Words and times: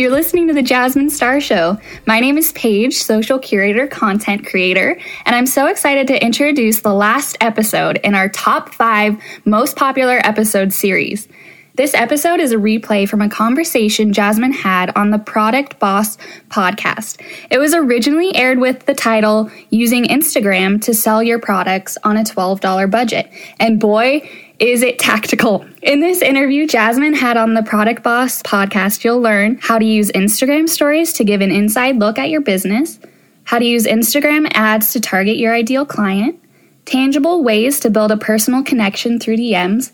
You're 0.00 0.10
listening 0.10 0.48
to 0.48 0.54
the 0.54 0.62
Jasmine 0.62 1.10
Star 1.10 1.42
Show. 1.42 1.78
My 2.06 2.20
name 2.20 2.38
is 2.38 2.52
Paige, 2.52 2.94
social 2.94 3.38
curator, 3.38 3.86
content 3.86 4.46
creator, 4.46 4.98
and 5.26 5.36
I'm 5.36 5.44
so 5.44 5.66
excited 5.66 6.06
to 6.06 6.24
introduce 6.24 6.80
the 6.80 6.94
last 6.94 7.36
episode 7.42 7.98
in 7.98 8.14
our 8.14 8.30
top 8.30 8.70
five 8.70 9.22
most 9.44 9.76
popular 9.76 10.18
episode 10.24 10.72
series. 10.72 11.28
This 11.76 11.94
episode 11.94 12.40
is 12.40 12.50
a 12.50 12.56
replay 12.56 13.08
from 13.08 13.22
a 13.22 13.28
conversation 13.28 14.12
Jasmine 14.12 14.52
had 14.52 14.90
on 14.96 15.10
the 15.10 15.20
Product 15.20 15.78
Boss 15.78 16.18
podcast. 16.48 17.22
It 17.48 17.58
was 17.58 17.74
originally 17.74 18.34
aired 18.34 18.58
with 18.58 18.86
the 18.86 18.94
title 18.94 19.48
Using 19.70 20.04
Instagram 20.04 20.82
to 20.82 20.92
Sell 20.92 21.22
Your 21.22 21.38
Products 21.38 21.96
on 22.02 22.16
a 22.16 22.24
$12 22.24 22.90
Budget. 22.90 23.30
And 23.60 23.78
boy, 23.78 24.28
is 24.58 24.82
it 24.82 24.98
tactical? 24.98 25.64
In 25.80 26.00
this 26.00 26.22
interview, 26.22 26.66
Jasmine 26.66 27.14
had 27.14 27.36
on 27.36 27.54
the 27.54 27.62
Product 27.62 28.02
Boss 28.02 28.42
podcast, 28.42 29.04
you'll 29.04 29.20
learn 29.20 29.56
how 29.62 29.78
to 29.78 29.84
use 29.84 30.10
Instagram 30.10 30.68
stories 30.68 31.12
to 31.14 31.24
give 31.24 31.40
an 31.40 31.52
inside 31.52 32.00
look 32.00 32.18
at 32.18 32.30
your 32.30 32.40
business, 32.40 32.98
how 33.44 33.60
to 33.60 33.64
use 33.64 33.86
Instagram 33.86 34.50
ads 34.54 34.92
to 34.92 35.00
target 35.00 35.36
your 35.36 35.54
ideal 35.54 35.86
client, 35.86 36.42
tangible 36.84 37.44
ways 37.44 37.78
to 37.80 37.90
build 37.90 38.10
a 38.10 38.16
personal 38.16 38.64
connection 38.64 39.20
through 39.20 39.36
DMs, 39.36 39.92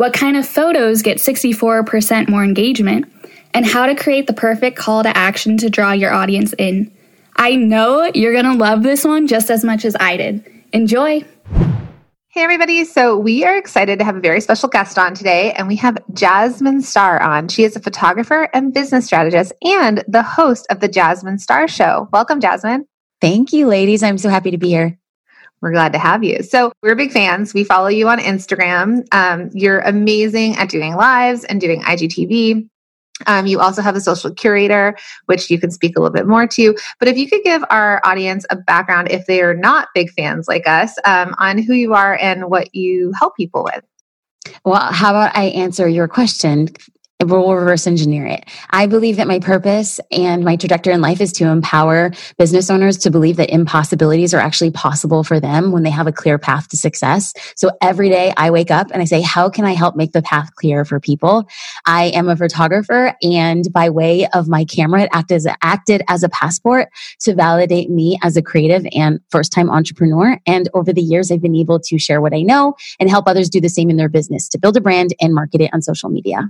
what 0.00 0.14
kind 0.14 0.34
of 0.34 0.48
photos 0.48 1.02
get 1.02 1.18
64% 1.18 2.26
more 2.26 2.42
engagement, 2.42 3.04
and 3.52 3.66
how 3.66 3.84
to 3.84 3.94
create 3.94 4.26
the 4.26 4.32
perfect 4.32 4.78
call 4.78 5.02
to 5.02 5.14
action 5.14 5.58
to 5.58 5.68
draw 5.68 5.92
your 5.92 6.10
audience 6.10 6.54
in. 6.56 6.90
I 7.36 7.54
know 7.54 8.10
you're 8.14 8.32
gonna 8.32 8.56
love 8.56 8.82
this 8.82 9.04
one 9.04 9.26
just 9.26 9.50
as 9.50 9.62
much 9.62 9.84
as 9.84 9.94
I 10.00 10.16
did. 10.16 10.50
Enjoy! 10.72 11.22
Hey, 12.28 12.42
everybody. 12.42 12.82
So, 12.86 13.18
we 13.18 13.44
are 13.44 13.58
excited 13.58 13.98
to 13.98 14.04
have 14.06 14.16
a 14.16 14.20
very 14.20 14.40
special 14.40 14.70
guest 14.70 14.98
on 14.98 15.12
today, 15.12 15.52
and 15.52 15.68
we 15.68 15.76
have 15.76 15.98
Jasmine 16.14 16.80
Star 16.80 17.20
on. 17.20 17.48
She 17.48 17.64
is 17.64 17.76
a 17.76 17.80
photographer 17.80 18.48
and 18.54 18.72
business 18.72 19.04
strategist 19.04 19.52
and 19.62 20.02
the 20.08 20.22
host 20.22 20.66
of 20.70 20.80
the 20.80 20.88
Jasmine 20.88 21.40
Star 21.40 21.68
Show. 21.68 22.08
Welcome, 22.10 22.40
Jasmine. 22.40 22.86
Thank 23.20 23.52
you, 23.52 23.66
ladies. 23.66 24.02
I'm 24.02 24.16
so 24.16 24.30
happy 24.30 24.50
to 24.50 24.56
be 24.56 24.70
here. 24.70 24.99
We're 25.60 25.72
glad 25.72 25.92
to 25.92 25.98
have 25.98 26.24
you. 26.24 26.42
So, 26.42 26.72
we're 26.82 26.94
big 26.94 27.12
fans. 27.12 27.52
We 27.52 27.64
follow 27.64 27.88
you 27.88 28.08
on 28.08 28.18
Instagram. 28.18 29.06
Um, 29.12 29.50
you're 29.52 29.80
amazing 29.80 30.56
at 30.56 30.70
doing 30.70 30.94
lives 30.94 31.44
and 31.44 31.60
doing 31.60 31.82
IGTV. 31.82 32.68
Um, 33.26 33.46
you 33.46 33.60
also 33.60 33.82
have 33.82 33.96
a 33.96 34.00
social 34.00 34.32
curator, 34.32 34.96
which 35.26 35.50
you 35.50 35.60
can 35.60 35.70
speak 35.70 35.96
a 35.96 36.00
little 36.00 36.14
bit 36.14 36.26
more 36.26 36.46
to. 36.46 36.76
But 36.98 37.08
if 37.08 37.16
you 37.16 37.28
could 37.28 37.42
give 37.42 37.62
our 37.70 38.00
audience 38.04 38.46
a 38.50 38.56
background, 38.56 39.10
if 39.10 39.26
they 39.26 39.42
are 39.42 39.54
not 39.54 39.88
big 39.94 40.10
fans 40.10 40.48
like 40.48 40.66
us, 40.66 40.94
um, 41.04 41.34
on 41.38 41.58
who 41.58 41.74
you 41.74 41.94
are 41.94 42.16
and 42.16 42.50
what 42.50 42.74
you 42.74 43.12
help 43.18 43.36
people 43.36 43.64
with. 43.64 43.84
Well, 44.64 44.80
how 44.80 45.10
about 45.10 45.36
I 45.36 45.44
answer 45.44 45.88
your 45.88 46.08
question 46.08 46.68
we'll 47.28 47.54
reverse 47.54 47.86
engineer 47.86 48.26
it. 48.26 48.44
I 48.70 48.86
believe 48.86 49.16
that 49.16 49.28
my 49.28 49.38
purpose 49.38 50.00
and 50.10 50.44
my 50.44 50.56
trajectory 50.56 50.94
in 50.94 51.00
life 51.00 51.20
is 51.20 51.32
to 51.34 51.44
empower 51.44 52.12
business 52.38 52.70
owners 52.70 52.96
to 52.98 53.10
believe 53.10 53.36
that 53.36 53.50
impossibilities 53.50 54.32
are 54.32 54.38
actually 54.38 54.70
possible 54.70 55.22
for 55.22 55.38
them 55.38 55.72
when 55.72 55.82
they 55.82 55.90
have 55.90 56.06
a 56.06 56.12
clear 56.12 56.38
path 56.38 56.68
to 56.68 56.76
success. 56.76 57.34
So 57.56 57.70
every 57.82 58.08
day 58.08 58.32
I 58.36 58.50
wake 58.50 58.70
up 58.70 58.90
and 58.92 59.02
I 59.02 59.04
say, 59.04 59.20
how 59.20 59.48
can 59.50 59.64
I 59.64 59.72
help 59.72 59.96
make 59.96 60.12
the 60.12 60.22
path 60.22 60.54
clear 60.54 60.84
for 60.84 60.98
people? 60.98 61.46
I 61.86 62.06
am 62.06 62.28
a 62.28 62.36
photographer 62.36 63.14
and 63.22 63.70
by 63.72 63.90
way 63.90 64.26
of 64.32 64.48
my 64.48 64.64
camera, 64.64 65.02
it 65.02 65.10
acted 65.12 65.34
as, 65.36 65.46
a, 65.46 65.56
acted 65.62 66.02
as 66.08 66.22
a 66.22 66.28
passport 66.30 66.88
to 67.20 67.34
validate 67.34 67.90
me 67.90 68.18
as 68.22 68.36
a 68.36 68.42
creative 68.42 68.86
and 68.92 69.20
first 69.30 69.52
time 69.52 69.70
entrepreneur. 69.70 70.38
And 70.46 70.68
over 70.74 70.92
the 70.92 71.02
years, 71.02 71.30
I've 71.30 71.42
been 71.42 71.56
able 71.56 71.80
to 71.80 71.98
share 71.98 72.20
what 72.20 72.34
I 72.34 72.42
know 72.42 72.74
and 72.98 73.10
help 73.10 73.28
others 73.28 73.50
do 73.50 73.60
the 73.60 73.68
same 73.68 73.90
in 73.90 73.96
their 73.96 74.08
business 74.08 74.48
to 74.48 74.58
build 74.58 74.76
a 74.76 74.80
brand 74.80 75.14
and 75.20 75.34
market 75.34 75.60
it 75.60 75.70
on 75.72 75.82
social 75.82 76.08
media. 76.08 76.48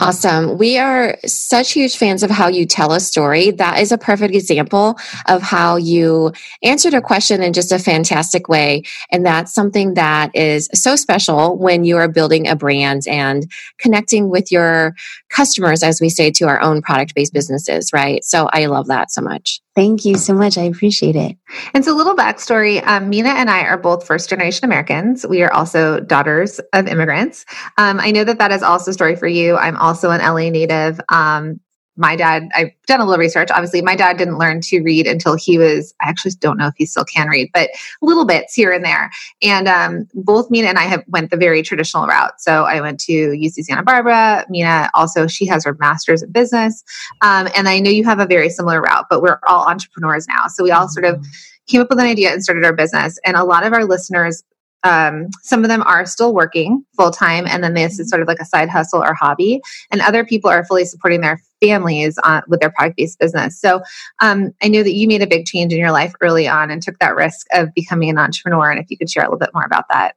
Awesome. 0.00 0.58
We 0.58 0.78
are 0.78 1.18
such 1.26 1.72
huge 1.72 1.96
fans 1.96 2.22
of 2.22 2.30
how 2.30 2.46
you 2.46 2.66
tell 2.66 2.92
a 2.92 3.00
story. 3.00 3.50
That 3.50 3.80
is 3.80 3.90
a 3.90 3.98
perfect 3.98 4.32
example 4.32 4.96
of 5.26 5.42
how 5.42 5.74
you 5.74 6.32
answered 6.62 6.94
a 6.94 7.00
question 7.00 7.42
in 7.42 7.52
just 7.52 7.72
a 7.72 7.80
fantastic 7.80 8.48
way. 8.48 8.84
And 9.10 9.26
that's 9.26 9.52
something 9.52 9.94
that 9.94 10.30
is 10.36 10.68
so 10.72 10.94
special 10.94 11.58
when 11.58 11.82
you 11.82 11.96
are 11.96 12.06
building 12.06 12.46
a 12.46 12.54
brand 12.54 13.08
and 13.08 13.50
connecting 13.78 14.30
with 14.30 14.52
your 14.52 14.94
customers, 15.30 15.82
as 15.82 16.00
we 16.00 16.08
say, 16.08 16.30
to 16.32 16.46
our 16.46 16.60
own 16.60 16.82
product 16.82 17.14
based 17.14 17.32
businesses, 17.32 17.92
right? 17.92 18.24
So 18.24 18.48
I 18.52 18.66
love 18.66 18.86
that 18.88 19.10
so 19.10 19.20
much. 19.20 19.60
Thank 19.74 20.04
you 20.04 20.16
so 20.16 20.34
much. 20.34 20.58
I 20.58 20.62
appreciate 20.62 21.14
it. 21.14 21.36
And 21.72 21.84
so, 21.84 21.94
a 21.94 21.96
little 21.96 22.16
backstory 22.16 22.84
um, 22.86 23.10
Minna 23.10 23.30
and 23.30 23.48
I 23.48 23.62
are 23.62 23.78
both 23.78 24.04
first 24.06 24.28
generation 24.28 24.64
Americans. 24.64 25.24
We 25.26 25.42
are 25.42 25.52
also 25.52 26.00
daughters 26.00 26.58
of 26.72 26.88
immigrants. 26.88 27.44
Um, 27.76 28.00
I 28.00 28.10
know 28.10 28.24
that 28.24 28.38
that 28.38 28.50
is 28.50 28.62
also 28.62 28.90
a 28.90 28.94
story 28.94 29.14
for 29.14 29.28
you. 29.28 29.56
I'm 29.56 29.76
also 29.76 30.10
an 30.10 30.20
LA 30.20 30.50
native. 30.50 31.00
Um, 31.08 31.60
my 31.98 32.16
dad, 32.16 32.48
I've 32.54 32.70
done 32.86 33.00
a 33.00 33.04
little 33.04 33.18
research. 33.18 33.50
Obviously, 33.50 33.82
my 33.82 33.96
dad 33.96 34.16
didn't 34.16 34.38
learn 34.38 34.60
to 34.62 34.80
read 34.80 35.06
until 35.06 35.34
he 35.36 35.58
was, 35.58 35.92
I 36.00 36.08
actually 36.08 36.32
don't 36.38 36.56
know 36.56 36.68
if 36.68 36.74
he 36.76 36.86
still 36.86 37.04
can 37.04 37.28
read, 37.28 37.50
but 37.52 37.70
little 38.00 38.24
bits 38.24 38.54
here 38.54 38.70
and 38.70 38.84
there. 38.84 39.10
And 39.42 39.68
um, 39.68 40.08
both 40.14 40.50
Minna 40.50 40.68
and 40.68 40.78
I 40.78 40.84
have 40.84 41.02
went 41.08 41.30
the 41.30 41.36
very 41.36 41.62
traditional 41.62 42.06
route. 42.06 42.40
So 42.40 42.64
I 42.64 42.80
went 42.80 43.00
to 43.00 43.12
UC 43.12 43.64
Santa 43.64 43.82
Barbara. 43.82 44.46
Minna 44.48 44.88
also, 44.94 45.26
she 45.26 45.44
has 45.46 45.64
her 45.64 45.76
master's 45.80 46.22
in 46.22 46.30
business. 46.30 46.84
Um, 47.20 47.48
and 47.56 47.68
I 47.68 47.80
know 47.80 47.90
you 47.90 48.04
have 48.04 48.20
a 48.20 48.26
very 48.26 48.48
similar 48.48 48.80
route, 48.80 49.06
but 49.10 49.20
we're 49.20 49.40
all 49.46 49.68
entrepreneurs 49.68 50.28
now. 50.28 50.46
So 50.46 50.62
we 50.62 50.70
all 50.70 50.88
sort 50.88 51.04
of 51.04 51.16
mm-hmm. 51.16 51.30
came 51.66 51.80
up 51.80 51.90
with 51.90 51.98
an 51.98 52.06
idea 52.06 52.32
and 52.32 52.42
started 52.42 52.64
our 52.64 52.72
business. 52.72 53.18
And 53.24 53.36
a 53.36 53.44
lot 53.44 53.66
of 53.66 53.72
our 53.72 53.84
listeners 53.84 54.44
um, 54.84 55.28
some 55.42 55.64
of 55.64 55.68
them 55.68 55.82
are 55.82 56.06
still 56.06 56.32
working 56.34 56.84
full 56.96 57.10
time 57.10 57.46
and 57.46 57.64
then 57.64 57.74
this 57.74 57.98
is 57.98 58.08
sort 58.08 58.22
of 58.22 58.28
like 58.28 58.40
a 58.40 58.44
side 58.44 58.68
hustle 58.68 59.02
or 59.02 59.14
hobby 59.14 59.60
and 59.90 60.00
other 60.00 60.24
people 60.24 60.50
are 60.50 60.64
fully 60.64 60.84
supporting 60.84 61.20
their 61.20 61.40
families 61.60 62.18
on, 62.18 62.42
with 62.46 62.60
their 62.60 62.70
product 62.70 62.96
based 62.96 63.18
business. 63.18 63.60
So 63.60 63.82
um, 64.20 64.52
i 64.62 64.68
know 64.68 64.82
that 64.82 64.94
you 64.94 65.08
made 65.08 65.22
a 65.22 65.26
big 65.26 65.46
change 65.46 65.72
in 65.72 65.78
your 65.78 65.92
life 65.92 66.14
early 66.20 66.46
on 66.46 66.70
and 66.70 66.82
took 66.82 66.98
that 67.00 67.16
risk 67.16 67.46
of 67.52 67.74
becoming 67.74 68.10
an 68.10 68.18
entrepreneur 68.18 68.70
and 68.70 68.80
if 68.80 68.90
you 68.90 68.96
could 68.96 69.10
share 69.10 69.24
a 69.24 69.26
little 69.26 69.38
bit 69.38 69.50
more 69.54 69.64
about 69.64 69.84
that 69.90 70.14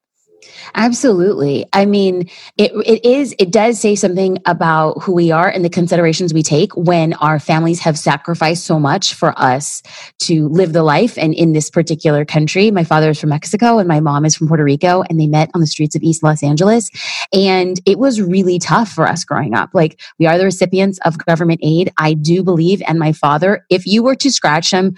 Absolutely. 0.75 1.65
I 1.73 1.85
mean, 1.85 2.29
it, 2.57 2.71
it 2.85 3.05
is, 3.05 3.35
it 3.37 3.51
does 3.51 3.79
say 3.79 3.95
something 3.95 4.37
about 4.45 5.03
who 5.03 5.13
we 5.13 5.31
are 5.31 5.47
and 5.47 5.63
the 5.63 5.69
considerations 5.69 6.33
we 6.33 6.43
take 6.43 6.75
when 6.75 7.13
our 7.13 7.39
families 7.39 7.79
have 7.79 7.97
sacrificed 7.97 8.65
so 8.65 8.79
much 8.79 9.13
for 9.13 9.37
us 9.37 9.83
to 10.19 10.47
live 10.49 10.73
the 10.73 10.83
life. 10.83 11.17
And 11.17 11.33
in 11.33 11.53
this 11.53 11.69
particular 11.69 12.25
country, 12.25 12.71
my 12.71 12.83
father 12.83 13.11
is 13.11 13.19
from 13.19 13.29
Mexico 13.29 13.79
and 13.79 13.87
my 13.87 13.99
mom 13.99 14.25
is 14.25 14.35
from 14.35 14.47
Puerto 14.47 14.63
Rico, 14.63 15.03
and 15.09 15.19
they 15.19 15.27
met 15.27 15.49
on 15.53 15.61
the 15.61 15.67
streets 15.67 15.95
of 15.95 16.03
East 16.03 16.23
Los 16.23 16.43
Angeles. 16.43 16.89
And 17.33 17.79
it 17.85 17.99
was 17.99 18.21
really 18.21 18.59
tough 18.59 18.89
for 18.91 19.07
us 19.07 19.23
growing 19.23 19.53
up. 19.53 19.71
Like, 19.73 19.99
we 20.19 20.25
are 20.25 20.37
the 20.37 20.45
recipients 20.45 20.99
of 21.05 21.23
government 21.25 21.59
aid. 21.63 21.91
I 21.97 22.13
do 22.13 22.43
believe, 22.43 22.81
and 22.87 22.99
my 22.99 23.11
father, 23.11 23.65
if 23.69 23.85
you 23.85 24.03
were 24.03 24.15
to 24.15 24.31
scratch 24.31 24.71
him, 24.71 24.95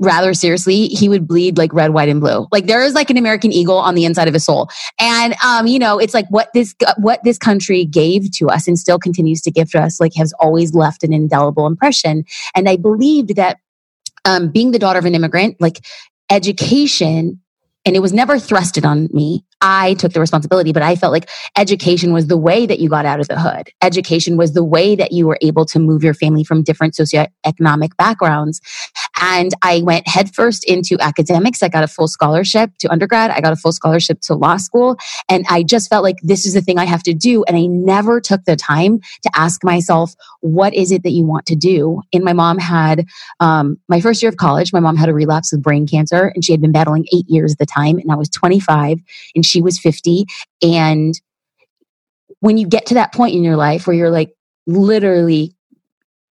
rather 0.00 0.34
seriously, 0.34 0.88
he 0.88 1.08
would 1.08 1.26
bleed 1.26 1.58
like 1.58 1.72
red, 1.72 1.92
white, 1.92 2.08
and 2.08 2.20
blue. 2.20 2.46
Like 2.52 2.66
there 2.66 2.82
is 2.82 2.94
like 2.94 3.10
an 3.10 3.16
American 3.16 3.52
eagle 3.52 3.78
on 3.78 3.94
the 3.94 4.04
inside 4.04 4.28
of 4.28 4.34
his 4.34 4.44
soul. 4.44 4.68
And, 4.98 5.34
um, 5.44 5.66
you 5.66 5.78
know, 5.78 5.98
it's 5.98 6.14
like 6.14 6.26
what 6.28 6.52
this, 6.52 6.74
what 6.98 7.22
this 7.24 7.38
country 7.38 7.84
gave 7.84 8.30
to 8.32 8.48
us 8.48 8.68
and 8.68 8.78
still 8.78 8.98
continues 8.98 9.40
to 9.42 9.50
give 9.50 9.70
to 9.72 9.80
us, 9.80 10.00
like 10.00 10.14
has 10.16 10.32
always 10.38 10.74
left 10.74 11.02
an 11.02 11.12
indelible 11.12 11.66
impression. 11.66 12.24
And 12.54 12.68
I 12.68 12.76
believed 12.76 13.36
that, 13.36 13.58
um, 14.24 14.50
being 14.50 14.72
the 14.72 14.78
daughter 14.78 14.98
of 14.98 15.06
an 15.06 15.14
immigrant, 15.14 15.60
like 15.60 15.80
education 16.30 17.40
and 17.84 17.96
it 17.96 18.00
was 18.00 18.12
never 18.12 18.36
thrusted 18.36 18.84
on 18.84 19.08
me. 19.12 19.44
I 19.62 19.94
took 19.94 20.12
the 20.12 20.20
responsibility, 20.20 20.72
but 20.72 20.82
I 20.82 20.96
felt 20.96 21.12
like 21.12 21.28
education 21.56 22.12
was 22.12 22.28
the 22.28 22.38
way 22.38 22.66
that 22.66 22.78
you 22.78 22.88
got 22.88 23.04
out 23.04 23.20
of 23.20 23.28
the 23.28 23.38
hood. 23.38 23.70
Education 23.82 24.36
was 24.36 24.54
the 24.54 24.64
way 24.64 24.94
that 24.96 25.12
you 25.12 25.26
were 25.26 25.38
able 25.42 25.64
to 25.66 25.78
move 25.78 26.02
your 26.02 26.14
family 26.14 26.44
from 26.44 26.62
different 26.62 26.94
socioeconomic 26.94 27.96
backgrounds. 27.96 28.60
And 29.20 29.52
I 29.62 29.82
went 29.82 30.08
headfirst 30.08 30.64
into 30.64 30.96
academics. 31.00 31.62
I 31.62 31.68
got 31.68 31.84
a 31.84 31.88
full 31.88 32.08
scholarship 32.08 32.70
to 32.78 32.90
undergrad. 32.90 33.30
I 33.30 33.40
got 33.40 33.52
a 33.52 33.56
full 33.56 33.72
scholarship 33.72 34.20
to 34.22 34.34
law 34.34 34.56
school. 34.56 34.96
And 35.28 35.44
I 35.50 35.62
just 35.62 35.90
felt 35.90 36.02
like 36.02 36.16
this 36.22 36.46
is 36.46 36.54
the 36.54 36.62
thing 36.62 36.78
I 36.78 36.86
have 36.86 37.02
to 37.02 37.12
do. 37.12 37.44
And 37.44 37.56
I 37.56 37.66
never 37.66 38.20
took 38.20 38.44
the 38.44 38.56
time 38.56 39.00
to 39.22 39.30
ask 39.34 39.62
myself, 39.62 40.14
what 40.40 40.72
is 40.72 40.90
it 40.90 41.02
that 41.02 41.10
you 41.10 41.24
want 41.24 41.44
to 41.46 41.56
do? 41.56 42.00
And 42.14 42.24
my 42.24 42.32
mom 42.32 42.58
had, 42.58 43.06
um, 43.40 43.78
my 43.88 44.00
first 44.00 44.22
year 44.22 44.30
of 44.30 44.38
college, 44.38 44.72
my 44.72 44.80
mom 44.80 44.96
had 44.96 45.10
a 45.10 45.14
relapse 45.14 45.52
of 45.52 45.60
brain 45.60 45.86
cancer 45.86 46.32
and 46.34 46.44
she 46.44 46.52
had 46.52 46.62
been 46.62 46.72
battling 46.72 47.06
eight 47.12 47.28
years 47.28 47.52
at 47.52 47.58
the 47.58 47.66
time. 47.66 47.98
And 47.98 48.10
I 48.10 48.14
was 48.14 48.30
25 48.30 48.98
and 49.34 49.44
she 49.50 49.62
was 49.62 49.78
50. 49.78 50.26
And 50.62 51.14
when 52.40 52.56
you 52.56 52.66
get 52.66 52.86
to 52.86 52.94
that 52.94 53.12
point 53.12 53.34
in 53.34 53.44
your 53.44 53.56
life 53.56 53.86
where 53.86 53.96
you're 53.96 54.10
like 54.10 54.34
literally 54.66 55.54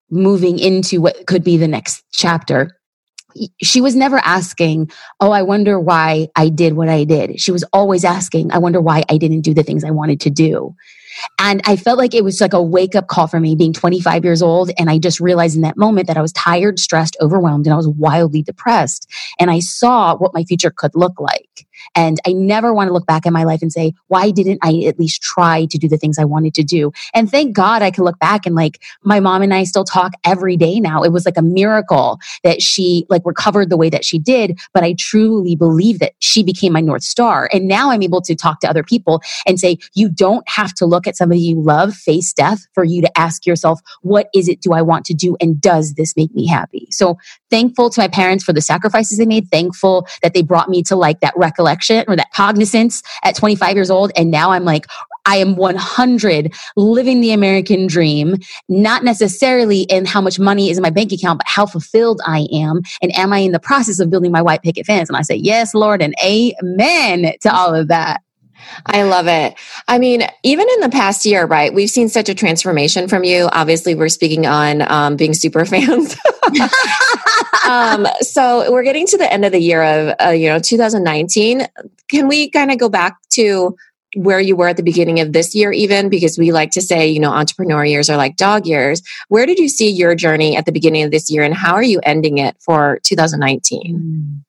moving 0.09 0.57
into 0.57 1.01
what 1.01 1.27
could 1.27 1.43
be 1.43 1.57
the 1.57 1.67
next 1.67 2.03
chapter, 2.11 2.79
she 3.61 3.81
was 3.81 3.95
never 3.95 4.17
asking, 4.17 4.91
Oh, 5.19 5.31
I 5.31 5.43
wonder 5.43 5.79
why 5.79 6.29
I 6.35 6.49
did 6.49 6.73
what 6.73 6.89
I 6.89 7.03
did. 7.03 7.39
She 7.39 7.51
was 7.51 7.63
always 7.73 8.03
asking, 8.03 8.51
I 8.51 8.57
wonder 8.57 8.81
why 8.81 9.03
I 9.09 9.17
didn't 9.17 9.41
do 9.41 9.53
the 9.53 9.63
things 9.63 9.83
I 9.83 9.91
wanted 9.91 10.19
to 10.21 10.29
do. 10.29 10.75
And 11.37 11.61
I 11.65 11.75
felt 11.75 11.97
like 11.97 12.13
it 12.13 12.23
was 12.23 12.41
like 12.41 12.53
a 12.53 12.61
wake 12.61 12.95
up 12.95 13.07
call 13.07 13.27
for 13.27 13.39
me 13.39 13.55
being 13.55 13.73
25 13.73 14.23
years 14.23 14.41
old. 14.41 14.71
And 14.77 14.89
I 14.89 14.97
just 14.97 15.19
realized 15.19 15.55
in 15.55 15.61
that 15.63 15.77
moment 15.77 16.07
that 16.07 16.17
I 16.17 16.21
was 16.21 16.31
tired, 16.33 16.79
stressed, 16.79 17.17
overwhelmed, 17.21 17.65
and 17.65 17.73
I 17.73 17.77
was 17.77 17.87
wildly 17.87 18.41
depressed. 18.41 19.09
And 19.39 19.51
I 19.51 19.59
saw 19.59 20.15
what 20.15 20.33
my 20.33 20.43
future 20.43 20.71
could 20.71 20.95
look 20.95 21.19
like. 21.19 21.67
And 21.95 22.19
I 22.25 22.33
never 22.33 22.73
want 22.73 22.87
to 22.87 22.93
look 22.93 23.05
back 23.05 23.25
in 23.25 23.33
my 23.33 23.43
life 23.43 23.61
and 23.61 23.71
say, 23.71 23.93
why 24.07 24.31
didn't 24.31 24.59
I 24.63 24.83
at 24.87 24.99
least 24.99 25.21
try 25.21 25.65
to 25.65 25.77
do 25.77 25.87
the 25.87 25.97
things 25.97 26.17
I 26.17 26.25
wanted 26.25 26.53
to 26.55 26.63
do? 26.63 26.91
And 27.13 27.29
thank 27.29 27.55
God 27.55 27.81
I 27.81 27.91
can 27.91 28.03
look 28.03 28.19
back 28.19 28.45
and 28.45 28.55
like 28.55 28.81
my 29.03 29.19
mom 29.19 29.41
and 29.41 29.53
I 29.53 29.63
still 29.63 29.83
talk 29.83 30.11
every 30.23 30.57
day 30.57 30.79
now. 30.79 31.03
It 31.03 31.11
was 31.11 31.25
like 31.25 31.37
a 31.37 31.41
miracle 31.41 32.19
that 32.43 32.61
she 32.61 33.05
like 33.09 33.21
recovered 33.25 33.69
the 33.69 33.77
way 33.77 33.89
that 33.89 34.05
she 34.05 34.19
did. 34.19 34.59
But 34.73 34.83
I 34.83 34.93
truly 34.93 35.55
believe 35.55 35.99
that 35.99 36.13
she 36.19 36.43
became 36.43 36.73
my 36.73 36.81
North 36.81 37.03
Star. 37.03 37.49
And 37.53 37.67
now 37.67 37.91
I'm 37.91 38.03
able 38.03 38.21
to 38.21 38.35
talk 38.35 38.59
to 38.61 38.69
other 38.69 38.83
people 38.83 39.21
and 39.45 39.59
say, 39.59 39.77
you 39.93 40.09
don't 40.09 40.47
have 40.49 40.73
to 40.75 40.85
look 40.85 41.07
at 41.07 41.15
somebody 41.15 41.41
you 41.41 41.61
love 41.61 41.93
face 41.93 42.33
death 42.33 42.67
for 42.73 42.83
you 42.83 43.01
to 43.01 43.17
ask 43.17 43.45
yourself, 43.45 43.79
what 44.01 44.27
is 44.33 44.47
it 44.47 44.61
do 44.61 44.73
I 44.73 44.81
want 44.81 45.05
to 45.05 45.13
do? 45.13 45.37
And 45.41 45.59
does 45.59 45.93
this 45.93 46.15
make 46.15 46.33
me 46.33 46.47
happy? 46.47 46.87
So 46.91 47.17
thankful 47.49 47.89
to 47.89 48.01
my 48.01 48.07
parents 48.07 48.43
for 48.43 48.53
the 48.53 48.61
sacrifices 48.61 49.17
they 49.17 49.25
made. 49.25 49.49
Thankful 49.49 50.07
that 50.21 50.33
they 50.33 50.41
brought 50.41 50.69
me 50.69 50.83
to 50.83 50.95
like 50.95 51.19
that 51.21 51.33
recollection 51.35 52.05
or 52.07 52.15
that 52.15 52.31
cognizance 52.33 53.01
at 53.23 53.35
25 53.35 53.75
years 53.75 53.89
old. 53.89 54.11
And 54.15 54.31
now 54.31 54.51
I'm 54.51 54.65
like, 54.65 54.85
I 55.25 55.37
am 55.37 55.55
100 55.55 56.53
living 56.75 57.21
the 57.21 57.31
American 57.31 57.87
dream, 57.87 58.37
not 58.67 59.03
necessarily 59.03 59.81
in 59.81 60.05
how 60.05 60.21
much 60.21 60.39
money 60.39 60.69
is 60.69 60.77
in 60.77 60.81
my 60.81 60.89
bank 60.89 61.11
account, 61.11 61.39
but 61.39 61.47
how 61.47 61.65
fulfilled 61.65 62.21
I 62.25 62.47
am. 62.53 62.81
And 63.01 63.15
am 63.15 63.33
I 63.33 63.39
in 63.39 63.51
the 63.51 63.59
process 63.59 63.99
of 63.99 64.09
building 64.09 64.31
my 64.31 64.41
white 64.41 64.63
picket 64.63 64.85
fence? 64.85 65.09
And 65.09 65.17
I 65.17 65.21
say, 65.21 65.35
yes, 65.35 65.75
Lord, 65.75 66.01
and 66.01 66.15
amen 66.23 67.33
to 67.41 67.53
all 67.53 67.75
of 67.75 67.89
that. 67.89 68.21
I 68.85 69.03
love 69.03 69.27
it. 69.27 69.55
I 69.87 69.99
mean, 69.99 70.23
even 70.43 70.67
in 70.75 70.79
the 70.81 70.89
past 70.89 71.25
year, 71.25 71.45
right? 71.45 71.73
We've 71.73 71.89
seen 71.89 72.09
such 72.09 72.29
a 72.29 72.35
transformation 72.35 73.07
from 73.07 73.23
you. 73.23 73.49
Obviously, 73.51 73.95
we're 73.95 74.09
speaking 74.09 74.45
on 74.45 74.81
um, 74.91 75.15
being 75.15 75.33
super 75.33 75.65
fans. 75.65 76.15
um, 77.67 78.07
so 78.21 78.71
we're 78.71 78.83
getting 78.83 79.05
to 79.07 79.17
the 79.17 79.31
end 79.31 79.45
of 79.45 79.51
the 79.51 79.59
year 79.59 79.83
of 79.83 80.15
uh, 80.23 80.29
you 80.29 80.49
know 80.49 80.59
2019. 80.59 81.67
Can 82.09 82.27
we 82.27 82.49
kind 82.49 82.71
of 82.71 82.77
go 82.77 82.89
back 82.89 83.17
to 83.31 83.75
where 84.15 84.39
you 84.39 84.55
were 84.55 84.67
at 84.67 84.77
the 84.77 84.83
beginning 84.83 85.19
of 85.19 85.33
this 85.33 85.53
year, 85.53 85.71
even 85.71 86.09
because 86.09 86.37
we 86.37 86.51
like 86.51 86.71
to 86.71 86.81
say, 86.81 87.07
you 87.07 87.19
know, 87.19 87.31
entrepreneur 87.31 87.85
years 87.85 88.09
are 88.09 88.17
like 88.17 88.35
dog 88.37 88.65
years. 88.65 89.01
Where 89.27 89.45
did 89.45 89.59
you 89.59 89.69
see 89.69 89.89
your 89.89 90.15
journey 90.15 90.57
at 90.57 90.65
the 90.65 90.71
beginning 90.71 91.03
of 91.03 91.11
this 91.11 91.29
year, 91.29 91.43
and 91.43 91.53
how 91.53 91.75
are 91.75 91.83
you 91.83 91.99
ending 92.03 92.39
it 92.39 92.57
for 92.59 92.99
2019? 93.03 94.43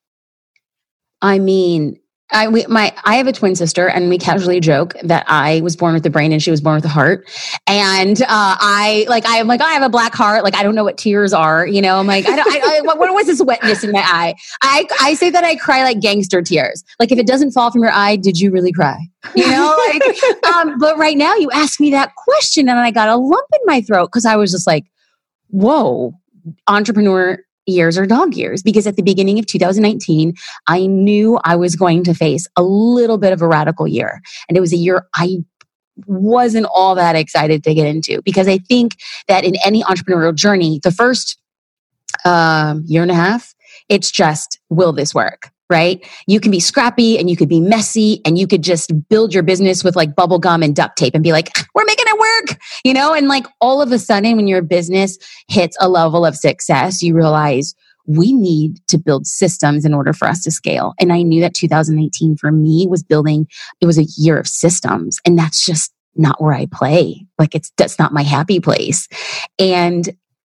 I 1.22 1.38
mean, 1.38 2.00
I 2.32 2.48
we, 2.48 2.66
my 2.66 2.94
I 3.04 3.16
have 3.16 3.26
a 3.26 3.32
twin 3.32 3.56
sister, 3.56 3.88
and 3.88 4.08
we 4.08 4.18
casually 4.18 4.60
joke 4.60 4.94
that 5.02 5.24
I 5.28 5.60
was 5.62 5.76
born 5.76 5.94
with 5.94 6.02
the 6.02 6.10
brain 6.10 6.32
and 6.32 6.42
she 6.42 6.50
was 6.50 6.60
born 6.60 6.76
with 6.76 6.82
the 6.82 6.88
heart. 6.88 7.28
And 7.66 8.22
uh, 8.22 8.26
I 8.28 9.06
like 9.08 9.24
I'm 9.26 9.46
like 9.46 9.60
I 9.60 9.72
have 9.72 9.82
a 9.82 9.88
black 9.88 10.14
heart. 10.14 10.44
Like 10.44 10.54
I 10.54 10.62
don't 10.62 10.74
know 10.74 10.84
what 10.84 10.98
tears 10.98 11.32
are. 11.32 11.66
You 11.66 11.82
know, 11.82 11.98
I'm 11.98 12.06
like 12.06 12.26
I 12.26 12.36
don't. 12.36 12.46
I, 12.48 12.78
I, 12.78 12.80
what, 12.82 12.98
what 12.98 13.12
was 13.14 13.26
this 13.26 13.42
wetness 13.42 13.84
in 13.84 13.92
my 13.92 14.02
eye? 14.04 14.34
I 14.62 14.86
I 15.00 15.14
say 15.14 15.30
that 15.30 15.44
I 15.44 15.56
cry 15.56 15.82
like 15.82 16.00
gangster 16.00 16.42
tears. 16.42 16.84
Like 16.98 17.12
if 17.12 17.18
it 17.18 17.26
doesn't 17.26 17.52
fall 17.52 17.70
from 17.70 17.82
your 17.82 17.92
eye, 17.92 18.16
did 18.16 18.40
you 18.40 18.50
really 18.50 18.72
cry? 18.72 18.98
You 19.34 19.48
know, 19.48 19.76
like. 19.88 20.02
um, 20.44 20.78
but 20.78 20.96
right 20.98 21.16
now 21.16 21.34
you 21.36 21.50
ask 21.50 21.80
me 21.80 21.90
that 21.90 22.14
question, 22.16 22.68
and 22.68 22.78
I 22.78 22.90
got 22.90 23.08
a 23.08 23.16
lump 23.16 23.46
in 23.52 23.60
my 23.64 23.80
throat 23.80 24.06
because 24.06 24.24
I 24.24 24.36
was 24.36 24.50
just 24.50 24.66
like, 24.66 24.84
whoa, 25.48 26.14
entrepreneur 26.66 27.38
years 27.70 27.96
or 27.96 28.06
dog 28.06 28.34
years 28.34 28.62
because 28.62 28.86
at 28.86 28.96
the 28.96 29.02
beginning 29.02 29.38
of 29.38 29.46
2019, 29.46 30.34
I 30.66 30.86
knew 30.86 31.38
I 31.44 31.56
was 31.56 31.76
going 31.76 32.04
to 32.04 32.14
face 32.14 32.46
a 32.56 32.62
little 32.62 33.18
bit 33.18 33.32
of 33.32 33.42
a 33.42 33.48
radical 33.48 33.86
year. 33.86 34.20
And 34.48 34.56
it 34.56 34.60
was 34.60 34.72
a 34.72 34.76
year 34.76 35.06
I 35.14 35.38
wasn't 36.06 36.66
all 36.74 36.94
that 36.94 37.16
excited 37.16 37.64
to 37.64 37.74
get 37.74 37.86
into 37.86 38.22
because 38.22 38.48
I 38.48 38.58
think 38.58 38.96
that 39.28 39.44
in 39.44 39.54
any 39.64 39.82
entrepreneurial 39.82 40.34
journey, 40.34 40.80
the 40.82 40.92
first 40.92 41.38
um, 42.24 42.84
year 42.86 43.02
and 43.02 43.10
a 43.10 43.14
half, 43.14 43.54
it's 43.88 44.10
just, 44.10 44.58
will 44.68 44.92
this 44.92 45.14
work? 45.14 45.50
Right? 45.70 46.04
You 46.26 46.40
can 46.40 46.50
be 46.50 46.60
scrappy 46.60 47.18
and 47.18 47.30
you 47.30 47.36
could 47.36 47.48
be 47.48 47.60
messy 47.60 48.20
and 48.24 48.36
you 48.36 48.46
could 48.46 48.62
just 48.62 48.92
build 49.08 49.32
your 49.32 49.42
business 49.42 49.84
with 49.84 49.96
like 49.96 50.14
bubble 50.16 50.38
gum 50.38 50.62
and 50.62 50.74
duct 50.74 50.98
tape 50.98 51.14
and 51.14 51.22
be 51.22 51.32
like, 51.32 51.48
ah, 51.56 51.64
we're 51.74 51.84
making 51.86 52.06
it 52.08 52.18
work, 52.18 52.58
you 52.84 52.92
know? 52.92 53.14
And 53.14 53.28
like 53.28 53.46
all 53.60 53.80
of 53.80 53.92
a 53.92 53.98
sudden, 53.98 54.36
when 54.36 54.48
your 54.48 54.62
business 54.62 55.16
hits 55.48 55.76
a 55.80 55.88
level 55.88 56.26
of 56.26 56.36
success, 56.36 57.02
you 57.02 57.14
realize 57.14 57.74
we 58.06 58.32
need 58.32 58.86
to 58.88 58.98
build 58.98 59.26
systems 59.26 59.84
in 59.84 59.94
order 59.94 60.12
for 60.12 60.26
us 60.26 60.42
to 60.42 60.50
scale. 60.50 60.94
And 60.98 61.12
I 61.12 61.22
knew 61.22 61.40
that 61.42 61.54
2018 61.54 62.36
for 62.36 62.50
me 62.50 62.86
was 62.88 63.02
building, 63.02 63.46
it 63.80 63.86
was 63.86 63.98
a 63.98 64.06
year 64.16 64.38
of 64.38 64.48
systems. 64.48 65.18
And 65.24 65.38
that's 65.38 65.64
just 65.64 65.92
not 66.16 66.42
where 66.42 66.52
I 66.52 66.66
play. 66.66 67.26
Like 67.38 67.54
it's, 67.54 67.70
that's 67.76 67.98
not 67.98 68.12
my 68.12 68.22
happy 68.22 68.58
place. 68.58 69.06
And 69.58 70.08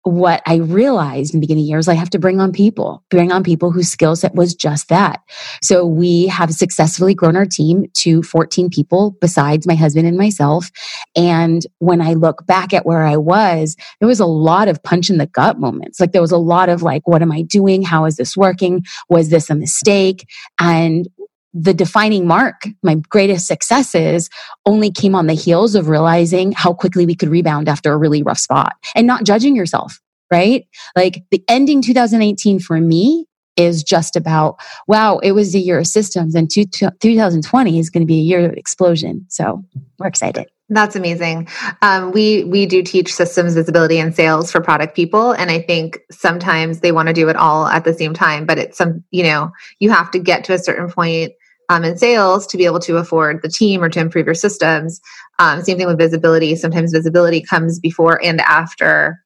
what 0.03 0.41
I 0.45 0.55
realized 0.55 1.33
in 1.33 1.39
the 1.39 1.43
beginning 1.43 1.63
of 1.63 1.65
the 1.65 1.69
year 1.69 1.73
years, 1.73 1.87
I 1.87 1.95
have 1.95 2.09
to 2.11 2.19
bring 2.19 2.39
on 2.39 2.51
people, 2.51 3.03
bring 3.09 3.31
on 3.31 3.43
people 3.43 3.71
whose 3.71 3.89
skill 3.89 4.15
set 4.15 4.35
was 4.35 4.53
just 4.53 4.89
that. 4.89 5.21
So 5.61 5.85
we 5.85 6.27
have 6.27 6.51
successfully 6.51 7.13
grown 7.13 7.35
our 7.35 7.45
team 7.45 7.85
to 7.95 8.21
14 8.23 8.69
people 8.69 9.15
besides 9.19 9.67
my 9.67 9.75
husband 9.75 10.07
and 10.07 10.17
myself. 10.17 10.71
And 11.15 11.65
when 11.79 12.01
I 12.01 12.13
look 12.13 12.45
back 12.45 12.73
at 12.73 12.85
where 12.85 13.03
I 13.03 13.17
was, 13.17 13.75
there 13.99 14.07
was 14.07 14.19
a 14.19 14.25
lot 14.25 14.67
of 14.67 14.81
punch 14.83 15.09
in 15.09 15.17
the 15.17 15.27
gut 15.27 15.59
moments. 15.59 15.99
Like 15.99 16.11
there 16.11 16.21
was 16.21 16.31
a 16.31 16.37
lot 16.37 16.69
of 16.69 16.83
like, 16.83 17.07
what 17.07 17.21
am 17.21 17.31
I 17.31 17.41
doing? 17.41 17.81
How 17.81 18.05
is 18.05 18.15
this 18.15 18.37
working? 18.37 18.83
Was 19.09 19.29
this 19.29 19.49
a 19.49 19.55
mistake? 19.55 20.27
And 20.59 21.07
the 21.53 21.73
defining 21.73 22.27
mark, 22.27 22.67
my 22.81 22.95
greatest 22.95 23.47
successes 23.47 24.29
only 24.65 24.91
came 24.91 25.15
on 25.15 25.27
the 25.27 25.33
heels 25.33 25.75
of 25.75 25.87
realizing 25.87 26.51
how 26.51 26.73
quickly 26.73 27.05
we 27.05 27.15
could 27.15 27.29
rebound 27.29 27.69
after 27.69 27.93
a 27.93 27.97
really 27.97 28.23
rough 28.23 28.39
spot 28.39 28.73
and 28.95 29.05
not 29.05 29.23
judging 29.23 29.55
yourself, 29.55 30.01
right? 30.31 30.65
Like 30.95 31.23
the 31.29 31.43
ending 31.47 31.81
2018 31.81 32.59
for 32.59 32.79
me 32.79 33.27
is 33.55 33.83
just 33.83 34.15
about, 34.15 34.55
wow, 34.87 35.19
it 35.19 35.33
was 35.33 35.53
a 35.53 35.59
year 35.59 35.77
of 35.77 35.85
systems 35.85 36.33
and 36.33 36.49
2020 36.49 37.79
is 37.79 37.89
going 37.91 38.01
to 38.01 38.07
be 38.07 38.19
a 38.19 38.23
year 38.23 38.45
of 38.45 38.53
explosion. 38.53 39.25
So 39.29 39.63
we're 39.99 40.07
excited. 40.07 40.47
That's 40.69 40.95
amazing. 40.95 41.49
Um, 41.83 42.11
we 42.11 42.45
we 42.45 42.65
do 42.65 42.81
teach 42.81 43.13
systems 43.13 43.53
visibility 43.53 43.99
and 43.99 44.15
sales 44.15 44.49
for 44.49 44.59
product 44.61 44.95
people, 44.95 45.33
and 45.33 45.51
I 45.51 45.61
think 45.61 45.99
sometimes 46.09 46.79
they 46.79 46.91
want 46.91 47.09
to 47.09 47.13
do 47.13 47.29
it 47.29 47.35
all 47.35 47.67
at 47.67 47.83
the 47.83 47.93
same 47.93 48.13
time. 48.13 48.45
But 48.45 48.57
it's 48.57 48.77
some 48.77 49.03
you 49.11 49.23
know 49.23 49.51
you 49.79 49.91
have 49.91 50.09
to 50.11 50.19
get 50.19 50.45
to 50.45 50.53
a 50.53 50.57
certain 50.57 50.89
point 50.89 51.33
um, 51.73 51.83
in 51.83 51.97
sales 51.97 52.45
to 52.47 52.57
be 52.57 52.65
able 52.65 52.79
to 52.79 52.97
afford 52.97 53.41
the 53.41 53.49
team 53.49 53.83
or 53.83 53.89
to 53.89 53.99
improve 53.99 54.25
your 54.25 54.35
systems. 54.35 55.01
Um, 55.39 55.63
same 55.63 55.77
thing 55.77 55.87
with 55.87 55.97
visibility. 55.97 56.55
Sometimes 56.55 56.91
visibility 56.91 57.41
comes 57.41 57.79
before 57.79 58.23
and 58.23 58.39
after 58.41 59.19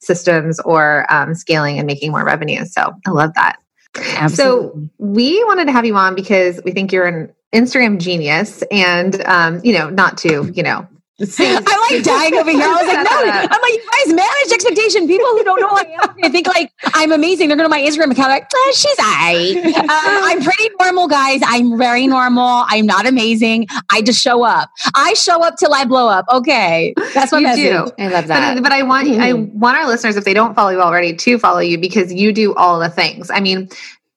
systems 0.00 0.60
or 0.60 1.06
um, 1.12 1.34
scaling 1.34 1.78
and 1.78 1.86
making 1.86 2.10
more 2.10 2.24
revenue. 2.24 2.64
So 2.66 2.92
I 3.06 3.10
love 3.10 3.32
that. 3.34 3.56
Absolutely. 3.96 4.34
So 4.34 4.88
we 4.98 5.42
wanted 5.44 5.64
to 5.66 5.72
have 5.72 5.86
you 5.86 5.96
on 5.96 6.14
because 6.14 6.60
we 6.64 6.72
think 6.72 6.92
you're 6.92 7.06
an 7.06 7.32
Instagram 7.54 7.98
genius 7.98 8.62
and, 8.70 9.22
um, 9.24 9.60
you 9.64 9.72
know, 9.72 9.88
not 9.88 10.18
to, 10.18 10.52
you 10.54 10.62
know, 10.62 10.86
I 11.38 11.88
like 11.90 12.04
dying 12.04 12.34
over 12.34 12.50
here. 12.50 12.60
I 12.62 12.74
was 12.74 12.86
like, 12.86 13.02
no, 13.02 13.10
I'm 13.10 13.62
like, 13.62 13.72
you 13.72 13.90
guys 13.90 14.14
manage 14.14 14.52
expectation. 14.52 15.06
People 15.06 15.26
who 15.28 15.44
don't 15.44 15.60
know 15.60 15.70
who 15.70 15.76
I 15.76 15.96
am, 16.02 16.14
they 16.20 16.28
think 16.28 16.46
like 16.46 16.70
I'm 16.92 17.10
amazing. 17.10 17.48
They're 17.48 17.56
going 17.56 17.70
to 17.70 17.74
my 17.74 17.80
Instagram 17.80 18.12
account, 18.12 18.28
like, 18.28 18.46
oh, 18.54 18.72
she's 18.76 18.96
I. 18.98 19.72
Uh, 19.76 19.82
I'm 19.88 20.42
pretty 20.42 20.68
normal, 20.78 21.08
guys. 21.08 21.40
I'm 21.44 21.78
very 21.78 22.06
normal. 22.06 22.64
I'm 22.68 22.84
not 22.84 23.06
amazing. 23.06 23.66
I 23.90 24.02
just 24.02 24.20
show 24.20 24.44
up. 24.44 24.68
I 24.94 25.14
show 25.14 25.42
up 25.42 25.56
till 25.56 25.72
I 25.72 25.86
blow 25.86 26.06
up. 26.06 26.26
Okay, 26.30 26.92
that's 27.14 27.32
what 27.32 27.40
you 27.40 27.56
do. 27.56 27.90
I 27.98 28.08
love 28.08 28.26
that. 28.26 28.56
But, 28.56 28.62
but 28.64 28.72
I 28.72 28.82
want 28.82 29.08
mm-hmm. 29.08 29.22
I 29.22 29.32
want 29.32 29.78
our 29.78 29.86
listeners, 29.86 30.16
if 30.16 30.24
they 30.24 30.34
don't 30.34 30.54
follow 30.54 30.68
you 30.68 30.82
already, 30.82 31.16
to 31.16 31.38
follow 31.38 31.60
you 31.60 31.78
because 31.78 32.12
you 32.12 32.30
do 32.30 32.54
all 32.56 32.78
the 32.78 32.90
things. 32.90 33.30
I 33.30 33.40
mean, 33.40 33.70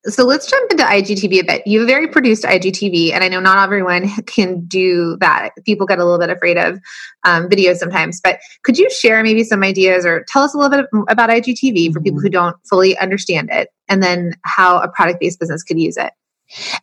so 0.09 0.25
let's 0.25 0.49
jump 0.49 0.71
into 0.71 0.83
IGTV 0.83 1.39
a 1.39 1.43
bit. 1.43 1.67
You 1.67 1.79
have 1.79 1.87
a 1.87 1.91
very 1.91 2.07
produced 2.07 2.43
IGTV, 2.43 3.13
and 3.13 3.23
I 3.23 3.27
know 3.27 3.39
not 3.39 3.63
everyone 3.63 4.09
can 4.25 4.65
do 4.65 5.17
that. 5.19 5.51
People 5.65 5.85
get 5.85 5.99
a 5.99 6.03
little 6.03 6.19
bit 6.19 6.29
afraid 6.29 6.57
of 6.57 6.79
um, 7.25 7.49
videos 7.49 7.77
sometimes, 7.77 8.19
but 8.23 8.39
could 8.63 8.77
you 8.77 8.89
share 8.89 9.23
maybe 9.23 9.43
some 9.43 9.63
ideas 9.63 10.05
or 10.05 10.25
tell 10.27 10.43
us 10.43 10.53
a 10.53 10.57
little 10.57 10.77
bit 10.77 10.85
about 11.09 11.29
IGTV 11.29 11.93
for 11.93 12.01
people 12.01 12.17
mm-hmm. 12.17 12.25
who 12.25 12.29
don't 12.29 12.55
fully 12.69 12.97
understand 12.97 13.49
it, 13.51 13.69
and 13.87 14.03
then 14.03 14.33
how 14.43 14.79
a 14.79 14.89
product 14.89 15.19
based 15.19 15.39
business 15.39 15.63
could 15.63 15.79
use 15.79 15.97
it? 15.97 16.11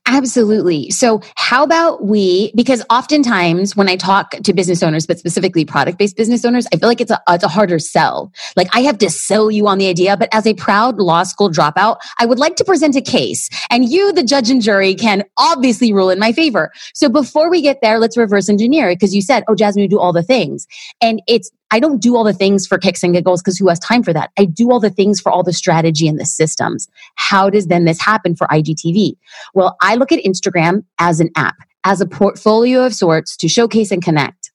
Absolutely. 0.07 0.91
So, 0.91 1.21
how 1.35 1.65
about 1.65 2.05
we? 2.05 2.53
Because 2.55 2.85
oftentimes 2.89 3.75
when 3.75 3.89
I 3.89 3.97
talk 3.97 4.31
to 4.31 4.53
business 4.53 4.83
owners, 4.83 5.07
but 5.07 5.19
specifically 5.19 5.65
product 5.65 5.99
based 5.99 6.17
business 6.17 6.45
owners, 6.45 6.67
I 6.73 6.77
feel 6.77 6.89
like 6.89 7.01
it's 7.01 7.11
a, 7.11 7.21
it's 7.29 7.43
a 7.43 7.49
harder 7.49 7.79
sell. 7.79 8.33
Like 8.57 8.69
I 8.75 8.81
have 8.81 8.99
to 8.99 9.11
sell 9.11 9.51
you 9.51 9.67
on 9.67 9.79
the 9.79 9.89
idea, 9.89 10.17
but 10.17 10.29
as 10.33 10.47
a 10.47 10.55
proud 10.55 10.99
law 10.99 11.25
school 11.25 11.51
dropout, 11.51 11.99
I 12.21 12.27
would 12.27 12.39
like 12.39 12.57
to 12.57 12.65
present 12.65 12.95
a 12.95 13.01
case 13.01 13.49
and 13.71 13.91
you, 13.91 14.13
the 14.13 14.23
judge 14.23 14.51
and 14.51 14.63
jury, 14.63 14.95
can 14.95 15.25
obviously 15.37 15.93
rule 15.93 16.11
in 16.11 16.19
my 16.19 16.33
favor. 16.33 16.71
So, 16.95 17.09
before 17.09 17.51
we 17.51 17.61
get 17.61 17.79
there, 17.83 17.99
let's 17.99 18.17
reverse 18.17 18.49
engineer 18.49 18.91
it 18.91 18.97
because 18.97 19.15
you 19.15 19.23
said, 19.23 19.43
Oh, 19.49 19.55
Jasmine, 19.55 19.83
you 19.83 19.89
do 19.89 19.99
all 19.99 20.13
the 20.13 20.23
things. 20.23 20.67
And 21.01 21.23
it's 21.27 21.51
I 21.71 21.81
don't 21.81 22.01
do 22.01 22.17
all 22.17 22.25
the 22.25 22.33
things 22.33 22.67
for 22.67 22.79
kicks 22.79 23.03
and 23.03 23.13
giggles 23.13 23.43
because 23.43 23.59
who 23.59 23.69
has 23.69 23.79
time 23.79 24.03
for 24.03 24.13
that? 24.13 24.31
I 24.39 24.45
do 24.45 24.71
all 24.71 24.81
the 24.81 24.91
things 24.91 25.21
for 25.21 25.33
all 25.33 25.43
the 25.43 25.53
strategy 25.53 26.07
and 26.07 26.19
the 26.19 26.25
systems. 26.25 26.89
How 27.17 27.51
does 27.51 27.67
then 27.67 27.85
this 27.85 28.01
happen 28.01 28.37
for 28.37 28.47
IGTV? 28.49 29.17
Well, 29.55 29.77
I 29.81 29.97
look 29.97 30.13
at 30.13 30.23
Instagram 30.25 30.85
as 30.99 31.21
an 31.21 31.31
app, 31.37 31.57
as 31.85 32.01
a 32.01 32.07
portfolio 32.07 32.87
of 32.87 32.95
sorts 32.95 33.37
to 33.39 33.49
showcase 33.49 33.91
and 33.91 34.03
connect. 34.03 34.53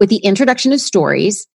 With 0.00 0.08
the 0.08 0.18
introduction 0.18 0.72
of 0.72 0.80
stories, 0.80 1.46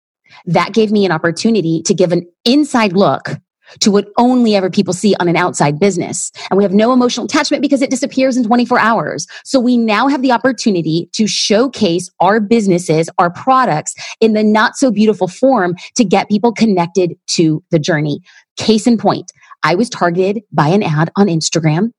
that 0.46 0.74
gave 0.74 0.91
me 0.91 1.06
an 1.06 1.12
opportunity 1.12 1.82
to 1.84 1.94
give 1.94 2.12
an 2.12 2.27
inside 2.46 2.94
look 2.94 3.32
to 3.79 3.91
what 3.91 4.09
only 4.17 4.55
ever 4.55 4.69
people 4.69 4.93
see 4.93 5.15
on 5.19 5.27
an 5.27 5.35
outside 5.35 5.79
business. 5.79 6.31
And 6.49 6.57
we 6.57 6.63
have 6.63 6.73
no 6.73 6.93
emotional 6.93 7.25
attachment 7.25 7.61
because 7.61 7.81
it 7.81 7.89
disappears 7.89 8.37
in 8.37 8.43
24 8.43 8.79
hours. 8.79 9.27
So 9.43 9.59
we 9.59 9.77
now 9.77 10.07
have 10.07 10.21
the 10.21 10.31
opportunity 10.31 11.09
to 11.13 11.27
showcase 11.27 12.09
our 12.19 12.39
businesses, 12.39 13.09
our 13.17 13.29
products 13.29 13.93
in 14.19 14.33
the 14.33 14.43
not 14.43 14.75
so 14.75 14.91
beautiful 14.91 15.27
form 15.27 15.75
to 15.95 16.03
get 16.03 16.29
people 16.29 16.51
connected 16.51 17.15
to 17.27 17.63
the 17.71 17.79
journey. 17.79 18.21
Case 18.57 18.87
in 18.87 18.97
point, 18.97 19.31
I 19.63 19.75
was 19.75 19.89
targeted 19.89 20.43
by 20.51 20.67
an 20.67 20.83
ad 20.83 21.11
on 21.15 21.27
Instagram 21.27 21.91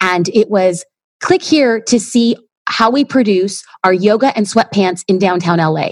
and 0.00 0.28
it 0.30 0.50
was 0.50 0.84
click 1.20 1.42
here 1.42 1.80
to 1.80 2.00
see 2.00 2.36
how 2.66 2.90
we 2.90 3.04
produce 3.04 3.64
our 3.84 3.92
yoga 3.92 4.36
and 4.36 4.46
sweatpants 4.46 5.04
in 5.08 5.18
downtown 5.18 5.58
LA 5.58 5.90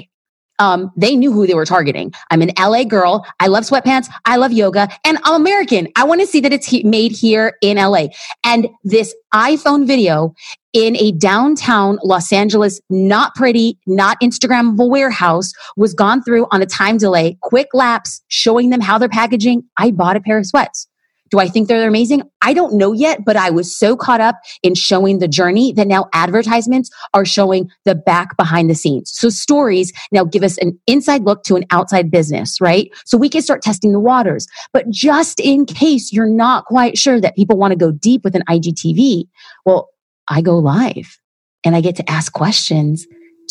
um, 0.60 0.92
they 0.96 1.16
knew 1.16 1.32
who 1.32 1.46
they 1.46 1.54
were 1.54 1.64
targeting. 1.64 2.12
I'm 2.30 2.42
an 2.42 2.52
LA 2.58 2.84
girl. 2.84 3.26
I 3.40 3.48
love 3.48 3.64
sweatpants. 3.64 4.08
I 4.26 4.36
love 4.36 4.52
yoga 4.52 4.88
and 5.04 5.18
I'm 5.24 5.40
American. 5.40 5.88
I 5.96 6.04
want 6.04 6.20
to 6.20 6.26
see 6.26 6.40
that 6.40 6.52
it's 6.52 6.66
he- 6.66 6.84
made 6.84 7.10
here 7.10 7.56
in 7.62 7.78
LA. 7.78 8.08
And 8.44 8.68
this 8.84 9.14
iPhone 9.34 9.86
video 9.86 10.34
in 10.72 10.96
a 10.98 11.12
downtown 11.12 11.98
Los 12.04 12.32
Angeles, 12.32 12.80
not 12.90 13.34
pretty, 13.34 13.78
not 13.86 14.20
Instagrammable 14.20 14.88
warehouse 14.88 15.52
was 15.76 15.94
gone 15.94 16.22
through 16.22 16.46
on 16.52 16.62
a 16.62 16.66
time 16.66 16.98
delay, 16.98 17.38
quick 17.40 17.68
lapse, 17.72 18.22
showing 18.28 18.70
them 18.70 18.80
how 18.80 18.98
they're 18.98 19.08
packaging. 19.08 19.64
I 19.78 19.90
bought 19.90 20.16
a 20.16 20.20
pair 20.20 20.38
of 20.38 20.46
sweats. 20.46 20.86
Do 21.30 21.38
I 21.38 21.48
think 21.48 21.68
they're 21.68 21.86
amazing? 21.86 22.22
I 22.42 22.52
don't 22.52 22.74
know 22.74 22.92
yet, 22.92 23.24
but 23.24 23.36
I 23.36 23.50
was 23.50 23.76
so 23.76 23.96
caught 23.96 24.20
up 24.20 24.36
in 24.62 24.74
showing 24.74 25.18
the 25.18 25.28
journey 25.28 25.72
that 25.74 25.86
now 25.86 26.08
advertisements 26.12 26.90
are 27.14 27.24
showing 27.24 27.70
the 27.84 27.94
back 27.94 28.36
behind 28.36 28.68
the 28.68 28.74
scenes. 28.74 29.10
So 29.12 29.28
stories 29.28 29.92
now 30.10 30.24
give 30.24 30.42
us 30.42 30.58
an 30.58 30.78
inside 30.86 31.22
look 31.22 31.44
to 31.44 31.56
an 31.56 31.64
outside 31.70 32.10
business, 32.10 32.60
right? 32.60 32.90
So 33.04 33.16
we 33.16 33.28
can 33.28 33.42
start 33.42 33.62
testing 33.62 33.92
the 33.92 34.00
waters. 34.00 34.46
But 34.72 34.90
just 34.90 35.40
in 35.40 35.66
case 35.66 36.12
you're 36.12 36.26
not 36.26 36.64
quite 36.64 36.98
sure 36.98 37.20
that 37.20 37.36
people 37.36 37.56
want 37.56 37.72
to 37.72 37.76
go 37.76 37.92
deep 37.92 38.24
with 38.24 38.34
an 38.34 38.42
IGTV, 38.48 39.24
well, 39.64 39.90
I 40.28 40.40
go 40.42 40.58
live 40.58 41.18
and 41.64 41.76
I 41.76 41.80
get 41.80 41.96
to 41.96 42.10
ask 42.10 42.32
questions 42.32 43.06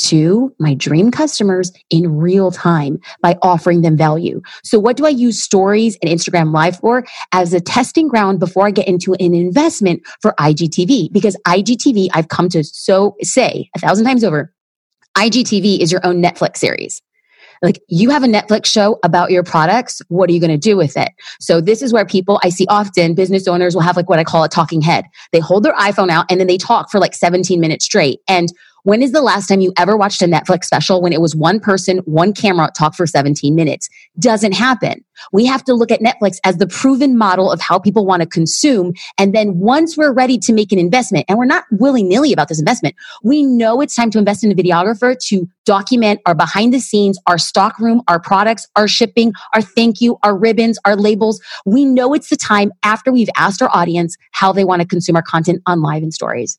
to 0.05 0.53
my 0.59 0.73
dream 0.73 1.11
customers 1.11 1.71
in 1.89 2.17
real 2.17 2.51
time 2.51 2.99
by 3.21 3.37
offering 3.41 3.81
them 3.81 3.97
value. 3.97 4.41
So 4.63 4.79
what 4.79 4.97
do 4.97 5.05
I 5.05 5.09
use 5.09 5.41
stories 5.41 5.97
and 6.01 6.11
Instagram 6.11 6.53
live 6.53 6.77
for 6.77 7.05
as 7.31 7.53
a 7.53 7.59
testing 7.59 8.07
ground 8.07 8.39
before 8.39 8.67
I 8.67 8.71
get 8.71 8.87
into 8.87 9.13
an 9.13 9.33
investment 9.33 10.01
for 10.21 10.33
IGTV? 10.39 11.11
Because 11.11 11.35
IGTV, 11.47 12.09
I've 12.13 12.29
come 12.29 12.49
to 12.49 12.63
so 12.63 13.15
say 13.21 13.69
a 13.75 13.79
thousand 13.79 14.05
times 14.05 14.23
over, 14.23 14.53
IGTV 15.17 15.79
is 15.79 15.91
your 15.91 16.05
own 16.05 16.21
Netflix 16.21 16.57
series. 16.57 17.01
Like 17.61 17.81
you 17.89 18.09
have 18.09 18.23
a 18.23 18.27
Netflix 18.27 18.67
show 18.67 18.99
about 19.03 19.31
your 19.31 19.43
products. 19.43 20.01
What 20.07 20.29
are 20.29 20.33
you 20.33 20.39
going 20.39 20.51
to 20.51 20.57
do 20.57 20.77
with 20.77 20.95
it? 20.95 21.09
So 21.39 21.59
this 21.59 21.81
is 21.81 21.91
where 21.91 22.05
people 22.05 22.39
I 22.43 22.49
see 22.49 22.65
often 22.69 23.15
business 23.15 23.47
owners 23.47 23.75
will 23.75 23.81
have 23.81 23.97
like 23.97 24.09
what 24.09 24.19
I 24.19 24.23
call 24.23 24.43
a 24.43 24.49
talking 24.49 24.81
head. 24.81 25.05
They 25.31 25.39
hold 25.39 25.63
their 25.63 25.73
iPhone 25.73 26.09
out 26.09 26.25
and 26.29 26.39
then 26.39 26.47
they 26.47 26.57
talk 26.57 26.89
for 26.89 26.99
like 26.99 27.13
17 27.13 27.59
minutes 27.59 27.85
straight. 27.85 28.21
And 28.27 28.53
when 28.89 29.03
is 29.03 29.11
the 29.11 29.21
last 29.21 29.45
time 29.45 29.61
you 29.61 29.71
ever 29.77 29.95
watched 29.95 30.19
a 30.23 30.25
Netflix 30.25 30.63
special 30.63 30.99
when 30.99 31.13
it 31.13 31.21
was 31.21 31.35
one 31.35 31.59
person, 31.59 31.99
one 32.05 32.33
camera 32.33 32.71
talk 32.75 32.95
for 32.95 33.05
17 33.05 33.53
minutes? 33.53 33.87
Doesn't 34.17 34.53
happen. 34.53 35.05
We 35.31 35.45
have 35.45 35.63
to 35.65 35.75
look 35.75 35.91
at 35.91 35.99
Netflix 35.99 36.37
as 36.43 36.57
the 36.57 36.65
proven 36.65 37.15
model 37.15 37.51
of 37.51 37.61
how 37.61 37.77
people 37.77 38.03
want 38.03 38.23
to 38.23 38.27
consume. 38.27 38.93
And 39.19 39.31
then 39.31 39.59
once 39.59 39.95
we're 39.95 40.11
ready 40.11 40.39
to 40.39 40.51
make 40.53 40.71
an 40.71 40.79
investment, 40.79 41.25
and 41.29 41.37
we're 41.37 41.45
not 41.45 41.65
willy 41.69 42.01
nilly 42.01 42.33
about 42.33 42.47
this 42.47 42.57
investment, 42.57 42.95
we 43.21 43.43
know 43.43 43.79
it's 43.79 43.93
time 43.93 44.09
to 44.09 44.17
invest 44.17 44.43
in 44.43 44.51
a 44.51 44.55
videographer 44.55 45.15
to 45.27 45.47
document 45.65 46.19
our 46.25 46.33
behind 46.33 46.73
the 46.73 46.79
scenes, 46.79 47.19
our 47.27 47.37
stock 47.37 47.77
room, 47.77 48.01
our 48.07 48.19
products, 48.19 48.67
our 48.75 48.87
shipping, 48.87 49.33
our 49.53 49.61
thank 49.61 50.01
you, 50.01 50.17
our 50.23 50.35
ribbons, 50.35 50.79
our 50.83 50.95
labels. 50.95 51.39
We 51.63 51.85
know 51.85 52.15
it's 52.15 52.29
the 52.29 52.37
time 52.37 52.71
after 52.81 53.11
we've 53.11 53.29
asked 53.35 53.61
our 53.61 53.69
audience 53.71 54.17
how 54.31 54.51
they 54.51 54.65
want 54.65 54.81
to 54.81 54.87
consume 54.87 55.15
our 55.15 55.21
content 55.21 55.61
on 55.67 55.83
live 55.83 56.01
and 56.01 56.11
stories. 56.11 56.57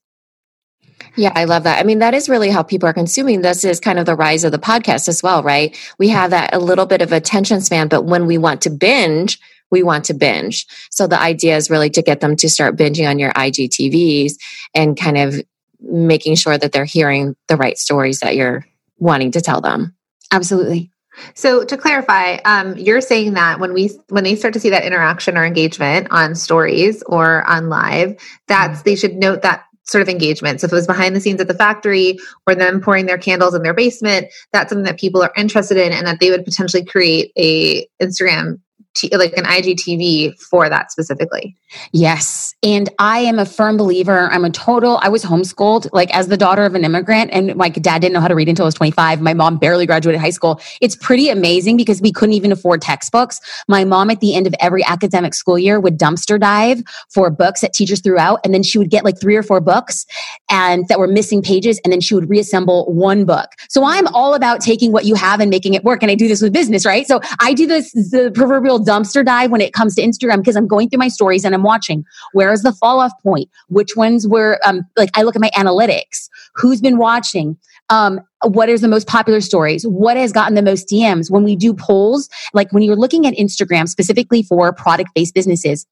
Yeah, 1.16 1.32
I 1.34 1.44
love 1.44 1.64
that. 1.64 1.78
I 1.78 1.82
mean, 1.82 1.98
that 1.98 2.14
is 2.14 2.28
really 2.28 2.50
how 2.50 2.62
people 2.62 2.88
are 2.88 2.92
consuming 2.92 3.42
this 3.42 3.64
is 3.64 3.80
kind 3.80 3.98
of 3.98 4.06
the 4.06 4.14
rise 4.14 4.44
of 4.44 4.52
the 4.52 4.58
podcast 4.58 5.08
as 5.08 5.22
well, 5.22 5.42
right? 5.42 5.76
We 5.98 6.08
have 6.08 6.30
that 6.30 6.54
a 6.54 6.58
little 6.58 6.86
bit 6.86 7.02
of 7.02 7.12
attention 7.12 7.60
span, 7.60 7.88
but 7.88 8.04
when 8.04 8.26
we 8.26 8.38
want 8.38 8.62
to 8.62 8.70
binge, 8.70 9.38
we 9.70 9.82
want 9.82 10.04
to 10.06 10.14
binge. 10.14 10.66
So 10.90 11.06
the 11.06 11.20
idea 11.20 11.56
is 11.56 11.70
really 11.70 11.90
to 11.90 12.02
get 12.02 12.20
them 12.20 12.36
to 12.36 12.48
start 12.48 12.76
binging 12.76 13.08
on 13.08 13.18
your 13.18 13.32
IGTVs 13.32 14.34
and 14.74 14.98
kind 14.98 15.18
of 15.18 15.40
making 15.80 16.36
sure 16.36 16.58
that 16.58 16.72
they're 16.72 16.84
hearing 16.84 17.36
the 17.48 17.56
right 17.56 17.78
stories 17.78 18.20
that 18.20 18.36
you're 18.36 18.66
wanting 18.98 19.30
to 19.32 19.40
tell 19.40 19.60
them. 19.60 19.94
Absolutely. 20.32 20.90
So 21.34 21.64
to 21.64 21.76
clarify, 21.76 22.36
um, 22.44 22.76
you're 22.76 23.00
saying 23.00 23.34
that 23.34 23.60
when 23.60 23.72
we 23.72 23.90
when 24.08 24.24
they 24.24 24.36
start 24.36 24.54
to 24.54 24.60
see 24.60 24.70
that 24.70 24.84
interaction 24.84 25.36
or 25.36 25.44
engagement 25.44 26.08
on 26.10 26.34
stories 26.34 27.02
or 27.04 27.44
on 27.48 27.68
live, 27.68 28.16
that's 28.46 28.78
mm-hmm. 28.78 28.88
they 28.88 28.96
should 28.96 29.16
note 29.16 29.42
that 29.42 29.64
sort 29.90 30.02
of 30.02 30.08
engagement. 30.08 30.60
So 30.60 30.66
if 30.66 30.72
it 30.72 30.76
was 30.76 30.86
behind 30.86 31.16
the 31.16 31.20
scenes 31.20 31.40
at 31.40 31.48
the 31.48 31.54
factory 31.54 32.18
or 32.46 32.54
them 32.54 32.80
pouring 32.80 33.06
their 33.06 33.18
candles 33.18 33.54
in 33.54 33.62
their 33.62 33.74
basement, 33.74 34.28
that's 34.52 34.70
something 34.70 34.84
that 34.84 34.98
people 34.98 35.22
are 35.22 35.32
interested 35.36 35.76
in 35.76 35.92
and 35.92 36.06
that 36.06 36.20
they 36.20 36.30
would 36.30 36.44
potentially 36.44 36.84
create 36.84 37.32
a 37.36 37.86
Instagram 38.00 38.60
t- 38.94 39.14
like 39.16 39.36
an 39.36 39.44
IGTV 39.44 40.38
for 40.40 40.68
that 40.68 40.90
specifically. 40.90 41.56
Yes. 41.92 42.54
And 42.62 42.88
I 42.98 43.20
am 43.20 43.38
a 43.38 43.46
firm 43.46 43.76
believer. 43.76 44.28
I'm 44.30 44.44
a 44.44 44.50
total, 44.50 44.98
I 45.02 45.08
was 45.08 45.24
homeschooled 45.24 45.88
like 45.92 46.12
as 46.14 46.28
the 46.28 46.36
daughter 46.36 46.64
of 46.64 46.74
an 46.74 46.84
immigrant 46.84 47.30
and 47.32 47.54
my 47.54 47.68
dad 47.68 48.00
didn't 48.00 48.12
know 48.12 48.20
how 48.20 48.28
to 48.28 48.34
read 48.34 48.48
until 48.48 48.64
I 48.64 48.66
was 48.66 48.74
25. 48.74 49.20
My 49.20 49.34
mom 49.34 49.56
barely 49.56 49.86
graduated 49.86 50.20
high 50.20 50.30
school. 50.30 50.60
It's 50.80 50.96
pretty 50.96 51.28
amazing 51.28 51.76
because 51.76 52.02
we 52.02 52.12
couldn't 52.12 52.34
even 52.34 52.50
afford 52.50 52.82
textbooks. 52.82 53.40
My 53.68 53.84
mom 53.84 54.10
at 54.10 54.20
the 54.20 54.34
end 54.34 54.46
of 54.46 54.54
every 54.60 54.84
academic 54.84 55.34
school 55.34 55.58
year 55.58 55.78
would 55.78 55.98
dumpster 55.98 56.40
dive 56.40 56.82
for 57.08 57.30
books 57.30 57.60
that 57.60 57.72
teachers 57.72 58.00
threw 58.00 58.18
out. 58.18 58.40
And 58.44 58.52
then 58.52 58.62
she 58.62 58.78
would 58.78 58.90
get 58.90 59.04
like 59.04 59.20
three 59.20 59.36
or 59.36 59.42
four 59.42 59.60
books 59.60 60.06
and 60.50 60.86
that 60.88 60.98
were 60.98 61.06
missing 61.06 61.42
pages. 61.42 61.80
And 61.84 61.92
then 61.92 62.00
she 62.00 62.14
would 62.14 62.28
reassemble 62.28 62.92
one 62.92 63.24
book. 63.24 63.50
So 63.68 63.84
I'm 63.84 64.08
all 64.08 64.34
about 64.34 64.60
taking 64.60 64.90
what 64.90 65.04
you 65.04 65.14
have 65.14 65.40
and 65.40 65.50
making 65.50 65.74
it 65.74 65.84
work. 65.84 66.02
And 66.02 66.10
I 66.10 66.14
do 66.16 66.26
this 66.26 66.42
with 66.42 66.52
business, 66.52 66.84
right? 66.84 67.06
So 67.06 67.20
I 67.40 67.54
do 67.54 67.66
this, 67.66 67.92
the 67.92 68.32
proverbial 68.34 68.79
dumpster 68.80 69.24
dive 69.24 69.50
when 69.50 69.60
it 69.60 69.72
comes 69.72 69.94
to 69.96 70.02
Instagram 70.02 70.38
because 70.38 70.56
I'm 70.56 70.66
going 70.66 70.88
through 70.88 70.98
my 70.98 71.08
stories 71.08 71.44
and 71.44 71.54
I'm 71.54 71.62
watching 71.62 72.04
where 72.32 72.52
is 72.52 72.62
the 72.62 72.72
fall 72.72 73.00
off 73.00 73.12
point? 73.22 73.48
Which 73.68 73.96
ones 73.96 74.26
were, 74.26 74.58
um, 74.64 74.82
like, 74.96 75.10
I 75.14 75.22
look 75.22 75.36
at 75.36 75.42
my 75.42 75.50
analytics. 75.56 76.28
Who's 76.54 76.80
been 76.80 76.98
watching? 76.98 77.56
Um, 77.88 78.20
what 78.42 78.68
is 78.68 78.80
the 78.80 78.88
most 78.88 79.06
popular 79.06 79.40
stories? 79.40 79.86
What 79.86 80.16
has 80.16 80.32
gotten 80.32 80.54
the 80.54 80.62
most 80.62 80.88
DMs? 80.88 81.30
When 81.30 81.42
we 81.44 81.56
do 81.56 81.74
polls, 81.74 82.28
like 82.54 82.72
when 82.72 82.82
you're 82.82 82.96
looking 82.96 83.26
at 83.26 83.34
Instagram 83.34 83.88
specifically 83.88 84.42
for 84.42 84.72
product 84.72 85.10
based 85.14 85.34
businesses, 85.34 85.86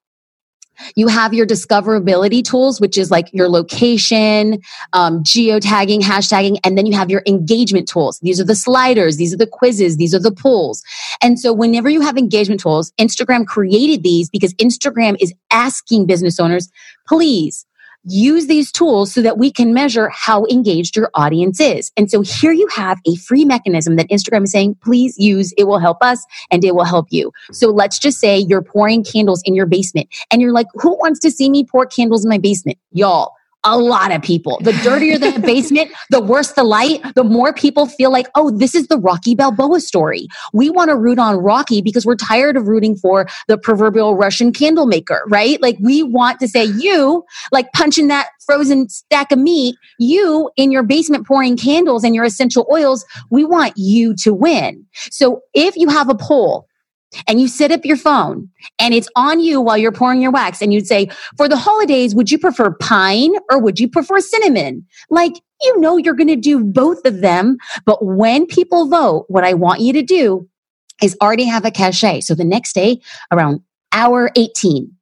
you 0.94 1.08
have 1.08 1.35
your 1.35 1.47
discoverability 1.47 2.44
tools, 2.44 2.80
which 2.80 2.99
is 2.99 3.11
like 3.11 3.28
your 3.32 3.49
location, 3.49 4.61
um, 4.92 5.23
geotagging, 5.23 6.00
hashtagging, 6.00 6.58
and 6.64 6.76
then 6.76 6.87
you 6.87 6.97
have 6.97 7.11
your 7.11 7.23
engagement 7.26 7.88
tools. 7.88 8.18
These 8.20 8.40
are 8.40 8.44
the 8.44 8.54
sliders, 8.54 9.16
these 9.16 9.32
are 9.32 9.38
the 9.38 9.47
quizzes, 9.47 9.97
these 9.97 10.14
are 10.14 10.20
the 10.20 10.32
polls. 10.32 10.82
And 11.23 11.38
so 11.38 11.52
whenever 11.52 11.88
you 11.88 12.00
have 12.00 12.16
engagement 12.16 12.61
tools, 12.61 12.92
Instagram 12.99 13.47
created 13.47 14.02
these 14.02 14.28
because 14.28 14.54
Instagram 14.54 15.16
is 15.20 15.32
asking 15.50 16.06
business 16.06 16.40
owners, 16.40 16.70
please 17.06 17.66
use 18.05 18.47
these 18.47 18.73
tools 18.73 19.12
so 19.12 19.23
that 19.23 19.38
we 19.38 19.50
can 19.50 19.75
measure 19.75 20.09
how 20.09 20.45
engaged 20.47 20.97
your 20.97 21.11
audience 21.14 21.61
is. 21.61 21.90
And 21.97 22.11
so 22.11 22.21
here 22.21 22.52
you 22.52 22.67
have 22.69 22.99
a 23.07 23.17
free 23.17 23.45
mechanism 23.45 23.97
that 23.97 24.09
Instagram 24.09 24.45
is 24.45 24.52
saying, 24.52 24.76
please 24.83 25.17
use. 25.19 25.52
It 25.59 25.64
will 25.64 25.78
help 25.78 25.99
us 26.02 26.25
and 26.50 26.64
it 26.64 26.75
will 26.75 26.85
help 26.85 27.07
you. 27.11 27.33
So 27.52 27.69
let's 27.69 27.99
just 27.99 28.19
say 28.19 28.38
you're 28.38 28.62
pouring 28.62 29.05
candles 29.05 29.43
in 29.45 29.55
your 29.55 29.67
basement 29.67 30.09
and 30.31 30.40
you're 30.40 30.52
like, 30.52 30.67
who 30.75 30.97
wants 30.99 31.21
to 31.21 31.31
see 31.31 31.50
me 31.50 31.64
pour 31.64 31.87
candles 31.87 32.25
in 32.25 32.28
my 32.28 32.38
basement? 32.38 32.78
Y'all 32.93 33.33
a 33.65 33.77
lot 33.77 34.12
of 34.12 34.23
people. 34.23 34.59
The 34.62 34.73
dirtier 34.85 35.19
the 35.19 35.38
basement, 35.45 35.91
the 36.11 36.21
worse 36.21 36.53
the 36.53 36.65
light, 36.65 37.03
the 37.15 37.25
more 37.25 37.53
people 37.53 37.87
feel 37.87 38.12
like, 38.12 38.29
oh, 38.35 38.50
this 38.50 38.75
is 38.75 38.87
the 38.88 38.99
Rocky 38.99 39.35
Balboa 39.35 39.81
story. 39.81 40.29
We 40.53 40.71
want 40.71 40.91
to 40.91 40.97
root 40.97 41.19
on 41.19 41.37
Rocky 41.37 41.83
because 41.83 42.07
we're 42.07 42.17
tired 42.17 42.57
of 42.57 42.69
rooting 42.69 42.97
for 42.97 43.27
the 43.49 43.59
proverbial 43.59 44.15
Russian 44.15 44.53
candle 44.53 44.87
maker, 44.87 45.25
right? 45.29 45.61
Like 45.61 45.77
we 45.81 46.03
want 46.03 46.41
to 46.41 46.49
say 46.49 46.65
you, 46.65 47.25
like 47.53 47.73
punching 47.73 48.09
that 48.09 48.29
frozen 48.47 48.88
stack 48.88 49.33
of 49.33 49.38
meat, 49.38 49.77
you 49.99 50.50
in 50.57 50.71
your 50.71 50.83
basement 50.83 51.27
pouring 51.27 51.57
candles 51.57 52.05
and 52.05 52.15
your 52.15 52.25
essential 52.25 52.67
oils, 52.73 53.05
we 53.31 53.45
want 53.45 53.73
you 53.77 54.15
to 54.17 54.33
win. 54.33 54.87
So 55.11 55.41
if 55.55 55.77
you 55.77 55.88
have 55.88 56.09
a 56.09 56.15
poll 56.15 56.68
and 57.27 57.41
you 57.41 57.49
set 57.49 57.71
up 57.71 57.85
your 57.85 57.97
phone 57.97 58.49
and 58.79 58.95
it's 58.95 59.09
on 59.17 59.41
you 59.41 59.61
while 59.61 59.79
you're 59.79 59.93
pouring 59.93 60.21
your 60.21 60.31
wax 60.31 60.61
and 60.61 60.73
you'd 60.73 60.87
say 60.87 61.09
for 61.37 61.49
the 61.49 61.57
holidays 61.57 62.15
would 62.15 62.31
you 62.31 62.38
prefer 62.38 62.73
pine 62.75 63.33
or 63.50 63.59
would 63.59 63.81
you 63.81 63.88
prefer 63.88 64.21
cinnamon? 64.21 64.87
Like 65.11 65.35
you 65.62 65.81
know 65.81 65.97
you're 65.97 66.15
going 66.15 66.29
to 66.29 66.37
do 66.37 66.62
both 66.62 67.05
of 67.05 67.21
them 67.21 67.57
but 67.85 68.05
when 68.05 68.47
people 68.47 68.87
vote 68.87 69.25
what 69.27 69.43
i 69.43 69.53
want 69.55 69.81
you 69.81 69.93
to 69.93 70.03
do 70.03 70.49
is 71.03 71.17
already 71.21 71.45
have 71.45 71.65
a 71.65 71.71
cachet. 71.71 72.21
So 72.21 72.35
the 72.35 72.45
next 72.45 72.75
day 72.75 73.00
around 73.33 73.61
hour 73.93 74.31
18 74.37 74.93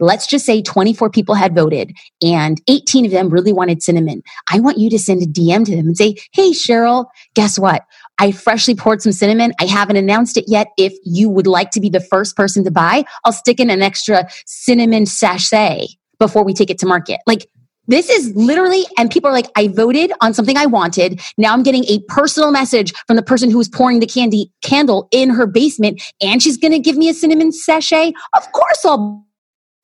let's 0.00 0.26
just 0.26 0.44
say 0.44 0.60
24 0.60 1.10
people 1.10 1.34
had 1.34 1.54
voted 1.54 1.92
and 2.22 2.60
18 2.68 3.06
of 3.06 3.12
them 3.12 3.28
really 3.28 3.52
wanted 3.52 3.82
cinnamon. 3.82 4.22
I 4.50 4.58
want 4.58 4.78
you 4.78 4.90
to 4.90 4.98
send 4.98 5.22
a 5.22 5.26
dm 5.26 5.64
to 5.66 5.76
them 5.76 5.86
and 5.86 5.96
say 5.96 6.16
hey 6.32 6.50
cheryl 6.50 7.06
guess 7.34 7.58
what 7.58 7.82
I 8.22 8.30
freshly 8.30 8.76
poured 8.76 9.02
some 9.02 9.10
cinnamon. 9.10 9.52
I 9.58 9.64
haven't 9.64 9.96
announced 9.96 10.36
it 10.36 10.44
yet. 10.46 10.68
If 10.78 10.94
you 11.02 11.28
would 11.28 11.48
like 11.48 11.72
to 11.72 11.80
be 11.80 11.88
the 11.88 11.98
first 11.98 12.36
person 12.36 12.62
to 12.62 12.70
buy, 12.70 13.04
I'll 13.24 13.32
stick 13.32 13.58
in 13.58 13.68
an 13.68 13.82
extra 13.82 14.28
cinnamon 14.46 15.06
sachet 15.06 15.88
before 16.20 16.44
we 16.44 16.54
take 16.54 16.70
it 16.70 16.78
to 16.78 16.86
market. 16.86 17.18
Like 17.26 17.48
this 17.88 18.08
is 18.08 18.32
literally, 18.36 18.84
and 18.96 19.10
people 19.10 19.28
are 19.28 19.32
like, 19.32 19.50
I 19.56 19.66
voted 19.66 20.12
on 20.20 20.34
something 20.34 20.56
I 20.56 20.66
wanted. 20.66 21.20
Now 21.36 21.52
I'm 21.52 21.64
getting 21.64 21.84
a 21.86 21.98
personal 22.06 22.52
message 22.52 22.92
from 23.08 23.16
the 23.16 23.24
person 23.24 23.50
who 23.50 23.58
was 23.58 23.68
pouring 23.68 23.98
the 23.98 24.06
candy 24.06 24.52
candle 24.62 25.08
in 25.10 25.30
her 25.30 25.48
basement, 25.48 26.00
and 26.20 26.40
she's 26.40 26.56
going 26.56 26.70
to 26.70 26.78
give 26.78 26.96
me 26.96 27.08
a 27.08 27.14
cinnamon 27.14 27.50
sachet. 27.50 28.12
Of 28.36 28.52
course, 28.52 28.84
I'll 28.84 29.26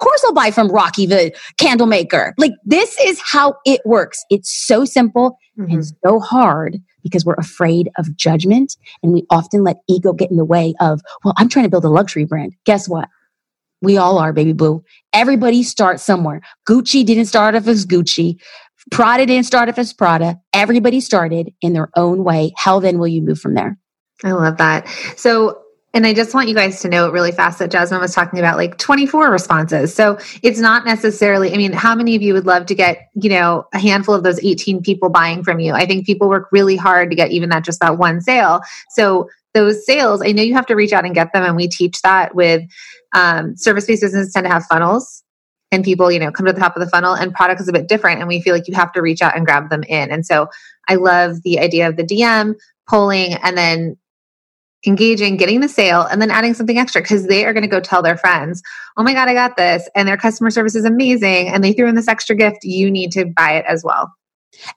of 0.01 0.07
course 0.07 0.23
I'll 0.25 0.33
buy 0.33 0.53
from 0.53 0.69
Rocky 0.69 1.07
the 1.07 1.37
candle 1.57 1.89
maker. 1.89 2.35
Like 2.39 2.53
this 2.65 2.97
is 3.01 3.21
how 3.21 3.57
it 3.67 3.81
works. 3.85 4.25
It's 4.31 4.49
so 4.49 4.85
simple 4.85 5.37
mm-hmm. 5.59 5.73
and 5.73 5.85
so 6.05 6.21
hard 6.21 6.79
because 7.03 7.25
we're 7.25 7.35
afraid 7.35 7.91
of 7.99 8.17
judgment 8.17 8.77
and 9.03 9.13
we 9.13 9.25
often 9.31 9.63
let 9.65 9.77
ego 9.89 10.13
get 10.13 10.31
in 10.31 10.37
the 10.37 10.45
way 10.45 10.75
of, 10.81 11.01
well, 11.25 11.35
I'm 11.37 11.49
trying 11.49 11.65
to 11.65 11.71
build 11.71 11.85
a 11.85 11.91
luxury 11.91 12.25
brand. 12.25 12.55
Guess 12.65 12.89
what? 12.89 13.09
We 13.81 13.97
all 13.97 14.19
are, 14.19 14.33
baby 14.33 14.53
boo. 14.53 14.83
Everybody 15.13 15.63
starts 15.63 16.03
somewhere. 16.03 16.41
Gucci 16.69 17.05
didn't 17.05 17.27
start 17.27 17.55
off 17.55 17.69
as 17.69 17.87
Gucci. 17.87 18.41
Prada 18.91 19.27
didn't 19.27 19.47
start 19.47 19.69
off 19.69 19.79
as 19.79 19.93
Prada. 19.93 20.39
Everybody 20.53 21.01
started 21.01 21.53
in 21.63 21.75
their 21.75 21.91
own 21.95 22.25
way. 22.25 22.53
How 22.57 22.81
then 22.81 22.99
will 22.99 23.09
you 23.09 23.23
move 23.23 23.39
from 23.39 23.55
there? 23.55 23.79
I 24.25 24.33
love 24.33 24.57
that. 24.57 24.89
So 25.17 25.63
and 25.95 26.07
I 26.07 26.13
just 26.13 26.35
want 26.35 26.49
you 26.49 26.55
guys 26.55 26.83
to 26.83 26.89
know 26.89 27.07
it 27.07 27.13
really 27.13 27.33
fast 27.33 27.59
that 27.59 27.71
Jasmine 27.71 28.01
was 28.01 28.15
talking 28.15 28.39
about 28.39 28.59
like 28.59 28.77
24 28.77 29.31
responses. 29.31 29.95
So 29.95 30.19
it's 30.43 30.59
not 30.59 30.85
necessarily, 30.85 31.53
I 31.53 31.57
mean, 31.57 31.73
how 31.73 31.95
many 31.95 32.15
of 32.15 32.21
you 32.21 32.35
would 32.35 32.45
love 32.45 32.67
to 32.67 32.75
get, 32.75 33.09
you 33.15 33.31
know, 33.31 33.67
a 33.73 33.79
handful 33.79 34.15
of 34.15 34.23
those 34.23 34.43
18 34.45 34.83
people 34.83 35.09
buying 35.09 35.43
from 35.43 35.61
you? 35.61 35.73
I 35.73 35.87
think 35.87 36.05
people 36.05 36.29
work 36.29 36.49
really 36.53 36.77
hard 36.77 37.09
to 37.11 37.17
get 37.17 37.31
even 37.31 37.49
that 37.51 37.65
just 37.65 37.81
that 37.81 37.97
one 37.97 38.21
sale. 38.21 38.61
So 38.91 39.31
those 39.55 39.85
sales, 39.87 40.21
I 40.23 40.33
know 40.33 40.43
you 40.43 40.55
have 40.55 40.67
to 40.67 40.77
reach 40.77 40.93
out 40.93 41.07
and 41.07 41.15
get 41.15 41.33
them. 41.33 41.43
And 41.43 41.57
we 41.57 41.69
teach 41.69 42.03
that 42.03 42.35
with 42.35 42.63
um, 43.15 43.57
service 43.57 43.87
based 43.87 44.03
businesses 44.03 44.33
tend 44.33 44.45
to 44.45 44.53
have 44.53 44.67
funnels 44.67 45.25
and 45.73 45.83
people, 45.83 46.13
you 46.13 46.19
know, 46.19 46.31
come 46.31 46.45
to 46.47 46.53
the 46.53 46.61
top 46.61 46.77
of 46.77 46.81
the 46.81 46.91
funnel 46.91 47.15
and 47.15 47.33
product 47.35 47.63
is 47.63 47.69
a 47.69 47.73
bit 47.73 47.89
different. 47.89 48.21
And 48.21 48.29
we 48.29 48.43
feel 48.43 48.55
like 48.55 48.69
you 48.69 48.75
have 48.75 48.93
to 48.93 49.01
reach 49.01 49.23
out 49.23 49.35
and 49.35 49.47
grab 49.47 49.71
them 49.71 49.85
in. 49.85 50.11
And 50.11 50.27
so 50.27 50.49
I 50.87 50.97
love 50.97 51.43
the 51.43 51.59
idea 51.59 51.89
of 51.89 51.97
the 51.97 52.05
DM 52.05 52.55
polling 52.89 53.35
and 53.43 53.57
then 53.57 53.97
engaging, 54.87 55.37
getting 55.37 55.61
the 55.61 55.69
sale, 55.69 56.03
and 56.03 56.23
then 56.23 56.31
adding 56.31 56.55
something 56.55 56.79
extra 56.79 57.03
because 57.03 57.27
they 57.27 57.45
are 57.45 57.53
going 57.53 57.63
to 57.63 57.69
go 57.69 57.81
tell 57.81 58.03
their 58.03 58.17
friends, 58.17 58.63
oh 58.97 59.03
my 59.03 59.13
God, 59.13 59.29
I 59.29 59.35
got 59.35 59.57
this. 59.57 59.89
And 59.95 60.07
their 60.07 60.17
customer 60.17 60.51
service 60.51 60.75
is 60.75 60.85
amazing. 60.85 61.49
And 61.49 61.65
they 61.65 61.73
threw 61.73 61.89
in 61.89 61.95
this 61.95 62.09
extra 62.09 62.37
gift. 62.37 62.59
You 62.63 62.91
need 62.91 63.13
to 63.13 63.25
buy 63.25 63.53
it 63.53 63.65
as 63.69 63.83
well. 63.85 64.13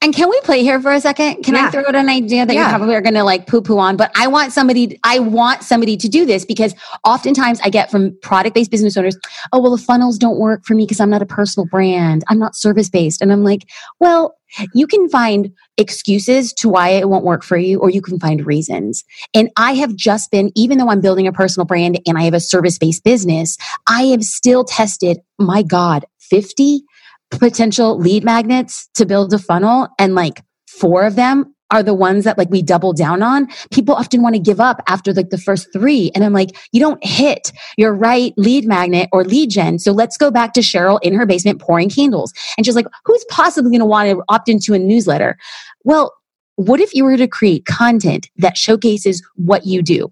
And 0.01 0.13
can 0.13 0.29
we 0.29 0.39
play 0.41 0.63
here 0.63 0.79
for 0.81 0.91
a 0.91 0.99
second? 0.99 1.43
Can 1.43 1.55
yeah. 1.55 1.67
I 1.67 1.71
throw 1.71 1.81
out 1.81 1.95
an 1.95 2.09
idea 2.09 2.45
that 2.45 2.53
yeah. 2.53 2.65
you 2.65 2.69
probably 2.69 2.95
are 2.95 3.01
going 3.01 3.15
to 3.15 3.23
like 3.23 3.47
poo 3.47 3.61
poo 3.61 3.79
on? 3.79 3.97
But 3.97 4.11
I 4.15 4.27
want 4.27 4.51
somebody, 4.51 4.99
I 5.03 5.19
want 5.19 5.63
somebody 5.63 5.97
to 5.97 6.09
do 6.09 6.25
this 6.25 6.45
because 6.45 6.75
oftentimes 7.03 7.59
I 7.63 7.69
get 7.69 7.89
from 7.89 8.17
product 8.21 8.55
based 8.55 8.69
business 8.69 8.97
owners, 8.97 9.17
oh, 9.53 9.61
well, 9.61 9.75
the 9.75 9.81
funnels 9.81 10.17
don't 10.17 10.37
work 10.37 10.65
for 10.65 10.75
me 10.75 10.85
because 10.85 10.99
I'm 10.99 11.09
not 11.09 11.21
a 11.21 11.25
personal 11.25 11.67
brand. 11.67 12.23
I'm 12.27 12.39
not 12.39 12.55
service 12.55 12.89
based. 12.89 13.21
And 13.21 13.31
I'm 13.31 13.43
like, 13.43 13.67
well, 13.99 14.35
you 14.73 14.85
can 14.85 15.09
find 15.09 15.51
excuses 15.77 16.53
to 16.53 16.69
why 16.69 16.89
it 16.89 17.09
won't 17.09 17.23
work 17.23 17.43
for 17.43 17.57
you, 17.57 17.79
or 17.79 17.89
you 17.89 18.01
can 18.01 18.19
find 18.19 18.45
reasons. 18.45 19.03
And 19.33 19.49
I 19.55 19.73
have 19.75 19.95
just 19.95 20.29
been, 20.29 20.51
even 20.55 20.77
though 20.77 20.89
I'm 20.89 21.01
building 21.01 21.27
a 21.27 21.31
personal 21.31 21.65
brand 21.65 21.99
and 22.05 22.17
I 22.17 22.23
have 22.23 22.33
a 22.33 22.39
service 22.39 22.77
based 22.77 23.03
business, 23.03 23.57
I 23.87 24.03
have 24.07 24.23
still 24.23 24.65
tested, 24.65 25.19
my 25.39 25.63
God, 25.63 26.05
50 26.19 26.81
potential 27.31 27.97
lead 27.97 28.23
magnets 28.23 28.89
to 28.95 29.05
build 29.05 29.33
a 29.33 29.39
funnel 29.39 29.87
and 29.97 30.15
like 30.15 30.41
four 30.67 31.05
of 31.05 31.15
them 31.15 31.53
are 31.71 31.81
the 31.81 31.93
ones 31.93 32.25
that 32.25 32.37
like 32.37 32.49
we 32.49 32.61
double 32.61 32.93
down 32.93 33.23
on. 33.23 33.47
People 33.71 33.95
often 33.95 34.21
want 34.21 34.35
to 34.35 34.41
give 34.41 34.59
up 34.59 34.81
after 34.87 35.13
like 35.13 35.29
the 35.29 35.37
first 35.37 35.71
three. 35.73 36.11
And 36.13 36.23
I'm 36.23 36.33
like, 36.33 36.49
you 36.71 36.79
don't 36.79 37.03
hit 37.03 37.51
your 37.77 37.93
right 37.93 38.33
lead 38.37 38.65
magnet 38.65 39.09
or 39.11 39.23
lead 39.23 39.49
gen. 39.49 39.79
So 39.79 39.91
let's 39.91 40.17
go 40.17 40.29
back 40.29 40.53
to 40.53 40.59
Cheryl 40.59 40.99
in 41.01 41.13
her 41.13 41.25
basement 41.25 41.61
pouring 41.61 41.89
candles. 41.89 42.33
And 42.57 42.65
she's 42.65 42.75
like, 42.75 42.87
who's 43.05 43.25
possibly 43.29 43.71
going 43.71 43.79
to 43.79 43.85
want 43.85 44.09
to 44.09 44.23
opt 44.29 44.49
into 44.49 44.73
a 44.73 44.79
newsletter? 44.79 45.37
Well, 45.83 46.13
what 46.57 46.81
if 46.81 46.93
you 46.93 47.05
were 47.05 47.17
to 47.17 47.27
create 47.27 47.65
content 47.65 48.29
that 48.37 48.57
showcases 48.57 49.23
what 49.35 49.65
you 49.65 49.81
do? 49.81 50.11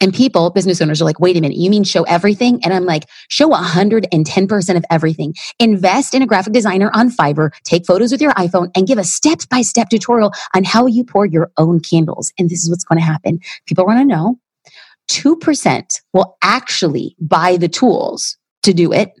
And 0.00 0.12
people, 0.12 0.50
business 0.50 0.80
owners 0.82 1.00
are 1.00 1.06
like, 1.06 1.20
wait 1.20 1.36
a 1.36 1.40
minute, 1.40 1.56
you 1.56 1.70
mean 1.70 1.84
show 1.84 2.02
everything? 2.02 2.60
And 2.62 2.74
I'm 2.74 2.84
like, 2.84 3.04
show 3.28 3.48
110% 3.48 4.76
of 4.76 4.84
everything. 4.90 5.34
Invest 5.58 6.14
in 6.14 6.22
a 6.22 6.26
graphic 6.26 6.52
designer 6.52 6.90
on 6.92 7.10
Fiverr, 7.10 7.50
take 7.64 7.86
photos 7.86 8.12
with 8.12 8.20
your 8.20 8.32
iPhone 8.32 8.70
and 8.76 8.86
give 8.86 8.98
a 8.98 9.04
step 9.04 9.40
by 9.50 9.62
step 9.62 9.88
tutorial 9.88 10.32
on 10.54 10.64
how 10.64 10.86
you 10.86 11.04
pour 11.04 11.24
your 11.24 11.50
own 11.56 11.80
candles. 11.80 12.32
And 12.38 12.50
this 12.50 12.62
is 12.62 12.70
what's 12.70 12.84
going 12.84 12.98
to 12.98 13.04
happen. 13.04 13.40
People 13.66 13.86
want 13.86 14.00
to 14.00 14.04
know 14.04 14.38
2% 15.10 16.00
will 16.12 16.36
actually 16.42 17.16
buy 17.20 17.56
the 17.56 17.68
tools 17.68 18.36
to 18.64 18.74
do 18.74 18.92
it. 18.92 19.12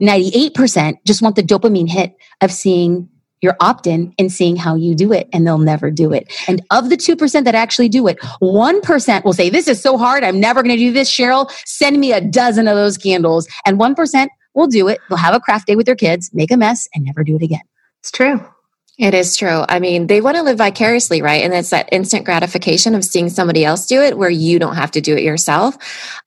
98% 0.00 0.94
just 1.06 1.22
want 1.22 1.36
the 1.36 1.42
dopamine 1.42 1.88
hit 1.88 2.14
of 2.40 2.52
seeing 2.52 3.08
your 3.42 3.56
opt 3.60 3.86
in 3.86 4.14
and 4.18 4.32
seeing 4.32 4.56
how 4.56 4.74
you 4.74 4.94
do 4.94 5.12
it, 5.12 5.28
and 5.32 5.46
they'll 5.46 5.58
never 5.58 5.90
do 5.90 6.12
it. 6.12 6.32
And 6.48 6.62
of 6.70 6.88
the 6.88 6.96
2% 6.96 7.44
that 7.44 7.54
actually 7.54 7.88
do 7.88 8.06
it, 8.06 8.18
1% 8.40 9.24
will 9.24 9.32
say, 9.32 9.50
This 9.50 9.68
is 9.68 9.82
so 9.82 9.98
hard. 9.98 10.24
I'm 10.24 10.40
never 10.40 10.62
going 10.62 10.74
to 10.74 10.82
do 10.82 10.92
this, 10.92 11.10
Cheryl. 11.10 11.50
Send 11.66 12.00
me 12.00 12.12
a 12.12 12.20
dozen 12.20 12.68
of 12.68 12.76
those 12.76 12.96
candles. 12.96 13.48
And 13.66 13.78
1% 13.78 14.28
will 14.54 14.68
do 14.68 14.88
it. 14.88 15.00
They'll 15.08 15.18
have 15.18 15.34
a 15.34 15.40
craft 15.40 15.66
day 15.66 15.76
with 15.76 15.86
their 15.86 15.96
kids, 15.96 16.30
make 16.32 16.50
a 16.50 16.56
mess, 16.56 16.88
and 16.94 17.04
never 17.04 17.24
do 17.24 17.36
it 17.36 17.42
again. 17.42 17.62
It's 18.00 18.10
true. 18.10 18.44
It 19.02 19.14
is 19.14 19.36
true. 19.36 19.64
I 19.68 19.80
mean, 19.80 20.06
they 20.06 20.20
want 20.20 20.36
to 20.36 20.44
live 20.44 20.58
vicariously, 20.58 21.22
right? 21.22 21.42
And 21.42 21.52
it's 21.52 21.70
that 21.70 21.88
instant 21.90 22.24
gratification 22.24 22.94
of 22.94 23.02
seeing 23.02 23.28
somebody 23.28 23.64
else 23.64 23.84
do 23.84 24.00
it 24.00 24.16
where 24.16 24.30
you 24.30 24.60
don't 24.60 24.76
have 24.76 24.92
to 24.92 25.00
do 25.00 25.16
it 25.16 25.24
yourself. 25.24 25.76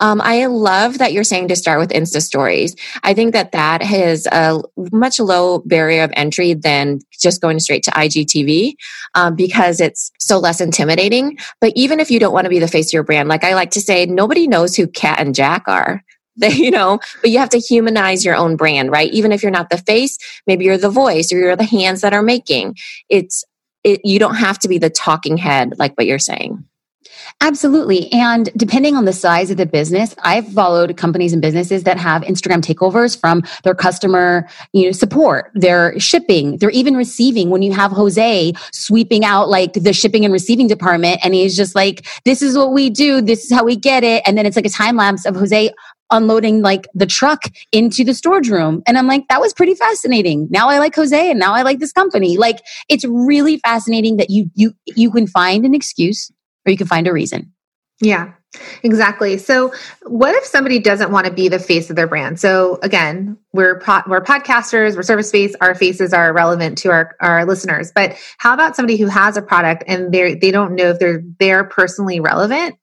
Um, 0.02 0.20
I 0.20 0.48
love 0.48 0.98
that 0.98 1.14
you're 1.14 1.24
saying 1.24 1.48
to 1.48 1.56
start 1.56 1.80
with 1.80 1.92
Insta 1.92 2.22
stories. 2.22 2.76
I 3.02 3.14
think 3.14 3.32
that 3.32 3.54
that 3.54 3.82
has 3.82 4.26
a 4.26 4.62
much 4.92 5.22
low 5.22 5.60
barrier 5.60 6.04
of 6.04 6.12
entry 6.18 6.54
than 6.54 7.00
just 7.18 7.40
going 7.40 7.62
straight 7.62 7.84
to 7.84 7.92
IGTV 7.92 8.76
um, 9.14 9.38
because 9.38 9.80
it's 9.80 10.12
so 10.20 10.38
less 10.38 10.60
intimidating. 10.60 11.38
But 11.62 11.72
even 11.78 12.02
if 12.02 12.12
you 12.12 12.20
don't 12.20 12.34
want 12.34 12.44
to 12.44 12.50
be 12.50 12.60
the 12.60 12.68
face 12.68 12.90
of 12.90 12.94
your 12.94 13.04
brand, 13.04 13.30
like 13.30 13.46
I 13.46 13.54
like 13.54 13.72
to 13.72 13.80
say, 13.80 14.06
nobody 14.06 14.50
knows 14.50 14.76
who 14.76 14.86
Cat 14.86 15.22
and 15.22 15.34
Jack 15.34 15.64
are. 15.68 16.04
They, 16.46 16.52
you 16.52 16.70
know, 16.72 17.00
but 17.22 17.32
you 17.32 17.40
have 17.40 17.50
to 17.50 17.60
humanize 17.60 18.26
your 18.26 18.36
own 18.36 18.58
brand, 18.58 18.92
right? 18.92 19.12
Even 19.14 19.32
if 19.32 19.42
you're 19.42 19.52
not 19.52 19.70
the 19.70 19.78
face, 19.78 20.18
maybe 20.46 20.66
you're 20.66 20.78
the 20.78 20.90
voice 20.90 21.32
or 21.32 21.38
you're 21.38 21.56
the 21.56 21.64
hands 21.64 22.02
that 22.02 22.14
are 22.14 22.22
making. 22.22 22.76
It's, 23.08 23.46
it, 23.86 24.02
you 24.04 24.20
don't 24.20 24.36
have 24.36 24.60
to 24.60 24.68
be 24.68 24.78
the 24.78 24.90
talking 24.90 25.38
head 25.38 25.80
like 25.80 25.96
what 25.96 26.08
you're 26.08 26.20
saying. 26.20 26.66
Absolutely. 27.42 28.12
And 28.12 28.50
depending 28.56 28.96
on 28.96 29.06
the 29.06 29.14
size 29.14 29.52
of 29.52 29.58
the 29.58 29.66
business, 29.66 30.16
I've 30.24 30.48
followed 30.48 30.96
companies 30.98 31.34
and 31.34 31.42
businesses 31.42 31.84
that 31.84 31.98
have 31.98 32.22
Instagram 32.24 32.62
takeovers 32.62 33.20
from 33.20 33.44
their 33.64 33.76
customer, 33.76 34.48
you 34.74 34.86
know, 34.86 34.92
support, 34.92 35.52
their 35.54 36.00
shipping, 36.00 36.58
they're 36.58 36.70
even 36.70 36.96
receiving 36.96 37.50
when 37.50 37.62
you 37.62 37.74
have 37.74 37.92
Jose 37.92 38.54
sweeping 38.72 39.26
out 39.26 39.50
like 39.50 39.74
the 39.74 39.94
shipping 39.94 40.24
and 40.24 40.34
receiving 40.34 40.68
department 40.68 41.20
and 41.24 41.34
he's 41.34 41.56
just 41.56 41.76
like, 41.76 42.08
this 42.24 42.42
is 42.42 42.58
what 42.58 42.72
we 42.72 42.90
do. 42.90 43.22
This 43.22 43.46
is 43.46 43.52
how 43.52 43.64
we 43.64 43.76
get 43.76 44.04
it. 44.04 44.24
And 44.26 44.38
then 44.38 44.46
it's 44.46 44.56
like 44.56 44.66
a 44.66 44.70
time 44.70 44.96
lapse 44.96 45.26
of 45.26 45.36
Jose 45.36 45.72
unloading 46.12 46.62
like 46.62 46.88
the 46.94 47.06
truck 47.06 47.44
into 47.72 48.04
the 48.04 48.14
storage 48.14 48.50
room. 48.50 48.84
And 48.86 48.98
I'm 48.98 49.08
like, 49.08 49.28
that 49.30 49.42
was 49.42 49.54
pretty 49.54 49.76
fascinating. 49.76 50.48
Now 50.50 50.70
I 50.70 50.80
like 50.80 50.96
Jose 50.96 51.30
and 51.30 51.40
now 51.40 51.54
I 51.54 51.64
like 51.64 51.80
this 51.80 51.92
company. 51.92 52.38
Like 52.38 52.60
it's 52.90 53.06
really 53.06 53.58
fascinating 53.60 54.18
that 54.18 54.30
you 54.30 54.50
you 54.56 54.74
you 54.86 55.12
can 55.12 55.28
find 55.28 55.66
an 55.66 55.74
excuse 55.74 56.32
or 56.66 56.72
you 56.72 56.78
can 56.78 56.88
find 56.88 57.08
a 57.08 57.14
reason. 57.14 57.52
Yeah. 58.02 58.34
Exactly. 58.84 59.38
So, 59.38 59.74
what 60.04 60.34
if 60.36 60.46
somebody 60.46 60.80
doesn't 60.80 61.12
want 61.12 61.28
to 61.28 61.34
be 61.34 61.50
the 61.50 61.60
face 61.60 61.90
of 61.90 61.96
their 61.96 62.08
brand? 62.08 62.40
So, 62.40 62.80
again, 62.84 63.38
we're 63.54 63.80
pro- 63.80 64.04
we're 64.08 64.24
podcasters, 64.24 64.96
we're 64.96 65.04
service 65.04 65.32
based. 65.32 65.56
Our 65.60 65.76
faces 65.76 66.14
are 66.14 66.32
relevant 66.32 66.78
to 66.80 66.92
our 66.92 67.16
our 67.20 67.46
listeners. 67.46 67.92
But 67.94 68.16
how 68.38 68.54
about 68.54 68.76
somebody 68.76 68.98
who 68.98 69.08
has 69.08 69.36
a 69.36 69.42
product 69.42 69.84
and 69.88 70.14
they 70.14 70.36
they 70.36 70.52
don't 70.52 70.76
know 70.76 70.92
if 70.92 71.00
they're 71.00 71.22
they're 71.40 71.66
personally 71.66 72.20
relevant 72.20 72.76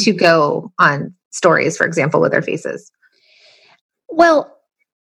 to 0.00 0.12
go 0.12 0.72
on 0.78 1.14
stories, 1.30 1.76
for 1.76 1.86
example, 1.86 2.20
with 2.20 2.32
their 2.32 2.42
faces? 2.42 2.90
Well, 4.08 4.56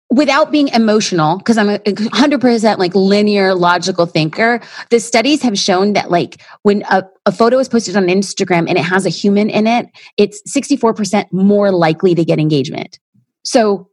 without 0.09 0.51
being 0.51 0.69
emotional, 0.69 1.37
because 1.37 1.57
I'm 1.57 1.69
a 1.69 1.79
100% 1.79 2.77
like 2.77 2.95
linear 2.95 3.53
logical 3.53 4.05
thinker, 4.05 4.59
the 4.89 4.99
studies 4.99 5.41
have 5.43 5.57
shown 5.57 5.93
that 5.93 6.09
like 6.09 6.41
when 6.63 6.83
a, 6.89 7.03
a 7.25 7.31
photo 7.31 7.59
is 7.59 7.69
posted 7.69 7.95
on 7.95 8.07
Instagram 8.07 8.67
and 8.67 8.77
it 8.77 8.83
has 8.83 9.05
a 9.05 9.09
human 9.09 9.49
in 9.49 9.67
it, 9.67 9.87
it's 10.17 10.41
64% 10.51 11.31
more 11.31 11.71
likely 11.71 12.15
to 12.15 12.25
get 12.25 12.39
engagement. 12.39 12.99
So 13.43 13.89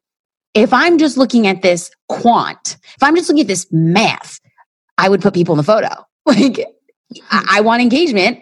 if 0.55 0.73
I'm 0.73 0.99
just 0.99 1.19
looking 1.19 1.47
at 1.47 1.63
this 1.63 1.91
quant, 2.09 2.77
if 2.97 3.03
I'm 3.03 3.15
just 3.15 3.29
looking 3.29 3.43
at 3.43 3.49
this 3.49 3.67
math, 3.71 4.41
I 4.97 5.09
would 5.09 5.21
put 5.21 5.35
people 5.35 5.55
in 5.55 5.59
the 5.59 5.65
photo. 5.65 5.91
Like 6.29 6.67
I 7.31 7.61
want 7.61 7.83
engagement. 7.83 8.41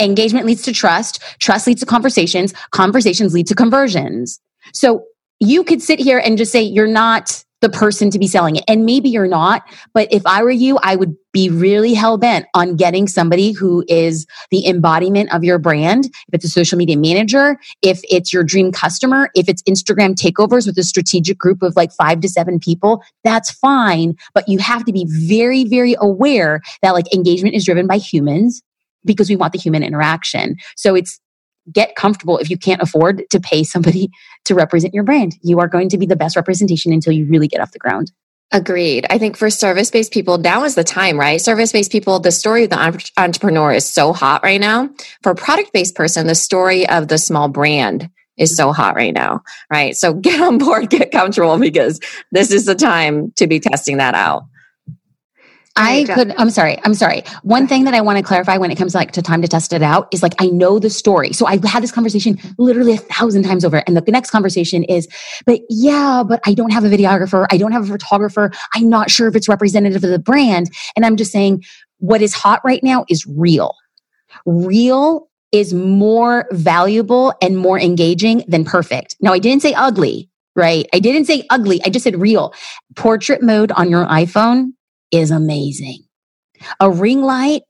Engagement 0.00 0.46
leads 0.46 0.62
to 0.62 0.72
trust. 0.72 1.22
Trust 1.38 1.66
leads 1.66 1.80
to 1.80 1.86
conversations. 1.86 2.54
Conversations 2.70 3.34
lead 3.34 3.46
to 3.46 3.54
conversions. 3.54 4.40
So 4.72 5.04
you 5.40 5.64
could 5.64 5.82
sit 5.82 6.00
here 6.00 6.18
and 6.18 6.36
just 6.36 6.52
say 6.52 6.62
you're 6.62 6.86
not 6.86 7.44
the 7.60 7.68
person 7.68 8.10
to 8.10 8.18
be 8.18 8.26
selling 8.26 8.56
it. 8.56 8.64
And 8.68 8.84
maybe 8.84 9.08
you're 9.08 9.26
not, 9.26 9.62
but 9.92 10.12
if 10.12 10.24
I 10.26 10.42
were 10.42 10.50
you, 10.50 10.78
I 10.82 10.96
would 10.96 11.16
be 11.32 11.50
really 11.50 11.92
hell 11.92 12.16
bent 12.16 12.46
on 12.54 12.76
getting 12.76 13.08
somebody 13.08 13.52
who 13.52 13.84
is 13.88 14.26
the 14.50 14.66
embodiment 14.66 15.32
of 15.32 15.44
your 15.44 15.58
brand. 15.58 16.06
If 16.06 16.34
it's 16.34 16.44
a 16.44 16.48
social 16.48 16.78
media 16.78 16.96
manager, 16.96 17.58
if 17.82 18.00
it's 18.08 18.32
your 18.32 18.44
dream 18.44 18.70
customer, 18.72 19.28
if 19.34 19.48
it's 19.48 19.62
Instagram 19.64 20.14
takeovers 20.14 20.66
with 20.66 20.78
a 20.78 20.84
strategic 20.84 21.38
group 21.38 21.62
of 21.62 21.74
like 21.76 21.92
five 21.92 22.20
to 22.20 22.28
seven 22.28 22.60
people, 22.60 23.02
that's 23.24 23.50
fine. 23.50 24.16
But 24.34 24.48
you 24.48 24.58
have 24.58 24.84
to 24.84 24.92
be 24.92 25.06
very, 25.08 25.64
very 25.64 25.96
aware 26.00 26.60
that 26.82 26.92
like 26.92 27.12
engagement 27.12 27.54
is 27.54 27.64
driven 27.64 27.86
by 27.86 27.98
humans 27.98 28.62
because 29.08 29.28
we 29.28 29.34
want 29.34 29.52
the 29.52 29.58
human 29.58 29.82
interaction. 29.82 30.56
So 30.76 30.94
it's 30.94 31.18
get 31.72 31.96
comfortable 31.96 32.38
if 32.38 32.48
you 32.48 32.56
can't 32.56 32.80
afford 32.80 33.24
to 33.30 33.40
pay 33.40 33.64
somebody 33.64 34.08
to 34.44 34.54
represent 34.54 34.94
your 34.94 35.04
brand. 35.04 35.34
You 35.42 35.58
are 35.58 35.68
going 35.68 35.88
to 35.90 35.98
be 35.98 36.06
the 36.06 36.16
best 36.16 36.36
representation 36.36 36.92
until 36.92 37.12
you 37.12 37.26
really 37.26 37.48
get 37.48 37.60
off 37.60 37.72
the 37.72 37.78
ground. 37.78 38.12
Agreed. 38.50 39.06
I 39.10 39.18
think 39.18 39.36
for 39.36 39.50
service 39.50 39.90
based 39.90 40.10
people, 40.10 40.38
now 40.38 40.64
is 40.64 40.74
the 40.74 40.84
time, 40.84 41.20
right? 41.20 41.38
Service 41.38 41.70
based 41.70 41.92
people, 41.92 42.18
the 42.18 42.30
story 42.30 42.64
of 42.64 42.70
the 42.70 43.10
entrepreneur 43.18 43.72
is 43.72 43.84
so 43.84 44.14
hot 44.14 44.42
right 44.42 44.60
now. 44.60 44.88
For 45.22 45.34
product 45.34 45.72
based 45.74 45.94
person, 45.94 46.26
the 46.26 46.34
story 46.34 46.88
of 46.88 47.08
the 47.08 47.18
small 47.18 47.48
brand 47.48 48.08
is 48.38 48.56
so 48.56 48.72
hot 48.72 48.94
right 48.94 49.12
now, 49.12 49.42
right? 49.70 49.94
So 49.94 50.14
get 50.28 50.40
on 50.40 50.56
board, 50.56 50.88
get 50.88 51.12
comfortable 51.12 51.58
because 51.58 52.00
this 52.32 52.50
is 52.50 52.64
the 52.64 52.74
time 52.74 53.32
to 53.32 53.46
be 53.46 53.60
testing 53.60 53.98
that 53.98 54.14
out. 54.14 54.44
I 55.78 56.04
could, 56.12 56.34
I'm 56.36 56.50
sorry. 56.50 56.78
I'm 56.84 56.94
sorry. 56.94 57.22
One 57.42 57.66
thing 57.66 57.84
that 57.84 57.94
I 57.94 58.00
want 58.00 58.18
to 58.18 58.24
clarify 58.24 58.56
when 58.56 58.70
it 58.70 58.76
comes 58.76 58.94
like 58.94 59.12
to 59.12 59.22
time 59.22 59.42
to 59.42 59.48
test 59.48 59.72
it 59.72 59.82
out 59.82 60.08
is 60.12 60.22
like, 60.22 60.34
I 60.38 60.46
know 60.48 60.78
the 60.78 60.90
story. 60.90 61.32
So 61.32 61.46
I've 61.46 61.64
had 61.64 61.82
this 61.82 61.92
conversation 61.92 62.38
literally 62.58 62.94
a 62.94 62.98
thousand 62.98 63.44
times 63.44 63.64
over. 63.64 63.82
And 63.86 63.96
the 63.96 64.02
next 64.10 64.30
conversation 64.30 64.84
is, 64.84 65.08
but 65.46 65.60
yeah, 65.68 66.22
but 66.26 66.40
I 66.44 66.54
don't 66.54 66.72
have 66.72 66.84
a 66.84 66.88
videographer. 66.88 67.46
I 67.50 67.56
don't 67.56 67.72
have 67.72 67.84
a 67.84 67.92
photographer. 67.92 68.50
I'm 68.74 68.88
not 68.88 69.10
sure 69.10 69.28
if 69.28 69.36
it's 69.36 69.48
representative 69.48 70.02
of 70.02 70.10
the 70.10 70.18
brand. 70.18 70.70
And 70.96 71.06
I'm 71.06 71.16
just 71.16 71.32
saying 71.32 71.64
what 71.98 72.22
is 72.22 72.34
hot 72.34 72.60
right 72.64 72.82
now 72.82 73.04
is 73.08 73.26
real. 73.26 73.74
Real 74.46 75.28
is 75.52 75.72
more 75.72 76.46
valuable 76.52 77.32
and 77.40 77.56
more 77.56 77.80
engaging 77.80 78.44
than 78.48 78.64
perfect. 78.64 79.16
Now, 79.20 79.32
I 79.32 79.38
didn't 79.38 79.62
say 79.62 79.72
ugly, 79.74 80.28
right? 80.54 80.86
I 80.92 80.98
didn't 80.98 81.24
say 81.24 81.46
ugly. 81.50 81.80
I 81.84 81.88
just 81.88 82.04
said 82.04 82.20
real. 82.20 82.52
Portrait 82.96 83.42
mode 83.42 83.72
on 83.72 83.90
your 83.90 84.06
iPhone 84.06 84.72
is 85.10 85.30
amazing. 85.30 86.00
A 86.80 86.90
ring 86.90 87.22
light 87.22 87.62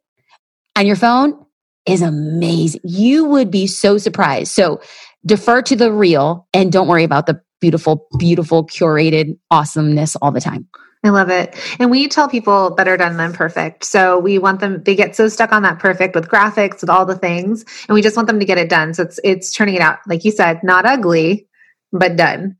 on 0.77 0.87
your 0.87 0.97
phone 0.97 1.45
is 1.87 2.03
amazing. 2.03 2.81
You 2.85 3.25
would 3.25 3.51
be 3.51 3.67
so 3.67 3.99
surprised. 3.99 4.53
So 4.53 4.81
defer 5.27 5.63
to 5.63 5.77
the 5.77 5.93
real 5.93 6.47
and 6.53 6.73
don't 6.73 6.89
worry 6.89 7.05
about 7.05 7.27
the 7.27 7.41
beautiful, 7.61 8.07
beautiful, 8.19 8.67
curated 8.67 9.39
awesomeness 9.51 10.17
all 10.17 10.31
the 10.31 10.41
time. 10.41 10.69
I 11.05 11.11
love 11.11 11.31
it. 11.31 11.55
And 11.79 11.91
we 11.91 12.09
tell 12.09 12.29
people 12.29 12.71
better 12.71 12.97
done 12.97 13.17
than 13.17 13.33
perfect. 13.33 13.85
So 13.85 14.19
we 14.19 14.39
want 14.39 14.61
them, 14.61 14.83
they 14.83 14.97
get 14.97 15.15
so 15.15 15.29
stuck 15.29 15.53
on 15.53 15.63
that 15.63 15.79
perfect 15.79 16.15
with 16.15 16.29
graphics, 16.29 16.81
with 16.81 16.91
all 16.91 17.07
the 17.07 17.17
things, 17.17 17.65
and 17.89 17.95
we 17.95 18.03
just 18.03 18.17
want 18.17 18.27
them 18.27 18.41
to 18.41 18.45
get 18.45 18.59
it 18.59 18.69
done. 18.69 18.95
So 18.95 19.05
it's, 19.05 19.21
it's 19.23 19.53
turning 19.53 19.77
it 19.77 19.81
out, 19.81 19.99
like 20.09 20.25
you 20.25 20.33
said, 20.33 20.63
not 20.65 20.87
ugly, 20.87 21.47
but 21.93 22.17
done. 22.17 22.57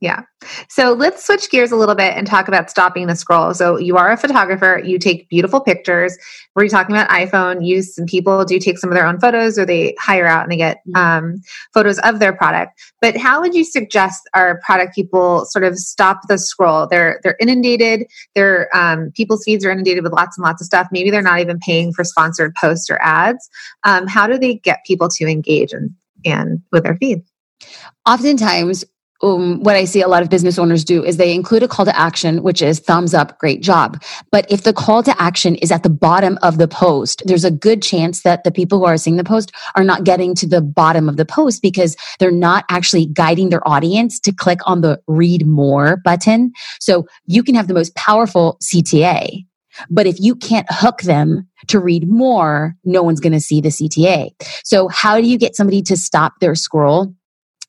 Yeah. 0.00 0.22
So 0.68 0.92
let's 0.92 1.26
switch 1.26 1.50
gears 1.50 1.72
a 1.72 1.76
little 1.76 1.96
bit 1.96 2.16
and 2.16 2.24
talk 2.24 2.46
about 2.46 2.70
stopping 2.70 3.08
the 3.08 3.16
scroll. 3.16 3.52
So 3.52 3.78
you 3.78 3.96
are 3.96 4.12
a 4.12 4.16
photographer, 4.16 4.80
you 4.84 4.96
take 4.98 5.28
beautiful 5.28 5.60
pictures. 5.60 6.16
We're 6.54 6.68
talking 6.68 6.94
about 6.94 7.10
iPhone 7.10 7.66
use, 7.66 7.98
and 7.98 8.06
people 8.06 8.44
do 8.44 8.60
take 8.60 8.78
some 8.78 8.90
of 8.90 8.94
their 8.94 9.06
own 9.06 9.18
photos 9.18 9.58
or 9.58 9.66
they 9.66 9.96
hire 9.98 10.26
out 10.26 10.44
and 10.44 10.52
they 10.52 10.56
get 10.56 10.78
mm-hmm. 10.88 10.96
um, 10.96 11.42
photos 11.74 11.98
of 12.00 12.20
their 12.20 12.32
product. 12.32 12.80
But 13.00 13.16
how 13.16 13.40
would 13.40 13.54
you 13.54 13.64
suggest 13.64 14.28
our 14.34 14.60
product 14.64 14.94
people 14.94 15.44
sort 15.46 15.64
of 15.64 15.76
stop 15.76 16.20
the 16.28 16.38
scroll? 16.38 16.86
They're 16.86 17.20
they're 17.24 17.36
inundated. 17.40 18.06
Their 18.36 18.74
um, 18.76 19.10
people's 19.16 19.42
feeds 19.44 19.64
are 19.64 19.70
inundated 19.70 20.04
with 20.04 20.12
lots 20.12 20.38
and 20.38 20.44
lots 20.44 20.62
of 20.62 20.66
stuff. 20.66 20.86
Maybe 20.92 21.10
they're 21.10 21.22
not 21.22 21.40
even 21.40 21.58
paying 21.58 21.92
for 21.92 22.04
sponsored 22.04 22.54
posts 22.54 22.88
or 22.88 22.98
ads. 23.02 23.48
Um, 23.84 24.06
how 24.06 24.28
do 24.28 24.38
they 24.38 24.54
get 24.54 24.84
people 24.86 25.08
to 25.08 25.26
engage 25.26 25.72
and 25.72 25.90
and 26.24 26.62
with 26.70 26.84
their 26.84 26.96
feed? 26.96 27.22
Oftentimes, 28.06 28.84
um, 29.22 29.62
what 29.62 29.76
I 29.76 29.84
see 29.84 30.00
a 30.00 30.08
lot 30.08 30.22
of 30.22 30.30
business 30.30 30.58
owners 30.58 30.84
do 30.84 31.04
is 31.04 31.16
they 31.16 31.34
include 31.34 31.62
a 31.62 31.68
call 31.68 31.84
to 31.84 31.98
action, 31.98 32.42
which 32.42 32.62
is 32.62 32.78
thumbs 32.78 33.14
up, 33.14 33.38
great 33.38 33.62
job. 33.62 34.02
But 34.30 34.50
if 34.50 34.62
the 34.62 34.72
call 34.72 35.02
to 35.02 35.20
action 35.20 35.56
is 35.56 35.72
at 35.72 35.82
the 35.82 35.90
bottom 35.90 36.38
of 36.42 36.58
the 36.58 36.68
post, 36.68 37.22
there's 37.24 37.44
a 37.44 37.50
good 37.50 37.82
chance 37.82 38.22
that 38.22 38.44
the 38.44 38.52
people 38.52 38.78
who 38.78 38.84
are 38.84 38.96
seeing 38.96 39.16
the 39.16 39.24
post 39.24 39.52
are 39.74 39.84
not 39.84 40.04
getting 40.04 40.34
to 40.36 40.46
the 40.46 40.60
bottom 40.60 41.08
of 41.08 41.16
the 41.16 41.24
post 41.24 41.62
because 41.62 41.96
they're 42.18 42.30
not 42.30 42.64
actually 42.68 43.06
guiding 43.06 43.48
their 43.50 43.66
audience 43.66 44.20
to 44.20 44.32
click 44.32 44.60
on 44.66 44.82
the 44.82 45.00
read 45.08 45.46
more 45.46 45.96
button. 46.04 46.52
So 46.80 47.06
you 47.26 47.42
can 47.42 47.54
have 47.54 47.68
the 47.68 47.74
most 47.74 47.94
powerful 47.96 48.58
CTA, 48.62 49.44
but 49.90 50.06
if 50.06 50.20
you 50.20 50.34
can't 50.34 50.66
hook 50.70 51.02
them 51.02 51.48
to 51.68 51.78
read 51.78 52.08
more, 52.08 52.74
no 52.84 53.02
one's 53.02 53.20
going 53.20 53.32
to 53.32 53.40
see 53.40 53.60
the 53.60 53.68
CTA. 53.68 54.30
So 54.64 54.88
how 54.88 55.20
do 55.20 55.26
you 55.26 55.38
get 55.38 55.56
somebody 55.56 55.82
to 55.82 55.96
stop 55.96 56.34
their 56.40 56.54
scroll? 56.54 57.14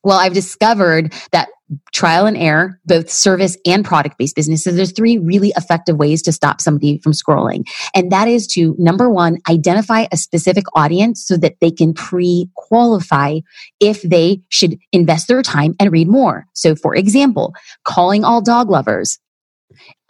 Well, 0.02 0.18
I've 0.18 0.34
discovered 0.34 1.12
that 1.32 1.48
trial 1.92 2.26
and 2.26 2.36
error, 2.36 2.80
both 2.86 3.10
service 3.10 3.56
and 3.64 3.84
product 3.84 4.18
based 4.18 4.34
businesses, 4.34 4.76
there's 4.76 4.92
three 4.92 5.18
really 5.18 5.52
effective 5.56 5.96
ways 5.96 6.22
to 6.22 6.32
stop 6.32 6.60
somebody 6.60 6.98
from 6.98 7.12
scrolling. 7.12 7.64
And 7.94 8.10
that 8.10 8.28
is 8.28 8.46
to 8.48 8.74
number 8.78 9.10
one, 9.10 9.38
identify 9.48 10.06
a 10.10 10.16
specific 10.16 10.64
audience 10.74 11.24
so 11.24 11.36
that 11.36 11.56
they 11.60 11.70
can 11.70 11.94
pre 11.94 12.48
qualify 12.56 13.40
if 13.78 14.02
they 14.02 14.40
should 14.48 14.78
invest 14.92 15.28
their 15.28 15.42
time 15.42 15.74
and 15.78 15.92
read 15.92 16.08
more. 16.08 16.46
So, 16.54 16.74
for 16.74 16.94
example, 16.94 17.54
calling 17.84 18.24
all 18.24 18.42
dog 18.42 18.70
lovers. 18.70 19.18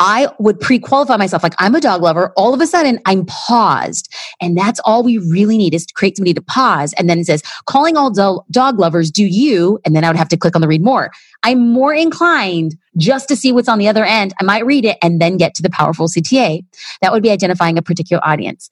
I 0.00 0.28
would 0.38 0.58
pre 0.58 0.78
qualify 0.78 1.16
myself 1.16 1.42
like 1.42 1.54
I'm 1.58 1.74
a 1.74 1.80
dog 1.80 2.02
lover. 2.02 2.32
All 2.36 2.54
of 2.54 2.60
a 2.60 2.66
sudden, 2.66 2.98
I'm 3.04 3.26
paused. 3.26 4.12
And 4.40 4.56
that's 4.56 4.80
all 4.84 5.02
we 5.02 5.18
really 5.18 5.58
need 5.58 5.74
is 5.74 5.84
to 5.86 5.94
create 5.94 6.16
somebody 6.16 6.34
to 6.34 6.42
pause. 6.42 6.94
And 6.94 7.08
then 7.08 7.18
it 7.18 7.26
says, 7.26 7.42
calling 7.66 7.96
all 7.96 8.10
do- 8.10 8.40
dog 8.50 8.78
lovers, 8.78 9.10
do 9.10 9.24
you? 9.24 9.78
And 9.84 9.94
then 9.94 10.02
I 10.02 10.08
would 10.08 10.16
have 10.16 10.30
to 10.30 10.38
click 10.38 10.56
on 10.56 10.62
the 10.62 10.68
read 10.68 10.82
more. 10.82 11.10
I'm 11.42 11.72
more 11.72 11.94
inclined 11.94 12.76
just 12.96 13.28
to 13.28 13.36
see 13.36 13.52
what's 13.52 13.68
on 13.68 13.78
the 13.78 13.88
other 13.88 14.04
end. 14.04 14.32
I 14.40 14.44
might 14.44 14.64
read 14.64 14.86
it 14.86 14.96
and 15.02 15.20
then 15.20 15.36
get 15.36 15.54
to 15.56 15.62
the 15.62 15.70
powerful 15.70 16.08
CTA. 16.08 16.64
That 17.02 17.12
would 17.12 17.22
be 17.22 17.30
identifying 17.30 17.76
a 17.76 17.82
particular 17.82 18.26
audience. 18.26 18.70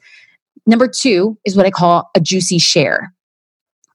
Number 0.66 0.88
two 0.88 1.38
is 1.44 1.56
what 1.56 1.66
I 1.66 1.70
call 1.70 2.10
a 2.14 2.20
juicy 2.20 2.58
share. 2.58 3.12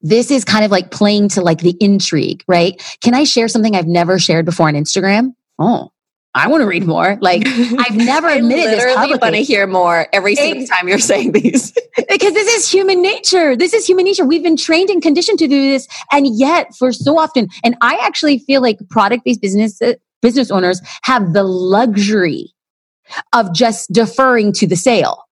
This 0.02 0.30
is 0.30 0.44
kind 0.44 0.66
of 0.66 0.72
like 0.72 0.92
playing 0.92 1.30
to 1.30 1.42
like 1.42 1.60
the 1.60 1.78
intrigue, 1.80 2.44
right? 2.48 2.82
Can 3.02 3.14
I 3.14 3.24
share 3.24 3.48
something 3.48 3.76
I've 3.76 3.88
never 3.88 4.20
shared 4.20 4.46
before 4.46 4.68
on 4.68 4.74
Instagram? 4.74 5.34
Oh, 5.58 5.93
I 6.36 6.48
want 6.48 6.62
to 6.62 6.68
read 6.68 6.86
more. 6.86 7.18
Like 7.22 7.44
I've 7.48 7.96
never 7.96 8.28
admitted 8.28 8.74
this 8.74 8.96
publicly. 8.96 9.20
want 9.22 9.36
to 9.36 9.44
hear 9.44 9.68
more 9.68 10.08
every 10.14 10.36
single 10.36 10.66
time 10.66 10.88
you're 10.88 11.00
saying 11.00 11.34
these. 11.34 11.72
because 12.10 12.34
this 12.34 12.48
is 12.48 12.72
human 12.72 13.02
nature. 13.02 13.56
This 13.56 13.74
is 13.74 13.86
human 13.86 14.06
nature. 14.06 14.26
We've 14.26 14.44
been 14.44 14.58
trained 14.58 14.90
and 14.90 15.02
conditioned 15.02 15.40
to 15.40 15.48
do 15.48 15.72
this, 15.72 15.88
and 16.12 16.28
yet 16.36 16.76
for 16.76 16.92
so 16.92 17.20
often, 17.20 17.50
and 17.64 17.76
I 17.82 17.98
actually 18.02 18.40
feel 18.40 18.62
like 18.62 18.80
product-based 18.90 19.42
business 19.42 19.82
uh, 19.82 19.94
business 20.22 20.50
owners 20.50 20.82
have 21.04 21.34
the 21.34 21.44
luxury 21.44 22.54
of 23.34 23.54
just 23.54 23.92
deferring 23.92 24.54
to 24.54 24.66
the 24.66 24.76
sale. 24.76 25.24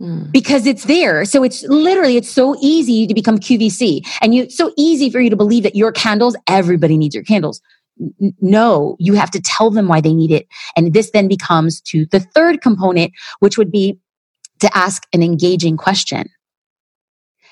Mm. 0.00 0.30
Because 0.30 0.66
it's 0.66 0.84
there. 0.84 1.24
So 1.24 1.42
it's 1.42 1.64
literally, 1.64 2.16
it's 2.16 2.28
so 2.28 2.56
easy 2.60 3.06
to 3.06 3.14
become 3.14 3.38
QVC 3.38 4.06
and 4.20 4.32
you, 4.32 4.44
it's 4.44 4.56
so 4.56 4.72
easy 4.76 5.10
for 5.10 5.20
you 5.20 5.28
to 5.28 5.34
believe 5.34 5.64
that 5.64 5.74
your 5.74 5.90
candles, 5.90 6.36
everybody 6.46 6.96
needs 6.96 7.16
your 7.16 7.24
candles 7.24 7.60
no, 8.40 8.96
you 8.98 9.14
have 9.14 9.30
to 9.32 9.40
tell 9.40 9.70
them 9.70 9.88
why 9.88 10.00
they 10.00 10.14
need 10.14 10.30
it. 10.30 10.46
And 10.76 10.92
this 10.92 11.10
then 11.10 11.28
becomes 11.28 11.80
to 11.82 12.06
the 12.06 12.20
third 12.20 12.60
component, 12.60 13.12
which 13.40 13.58
would 13.58 13.70
be 13.70 13.98
to 14.60 14.76
ask 14.76 15.06
an 15.12 15.22
engaging 15.22 15.76
question. 15.76 16.28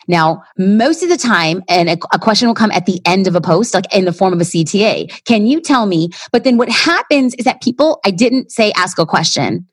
Now, 0.09 0.43
most 0.57 1.03
of 1.03 1.09
the 1.09 1.17
time, 1.17 1.63
and 1.69 1.89
a, 1.89 1.97
a, 2.13 2.19
question 2.19 2.47
will 2.47 2.55
come 2.55 2.71
at 2.71 2.87
the 2.87 3.01
end 3.05 3.27
of 3.27 3.35
a 3.35 3.41
post, 3.41 3.75
like 3.75 3.93
in 3.93 4.05
the 4.05 4.13
form 4.13 4.33
of 4.33 4.41
a 4.41 4.45
CTA. 4.45 5.25
Can 5.25 5.47
you 5.47 5.61
tell 5.61 5.87
me? 5.87 6.11
But 6.31 6.45
then 6.45 6.57
what 6.57 6.69
happens 6.69 7.35
is 7.35 7.45
that 7.45 7.61
people, 7.61 7.99
I 8.05 8.13
didn't 8.13 8.53
say 8.53 8.73
ask 8.77 8.99
a 9.01 9.07
question. 9.07 9.67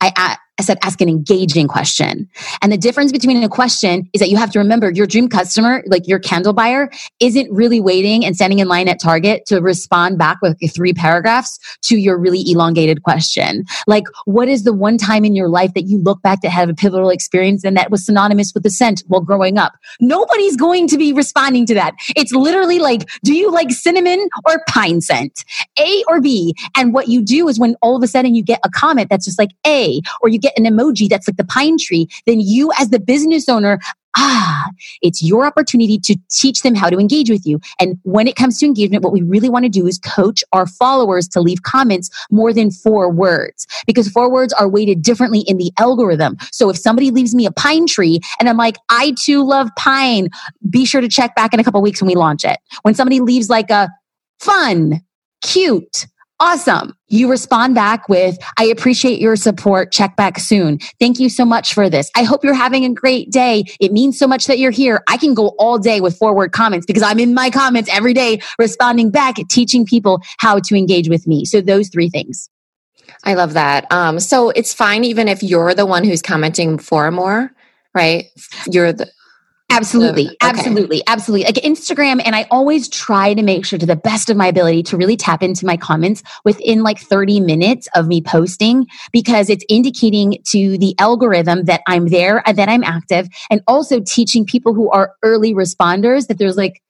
I, 0.00 0.36
I 0.58 0.62
said, 0.62 0.78
ask 0.82 1.00
an 1.02 1.08
engaging 1.08 1.68
question. 1.68 2.28
And 2.62 2.72
the 2.72 2.78
difference 2.78 3.12
between 3.12 3.42
a 3.42 3.48
question 3.48 4.08
is 4.14 4.20
that 4.20 4.30
you 4.30 4.38
have 4.38 4.50
to 4.52 4.58
remember 4.58 4.90
your 4.90 5.06
dream 5.06 5.28
customer, 5.28 5.82
like 5.86 6.08
your 6.08 6.18
candle 6.18 6.54
buyer, 6.54 6.90
isn't 7.20 7.50
really 7.52 7.78
waiting 7.78 8.24
and 8.24 8.34
standing 8.34 8.60
in 8.60 8.68
line 8.68 8.88
at 8.88 8.98
Target 8.98 9.44
to 9.46 9.60
respond 9.60 10.16
back 10.16 10.38
with 10.40 10.56
three 10.74 10.94
paragraphs 10.94 11.58
to 11.82 11.98
your 11.98 12.16
really 12.16 12.42
elongated 12.50 13.02
question. 13.02 13.64
Like, 13.86 14.04
what 14.24 14.48
is 14.48 14.64
the 14.64 14.72
one 14.72 14.96
time 14.96 15.26
in 15.26 15.34
your 15.34 15.48
life 15.48 15.74
that 15.74 15.82
you 15.82 15.98
look 15.98 16.22
back 16.22 16.40
to 16.40 16.48
have 16.48 16.70
a 16.70 16.74
pivotal 16.74 17.10
experience 17.10 17.62
and 17.62 17.76
that 17.76 17.90
was 17.90 18.06
synonymous 18.06 18.54
with 18.54 18.62
the 18.62 18.70
scent 18.70 19.02
while 19.08 19.20
growing 19.20 19.58
up? 19.58 19.74
Nobody's 20.00 20.56
going 20.56 20.88
to 20.88 20.96
be 20.96 21.12
responding 21.12 21.66
to 21.66 21.74
that. 21.74 21.94
It's 22.16 22.32
literally 22.32 22.78
like, 22.78 23.08
do 23.24 23.34
you 23.34 23.50
like 23.50 23.70
cinnamon 23.72 24.28
or 24.46 24.62
pine 24.68 25.02
scent? 25.02 25.44
A 25.78 26.02
or 26.08 26.20
B. 26.20 26.54
And 26.76 26.94
what 26.94 27.08
you 27.08 27.20
do 27.20 27.48
is 27.48 27.58
when 27.58 27.76
all 27.82 27.94
of 27.94 28.02
a 28.02 28.06
sudden 28.06 28.34
you 28.34 28.42
get 28.42 28.60
a 28.64 28.70
comment 28.70 29.10
that's 29.10 29.26
just 29.26 29.38
like 29.38 29.50
A, 29.66 30.00
or 30.22 30.30
you 30.30 30.38
get 30.38 30.45
an 30.56 30.64
emoji 30.64 31.08
that's 31.08 31.28
like 31.28 31.36
the 31.36 31.44
pine 31.44 31.76
tree, 31.78 32.08
then 32.26 32.40
you 32.40 32.70
as 32.78 32.90
the 32.90 33.00
business 33.00 33.48
owner 33.48 33.78
ah, 34.16 34.70
it's 35.02 35.22
your 35.22 35.44
opportunity 35.44 35.98
to 35.98 36.16
teach 36.30 36.62
them 36.62 36.74
how 36.74 36.88
to 36.88 36.98
engage 36.98 37.30
with 37.30 37.46
you. 37.46 37.60
And 37.78 37.98
when 38.02 38.26
it 38.26 38.36
comes 38.36 38.58
to 38.58 38.66
engagement, 38.66 39.04
what 39.04 39.12
we 39.12 39.22
really 39.22 39.50
want 39.50 39.64
to 39.64 39.68
do 39.68 39.86
is 39.86 39.98
coach 39.98 40.42
our 40.52 40.66
followers 40.66 41.28
to 41.28 41.40
leave 41.40 41.62
comments 41.62 42.08
more 42.30 42.52
than 42.52 42.70
four 42.70 43.10
words 43.10 43.66
because 43.86 44.08
four 44.08 44.30
words 44.30 44.52
are 44.54 44.68
weighted 44.68 45.02
differently 45.02 45.40
in 45.40 45.58
the 45.58 45.70
algorithm. 45.78 46.36
So 46.50 46.70
if 46.70 46.78
somebody 46.78 47.10
leaves 47.10 47.34
me 47.34 47.46
a 47.46 47.52
pine 47.52 47.86
tree 47.86 48.20
and 48.40 48.48
I'm 48.48 48.56
like, 48.56 48.76
I 48.88 49.14
too 49.18 49.44
love 49.44 49.68
pine, 49.76 50.28
be 50.68 50.84
sure 50.86 51.00
to 51.00 51.08
check 51.08 51.34
back 51.34 51.52
in 51.52 51.60
a 51.60 51.64
couple 51.64 51.82
weeks 51.82 52.00
when 52.00 52.08
we 52.08 52.14
launch 52.14 52.44
it. 52.44 52.58
When 52.82 52.94
somebody 52.94 53.20
leaves 53.20 53.50
like 53.50 53.70
a 53.70 53.90
fun, 54.40 55.00
cute, 55.42 56.06
Awesome. 56.38 56.94
You 57.08 57.30
respond 57.30 57.74
back 57.74 58.10
with, 58.10 58.36
I 58.58 58.64
appreciate 58.64 59.20
your 59.20 59.36
support. 59.36 59.90
Check 59.90 60.16
back 60.16 60.38
soon. 60.38 60.78
Thank 61.00 61.18
you 61.18 61.30
so 61.30 61.46
much 61.46 61.72
for 61.72 61.88
this. 61.88 62.10
I 62.14 62.24
hope 62.24 62.44
you're 62.44 62.52
having 62.52 62.84
a 62.84 62.92
great 62.92 63.32
day. 63.32 63.64
It 63.80 63.90
means 63.90 64.18
so 64.18 64.26
much 64.26 64.46
that 64.46 64.58
you're 64.58 64.70
here. 64.70 65.02
I 65.08 65.16
can 65.16 65.32
go 65.32 65.54
all 65.58 65.78
day 65.78 66.02
with 66.02 66.18
forward 66.18 66.52
comments 66.52 66.84
because 66.84 67.02
I'm 67.02 67.18
in 67.18 67.32
my 67.32 67.48
comments 67.48 67.88
every 67.90 68.12
day 68.12 68.40
responding 68.58 69.10
back, 69.10 69.36
teaching 69.48 69.86
people 69.86 70.20
how 70.38 70.58
to 70.58 70.76
engage 70.76 71.08
with 71.08 71.26
me. 71.26 71.46
So 71.46 71.62
those 71.62 71.88
three 71.88 72.10
things. 72.10 72.50
I 73.24 73.32
love 73.32 73.54
that. 73.54 73.90
Um, 73.90 74.20
so 74.20 74.50
it's 74.50 74.74
fine 74.74 75.04
even 75.04 75.28
if 75.28 75.42
you're 75.42 75.74
the 75.74 75.86
one 75.86 76.04
who's 76.04 76.20
commenting 76.20 76.78
for 76.78 77.10
more, 77.10 77.50
right? 77.94 78.26
You're 78.70 78.92
the 78.92 79.10
Absolutely. 79.70 80.26
Okay. 80.26 80.36
Absolutely. 80.42 81.02
Absolutely. 81.06 81.44
Like 81.44 81.56
Instagram. 81.56 82.22
And 82.24 82.36
I 82.36 82.46
always 82.50 82.88
try 82.88 83.34
to 83.34 83.42
make 83.42 83.66
sure 83.66 83.78
to 83.78 83.86
the 83.86 83.96
best 83.96 84.30
of 84.30 84.36
my 84.36 84.46
ability 84.46 84.82
to 84.84 84.96
really 84.96 85.16
tap 85.16 85.42
into 85.42 85.66
my 85.66 85.76
comments 85.76 86.22
within 86.44 86.82
like 86.82 86.98
30 86.98 87.40
minutes 87.40 87.88
of 87.94 88.06
me 88.06 88.22
posting 88.22 88.86
because 89.12 89.50
it's 89.50 89.64
indicating 89.68 90.38
to 90.46 90.78
the 90.78 90.94
algorithm 90.98 91.64
that 91.64 91.82
I'm 91.86 92.08
there, 92.08 92.42
and 92.46 92.56
that 92.56 92.68
I'm 92.68 92.84
active, 92.84 93.28
and 93.50 93.60
also 93.66 94.00
teaching 94.00 94.46
people 94.46 94.72
who 94.72 94.90
are 94.90 95.14
early 95.22 95.52
responders 95.52 96.28
that 96.28 96.38
there's 96.38 96.56
like 96.56 96.80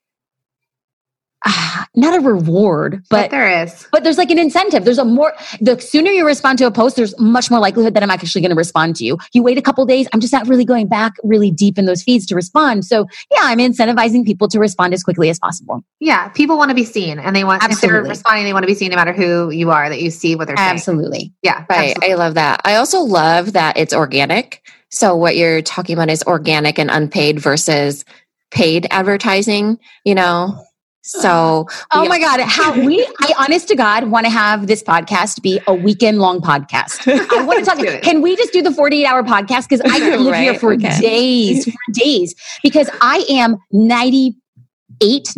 not 1.95 2.17
a 2.17 2.21
reward, 2.21 3.03
but, 3.11 3.23
but, 3.23 3.31
there 3.31 3.63
is. 3.63 3.87
But 3.93 4.05
there's 4.05 4.19
like 4.19 4.31
an 4.31 4.39
incentive. 4.39 4.85
There's 4.85 4.99
a 4.99 5.05
more, 5.05 5.33
the 5.61 5.79
sooner 5.81 6.11
you 6.11 6.27
respond 6.27 6.59
to 6.59 6.67
a 6.67 6.71
post, 6.71 6.97
there's 6.97 7.19
much 7.19 7.51
more 7.51 7.61
likelihood 7.61 7.95
that 7.95 8.03
I'm 8.03 8.11
actually 8.11 8.41
going 8.41 8.51
to 8.51 8.57
respond 8.57 8.97
to 8.97 9.05
you. 9.05 9.19
You 9.33 9.43
wait 9.43 9.59
a 9.59 9.63
couple 9.63 9.85
days, 9.87 10.09
I'm 10.13 10.21
just 10.21 10.33
not 10.33 10.47
really 10.49 10.65
going 10.65 10.89
back 10.89 11.15
really 11.23 11.51
deep 11.51 11.79
in 11.79 11.87
those 11.87 12.03
feeds 12.03 12.27
to 12.27 12.35
respond. 12.35 12.85
So 12.85 13.07
yeah, 13.31 13.41
I'm 13.43 13.59
incentivizing 13.59 14.25
people 14.25 14.49
to 14.49 14.59
respond 14.59 14.95
as 14.95 15.03
quickly 15.03 15.31
as 15.31 15.39
possible. 15.39 15.85
Yeah. 16.01 16.29
People 16.29 16.57
want 16.59 16.71
to 16.71 16.75
be 16.75 16.85
seen 16.85 17.19
and 17.19 17.35
they 17.35 17.45
want, 17.45 17.63
Absolutely. 17.63 17.99
if 17.99 18.03
they're 18.03 18.11
responding, 18.11 18.45
they 18.45 18.53
want 18.53 18.63
to 18.65 18.69
be 18.69 18.75
seen 18.75 18.91
no 18.91 18.97
matter 18.97 19.13
who 19.13 19.51
you 19.51 19.71
are, 19.71 19.89
that 19.89 20.01
you 20.01 20.11
see 20.11 20.37
what 20.37 20.47
they're 20.47 20.57
saying. 20.57 20.71
Absolutely. 20.71 21.33
Yeah. 21.43 21.65
Right. 21.71 21.91
Absolutely. 21.91 22.13
I 22.13 22.17
love 22.17 22.35
that. 22.35 22.61
I 22.65 22.77
also 22.77 23.01
love 23.01 23.53
that 23.53 23.77
it's 23.77 23.95
organic. 23.95 24.63
So 24.91 25.17
what 25.17 25.37
you're 25.37 25.63
talking 25.63 25.95
about 25.95 26.11
is 26.11 26.23
organic 26.25 26.79
and 26.79 26.91
unpaid 26.91 27.41
versus 27.41 28.05
paid 28.51 28.87
advertising, 28.91 29.79
you 30.05 30.15
know, 30.15 30.63
so, 31.07 31.69
oh 31.92 32.09
my 32.09 32.19
God, 32.19 32.40
how 32.40 32.73
we, 32.85 33.07
I 33.21 33.33
honest 33.38 33.69
to 33.69 33.77
God 33.77 34.11
want 34.11 34.27
to 34.27 34.31
have 34.31 34.66
this 34.66 34.83
podcast 34.83 35.40
be 35.40 35.61
a 35.69 35.73
weekend 35.73 36.19
long 36.19 36.40
podcast. 36.40 37.07
I 37.33 37.45
want 37.45 37.61
to 37.61 37.64
talk, 37.64 38.03
can 38.03 38.23
we 38.23 38.35
just 38.35 38.53
do 38.53 38.61
the 38.61 38.73
48 38.73 39.07
hour 39.07 39.23
podcast? 39.23 39.69
Because 39.69 39.81
I 39.83 40.01
could 40.01 40.21
live 40.21 40.33
right? 40.33 40.42
here 40.42 40.59
for 40.59 40.73
okay. 40.73 40.99
days, 40.99 41.64
for 41.64 41.92
days, 41.92 42.35
because 42.61 42.90
I 43.01 43.25
am 43.29 43.57
98, 43.71 44.35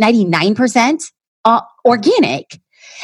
99% 0.01 1.03
uh, 1.45 1.61
organic. 1.85 2.59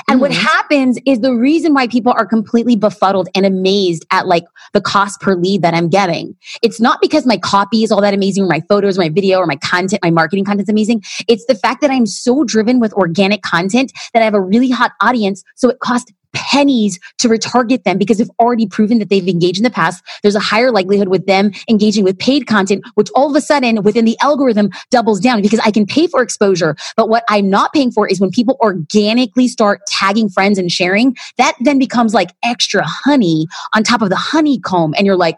And 0.09 0.17
mm-hmm. 0.17 0.21
what 0.21 0.33
happens 0.33 0.99
is 1.07 1.21
the 1.21 1.35
reason 1.35 1.75
why 1.75 1.87
people 1.87 2.13
are 2.17 2.27
completely 2.27 2.77
befuddled 2.77 3.29
and 3.35 3.47
amazed 3.47 4.05
at 4.11 4.27
like 4.27 4.45
the 4.73 4.81
cost 4.81 5.21
per 5.21 5.35
lead 5.35 5.63
that 5.63 5.75
I'm 5.75 5.89
getting. 5.89 6.37
It's 6.63 6.81
not 6.81 7.01
because 7.01 7.27
my 7.27 7.39
copy 7.39 7.85
is 7.85 7.93
all 7.93 8.01
that 8.01 8.15
amazing 8.15 8.45
or 8.45 8.49
my 8.49 8.61
photos, 8.69 8.99
or 8.99 9.03
my 9.03 9.09
video, 9.09 9.39
or 9.39 9.47
my 9.47 9.57
content, 9.57 10.03
my 10.03 10.11
marketing 10.11 10.45
content 10.45 10.63
is 10.63 10.69
amazing. 10.69 11.03
It's 11.29 11.47
the 11.47 11.55
fact 11.55 11.81
that 11.81 11.91
I'm 11.91 12.07
so 12.07 12.45
driven 12.45 12.81
with 12.81 12.93
organic 12.95 13.43
content 13.43 13.93
that 14.13 14.23
I 14.23 14.25
have 14.25 14.35
a 14.35 14.41
really 14.41 14.71
hot 14.71 14.93
audience. 15.01 15.43
So 15.57 15.69
it 15.69 15.79
costs 15.81 16.13
pennies 16.35 16.99
to 17.19 17.29
retarget 17.29 17.85
them 17.85 17.99
because 17.99 18.19
they've 18.19 18.31
already 18.41 18.67
proven 18.67 18.99
that 18.99 19.09
they've 19.09 19.27
engaged 19.27 19.59
in 19.59 19.65
the 19.65 19.71
past. 19.71 20.05
There's 20.23 20.35
a 20.35 20.41
higher 20.41 20.71
likelihood 20.71 21.09
with 21.09 21.27
them 21.27 21.53
engaging 21.69 22.05
with 22.05 22.19
paid 22.19 22.47
content, 22.47 22.85
which 22.95 23.09
all 23.15 23.31
of 23.31 23.37
a 23.37 23.41
sudden 23.41 23.83
within 23.83 24.05
the 24.05 24.17
algorithm 24.21 24.71
doubles 24.91 25.21
down 25.21 25.43
because 25.43 25.61
I 25.61 25.71
can 25.71 25.87
pay 25.87 26.07
for 26.07 26.23
exposure. 26.23 26.77
But 26.97 27.09
what 27.09 27.25
I'm 27.29 27.49
not 27.49 27.73
paying 27.73 27.91
for 27.91 28.09
is 28.09 28.21
when 28.21 28.31
people 28.31 28.57
organically 28.61 29.49
start 29.49 29.81
tagging 29.87 30.29
friends 30.29 30.59
and 30.59 30.71
sharing, 30.71 31.17
that 31.39 31.55
then 31.61 31.79
becomes 31.79 32.15
like 32.15 32.31
extra 32.43 32.85
honey 32.85 33.47
on 33.75 33.83
top 33.83 34.03
of 34.03 34.11
the 34.11 34.17
honeycomb. 34.17 34.95
And 34.97 35.07
you're 35.07 35.17
like, 35.17 35.37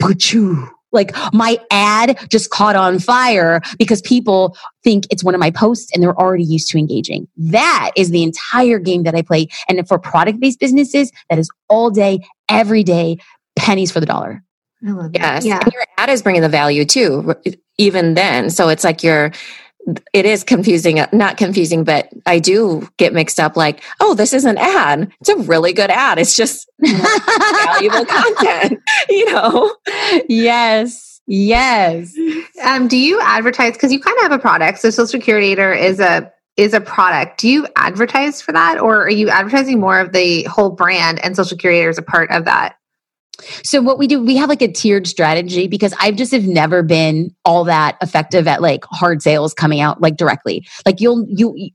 Pachoo 0.00 0.70
like 0.96 1.14
my 1.32 1.58
ad 1.70 2.18
just 2.28 2.50
caught 2.50 2.74
on 2.74 2.98
fire 2.98 3.60
because 3.78 4.02
people 4.02 4.56
think 4.82 5.06
it's 5.10 5.22
one 5.22 5.34
of 5.34 5.38
my 5.38 5.52
posts 5.52 5.92
and 5.94 6.02
they're 6.02 6.18
already 6.18 6.42
used 6.42 6.68
to 6.70 6.78
engaging. 6.78 7.28
That 7.36 7.92
is 7.94 8.10
the 8.10 8.24
entire 8.24 8.80
game 8.80 9.04
that 9.04 9.14
I 9.14 9.22
play. 9.22 9.46
And 9.68 9.86
for 9.86 9.98
product 9.98 10.40
based 10.40 10.58
businesses, 10.58 11.12
that 11.30 11.38
is 11.38 11.48
all 11.68 11.90
day, 11.90 12.20
every 12.48 12.82
day, 12.82 13.18
pennies 13.54 13.92
for 13.92 14.00
the 14.00 14.06
dollar. 14.06 14.42
I 14.86 15.08
Yes. 15.12 15.44
Yeah. 15.44 15.60
And 15.62 15.72
your 15.72 15.84
ad 15.98 16.10
is 16.10 16.22
bringing 16.22 16.42
the 16.42 16.48
value 16.48 16.84
too, 16.84 17.34
even 17.78 18.14
then. 18.14 18.50
So 18.50 18.68
it's 18.68 18.84
like 18.84 19.02
you're, 19.02 19.32
it 20.12 20.26
is 20.26 20.42
confusing, 20.42 21.04
not 21.12 21.36
confusing, 21.36 21.84
but 21.84 22.08
I 22.26 22.38
do 22.38 22.88
get 22.96 23.12
mixed 23.12 23.38
up 23.38 23.56
like, 23.56 23.82
oh, 24.00 24.14
this 24.14 24.32
is 24.32 24.44
an 24.44 24.58
ad. 24.58 25.12
It's 25.20 25.28
a 25.28 25.36
really 25.36 25.72
good 25.72 25.90
ad. 25.90 26.18
It's 26.18 26.36
just 26.36 26.68
valuable 26.80 28.04
content, 28.06 28.80
you 29.08 29.32
know? 29.32 29.74
Yes. 30.28 31.20
Yes. 31.26 32.14
Um, 32.62 32.88
do 32.88 32.96
you 32.96 33.20
advertise? 33.20 33.74
Because 33.74 33.92
you 33.92 34.00
kind 34.00 34.16
of 34.18 34.22
have 34.24 34.32
a 34.32 34.38
product. 34.38 34.78
So 34.78 34.90
Social 34.90 35.20
Curator 35.20 35.72
is 35.72 36.00
a 36.00 36.32
is 36.56 36.72
a 36.72 36.80
product. 36.80 37.38
Do 37.40 37.48
you 37.48 37.66
advertise 37.76 38.40
for 38.40 38.52
that, 38.52 38.80
or 38.80 39.02
are 39.02 39.10
you 39.10 39.28
advertising 39.28 39.78
more 39.78 39.98
of 39.98 40.12
the 40.12 40.44
whole 40.44 40.70
brand 40.70 41.22
and 41.22 41.36
Social 41.36 41.58
Curator 41.58 41.90
is 41.90 41.98
a 41.98 42.02
part 42.02 42.30
of 42.30 42.44
that? 42.46 42.76
So 43.62 43.82
what 43.82 43.98
we 43.98 44.06
do, 44.06 44.22
we 44.22 44.36
have 44.36 44.48
like 44.48 44.62
a 44.62 44.70
tiered 44.70 45.06
strategy 45.06 45.68
because 45.68 45.94
I've 46.00 46.16
just 46.16 46.32
have 46.32 46.46
never 46.46 46.82
been 46.82 47.34
all 47.44 47.64
that 47.64 47.96
effective 48.02 48.48
at 48.48 48.62
like 48.62 48.84
hard 48.90 49.22
sales 49.22 49.54
coming 49.54 49.80
out 49.80 50.00
like 50.00 50.16
directly. 50.16 50.66
Like 50.84 51.00
you'll 51.00 51.26
you 51.28 51.70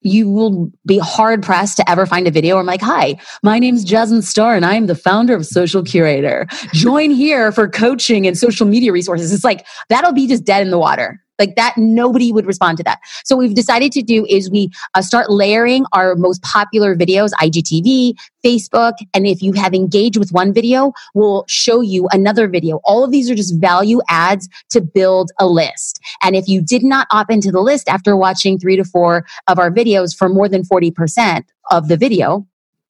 you 0.00 0.30
will 0.30 0.70
be 0.86 0.98
hard 0.98 1.42
pressed 1.42 1.76
to 1.76 1.90
ever 1.90 2.06
find 2.06 2.28
a 2.28 2.30
video 2.30 2.54
where 2.54 2.60
I'm 2.60 2.66
like, 2.66 2.80
hi, 2.80 3.18
my 3.42 3.58
name's 3.58 3.84
Jasmine 3.84 4.22
Star 4.22 4.54
and 4.54 4.64
I'm 4.64 4.86
the 4.86 4.94
founder 4.94 5.34
of 5.34 5.44
Social 5.44 5.82
Curator. 5.82 6.46
Join 6.72 7.10
here 7.10 7.50
for 7.50 7.68
coaching 7.68 8.26
and 8.26 8.38
social 8.38 8.66
media 8.66 8.92
resources. 8.92 9.32
It's 9.32 9.44
like, 9.44 9.66
that'll 9.88 10.12
be 10.12 10.28
just 10.28 10.44
dead 10.44 10.62
in 10.62 10.70
the 10.70 10.78
water. 10.78 11.20
Like 11.38 11.54
that, 11.56 11.74
nobody 11.76 12.32
would 12.32 12.46
respond 12.46 12.78
to 12.78 12.84
that. 12.84 12.98
So 13.24 13.36
we've 13.36 13.54
decided 13.54 13.92
to 13.92 14.02
do 14.02 14.26
is 14.26 14.50
we 14.50 14.70
uh, 14.94 15.02
start 15.02 15.30
layering 15.30 15.84
our 15.92 16.16
most 16.16 16.42
popular 16.42 16.96
videos, 16.96 17.30
IGTV, 17.34 18.14
Facebook, 18.44 18.94
and 19.14 19.26
if 19.26 19.42
you 19.42 19.52
have 19.52 19.74
engaged 19.74 20.16
with 20.16 20.30
one 20.32 20.52
video, 20.52 20.92
we'll 21.14 21.44
show 21.48 21.80
you 21.80 22.08
another 22.12 22.48
video. 22.48 22.80
All 22.84 23.04
of 23.04 23.10
these 23.10 23.30
are 23.30 23.34
just 23.34 23.60
value 23.60 24.00
adds 24.08 24.48
to 24.70 24.80
build 24.80 25.30
a 25.38 25.46
list. 25.46 26.00
And 26.22 26.34
if 26.34 26.48
you 26.48 26.60
did 26.60 26.82
not 26.82 27.06
opt 27.10 27.30
into 27.30 27.52
the 27.52 27.60
list 27.60 27.88
after 27.88 28.16
watching 28.16 28.58
three 28.58 28.76
to 28.76 28.84
four 28.84 29.26
of 29.46 29.58
our 29.58 29.70
videos 29.70 30.16
for 30.16 30.28
more 30.28 30.48
than 30.48 30.62
40% 30.62 31.44
of 31.70 31.88
the 31.88 31.96
video, 31.96 32.46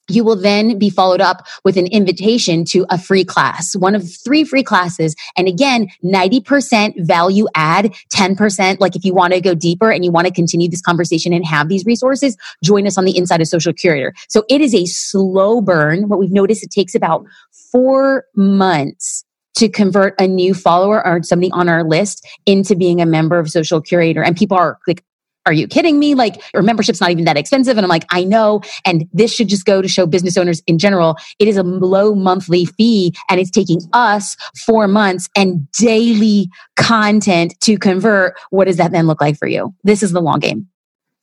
you 0.09 0.25
will 0.25 0.37
then 0.37 0.79
be 0.79 0.90
followed 0.90 1.21
up 1.21 1.47
with 1.64 1.77
an 1.77 1.87
invitation 1.87 2.64
to 2.66 2.87
a 2.90 2.99
free 2.99 3.25
class, 3.25 3.77
one 3.77 3.94
of 3.94 4.11
three 4.11 4.44
free 4.44 4.62
classes. 4.62 5.14
And 5.37 5.49
again, 5.49 5.88
90% 6.05 7.07
value 7.07 7.47
add, 7.55 7.94
10%. 8.12 8.81
Like 8.81 8.97
if 8.97 9.05
you 9.05 9.14
want 9.14 9.35
to 9.35 9.40
go 9.40 9.55
deeper 9.55 9.90
and 9.90 10.05
you 10.05 10.11
want 10.11 10.27
to 10.27 10.33
continue 10.33 10.68
this 10.68 10.83
conversation 10.83 11.33
and 11.33 11.44
have 11.44 11.68
these 11.68 11.85
resources, 11.85 12.37
join 12.62 12.87
us 12.87 12.99
on 12.99 13.05
the 13.05 13.16
inside 13.16 13.40
of 13.40 13.49
Social 13.49 13.73
Curator. 13.73 14.14
So 14.29 14.44
it 14.49 14.61
is 14.61 14.75
a 14.75 14.87
slow 14.87 15.61
burn. 15.61 16.09
What 16.09 16.18
we've 16.18 16.33
noticed, 16.33 16.62
it 16.62 16.71
takes 16.71 16.94
about 16.94 17.25
four 17.71 18.25
months 18.35 19.25
to 19.57 19.68
convert 19.68 20.14
a 20.21 20.27
new 20.27 20.55
follower 20.55 21.05
or 21.05 21.23
somebody 21.23 21.51
on 21.51 21.68
our 21.68 21.83
list 21.83 22.27
into 22.47 22.77
being 22.77 23.01
a 23.01 23.07
member 23.07 23.40
of 23.40 23.51
social 23.51 23.81
curator 23.81 24.23
and 24.23 24.37
people 24.37 24.57
are 24.57 24.79
like 24.87 25.05
are 25.48 25.52
you 25.52 25.66
kidding 25.66 25.98
me? 25.98 26.14
Like, 26.14 26.42
your 26.52 26.62
membership's 26.62 27.00
not 27.00 27.11
even 27.11 27.24
that 27.24 27.38
expensive. 27.38 27.78
And 27.78 27.84
I'm 27.84 27.88
like, 27.88 28.04
I 28.11 28.22
know. 28.22 28.61
And 28.84 29.08
this 29.14 29.32
should 29.32 29.48
just 29.48 29.64
go 29.64 29.80
to 29.80 29.88
show 29.88 30.06
business 30.06 30.37
owners 30.37 30.62
in 30.66 30.78
general. 30.78 31.16
It 31.38 31.48
is 31.48 31.56
a 31.56 31.62
low 31.62 32.14
monthly 32.14 32.66
fee 32.66 33.14
and 33.30 33.40
it's 33.40 33.50
taking 33.50 33.80
us 33.94 34.37
four 34.66 34.87
months 34.87 35.30
and 35.34 35.70
daily 35.72 36.50
content 36.76 37.54
to 37.62 37.78
convert. 37.78 38.38
What 38.50 38.66
does 38.66 38.76
that 38.76 38.92
then 38.92 39.06
look 39.06 39.22
like 39.22 39.38
for 39.38 39.48
you? 39.48 39.74
This 39.84 40.02
is 40.02 40.12
the 40.12 40.20
long 40.20 40.38
game. 40.38 40.68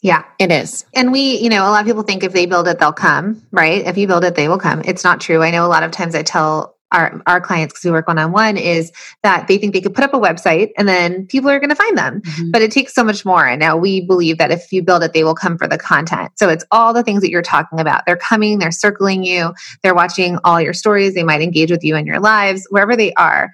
Yeah, 0.01 0.23
it 0.39 0.51
is. 0.51 0.85
And 0.93 1.11
we, 1.11 1.37
you 1.37 1.49
know, 1.49 1.67
a 1.67 1.69
lot 1.69 1.81
of 1.81 1.87
people 1.87 2.03
think 2.03 2.23
if 2.23 2.33
they 2.33 2.47
build 2.47 2.67
it, 2.67 2.79
they'll 2.79 2.93
come, 2.93 3.41
right? 3.51 3.85
If 3.85 3.97
you 3.97 4.07
build 4.07 4.23
it, 4.23 4.35
they 4.35 4.47
will 4.47 4.59
come. 4.59 4.81
It's 4.85 5.03
not 5.03 5.21
true. 5.21 5.41
I 5.43 5.51
know 5.51 5.65
a 5.65 5.69
lot 5.69 5.83
of 5.83 5.91
times 5.91 6.15
I 6.15 6.23
tell 6.23 6.74
our, 6.95 7.21
our 7.27 7.41
clients 7.41 7.73
because 7.73 7.83
we 7.83 7.91
work 7.91 8.07
one 8.07 8.17
on 8.17 8.31
one 8.31 8.57
is 8.57 8.91
that 9.21 9.47
they 9.47 9.57
think 9.57 9.73
they 9.73 9.81
could 9.81 9.93
put 9.93 10.03
up 10.03 10.13
a 10.13 10.19
website 10.19 10.71
and 10.77 10.87
then 10.87 11.27
people 11.27 11.49
are 11.49 11.59
going 11.59 11.69
to 11.69 11.75
find 11.75 11.97
them. 11.97 12.21
Mm-hmm. 12.21 12.51
but 12.51 12.61
it 12.61 12.71
takes 12.71 12.93
so 12.93 13.03
much 13.03 13.25
more. 13.25 13.45
And 13.45 13.59
now 13.59 13.75
we 13.77 14.01
believe 14.01 14.37
that 14.37 14.51
if 14.51 14.71
you 14.71 14.81
build 14.81 15.03
it 15.03 15.13
they 15.13 15.23
will 15.23 15.35
come 15.35 15.57
for 15.57 15.67
the 15.67 15.77
content. 15.77 16.31
So 16.35 16.49
it's 16.49 16.63
all 16.71 16.93
the 16.93 17.03
things 17.03 17.21
that 17.21 17.29
you're 17.29 17.41
talking 17.41 17.79
about. 17.79 18.03
They're 18.05 18.17
coming 18.17 18.59
they're 18.59 18.71
circling 18.71 19.23
you 19.23 19.53
they're 19.83 19.95
watching 19.95 20.37
all 20.43 20.61
your 20.61 20.73
stories 20.73 21.13
they 21.13 21.23
might 21.23 21.41
engage 21.41 21.71
with 21.71 21.83
you 21.83 21.95
in 21.95 22.05
your 22.05 22.19
lives 22.19 22.65
wherever 22.69 22.95
they 22.95 23.13
are. 23.13 23.51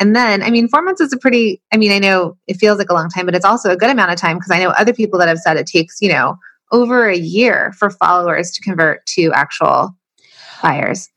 And 0.00 0.16
then, 0.16 0.42
I 0.42 0.50
mean, 0.50 0.66
four 0.66 0.80
months 0.80 1.02
is 1.02 1.12
a 1.12 1.18
pretty, 1.18 1.60
I 1.72 1.76
mean, 1.76 1.92
I 1.92 1.98
know 1.98 2.36
it 2.46 2.54
feels 2.54 2.78
like 2.78 2.88
a 2.88 2.94
long 2.94 3.10
time, 3.10 3.26
but 3.26 3.34
it's 3.34 3.44
also 3.44 3.70
a 3.70 3.76
good 3.76 3.90
amount 3.90 4.10
of 4.10 4.18
time 4.18 4.38
because 4.38 4.50
I 4.50 4.58
know 4.58 4.70
other 4.70 4.94
people 4.94 5.18
that 5.18 5.28
have 5.28 5.38
said 5.38 5.58
it 5.58 5.66
takes, 5.66 6.00
you 6.00 6.08
know, 6.08 6.38
over 6.72 7.06
a 7.06 7.16
year 7.16 7.72
for 7.78 7.90
followers 7.90 8.50
to 8.52 8.62
convert 8.62 9.04
to 9.06 9.30
actual 9.32 9.94
buyers. 10.62 11.08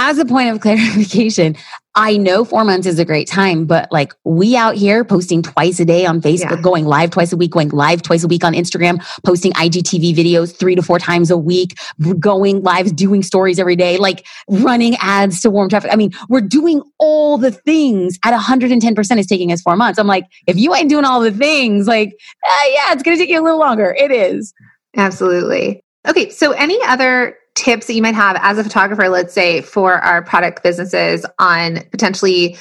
As 0.00 0.16
a 0.16 0.24
point 0.24 0.48
of 0.50 0.60
clarification, 0.60 1.56
I 1.96 2.16
know 2.16 2.44
four 2.44 2.62
months 2.62 2.86
is 2.86 3.00
a 3.00 3.04
great 3.04 3.26
time, 3.26 3.64
but 3.66 3.90
like 3.90 4.14
we 4.22 4.54
out 4.54 4.76
here 4.76 5.04
posting 5.04 5.42
twice 5.42 5.80
a 5.80 5.84
day 5.84 6.06
on 6.06 6.20
Facebook, 6.20 6.56
yeah. 6.56 6.62
going 6.62 6.84
live 6.84 7.10
twice 7.10 7.32
a 7.32 7.36
week, 7.36 7.50
going 7.50 7.70
live 7.70 8.02
twice 8.02 8.22
a 8.22 8.28
week 8.28 8.44
on 8.44 8.52
Instagram, 8.52 9.04
posting 9.24 9.52
IGTV 9.54 10.14
videos 10.14 10.56
three 10.56 10.76
to 10.76 10.82
four 10.82 11.00
times 11.00 11.32
a 11.32 11.36
week, 11.36 11.76
going 12.20 12.62
live, 12.62 12.94
doing 12.94 13.24
stories 13.24 13.58
every 13.58 13.74
day, 13.74 13.96
like 13.96 14.24
running 14.48 14.94
ads 15.00 15.40
to 15.40 15.50
warm 15.50 15.68
traffic. 15.68 15.92
I 15.92 15.96
mean, 15.96 16.12
we're 16.28 16.42
doing 16.42 16.80
all 17.00 17.36
the 17.36 17.50
things 17.50 18.20
at 18.24 18.38
110% 18.38 19.18
is 19.18 19.26
taking 19.26 19.50
us 19.50 19.60
four 19.60 19.74
months. 19.74 19.98
I'm 19.98 20.06
like, 20.06 20.26
if 20.46 20.56
you 20.56 20.72
ain't 20.76 20.88
doing 20.88 21.04
all 21.04 21.20
the 21.20 21.32
things, 21.32 21.88
like, 21.88 22.10
uh, 22.48 22.64
yeah, 22.68 22.92
it's 22.92 23.02
going 23.02 23.16
to 23.16 23.20
take 23.20 23.30
you 23.30 23.40
a 23.40 23.42
little 23.42 23.58
longer. 23.58 23.96
It 23.98 24.12
is. 24.12 24.54
Absolutely. 24.96 25.82
Okay. 26.06 26.30
So 26.30 26.52
any 26.52 26.78
other 26.84 27.36
tips 27.58 27.88
that 27.88 27.94
you 27.94 28.02
might 28.02 28.14
have 28.14 28.38
as 28.40 28.56
a 28.56 28.62
photographer, 28.62 29.08
let's 29.08 29.34
say 29.34 29.60
for 29.62 29.94
our 29.94 30.22
product 30.22 30.62
businesses 30.62 31.26
on 31.38 31.80
potentially 31.90 32.56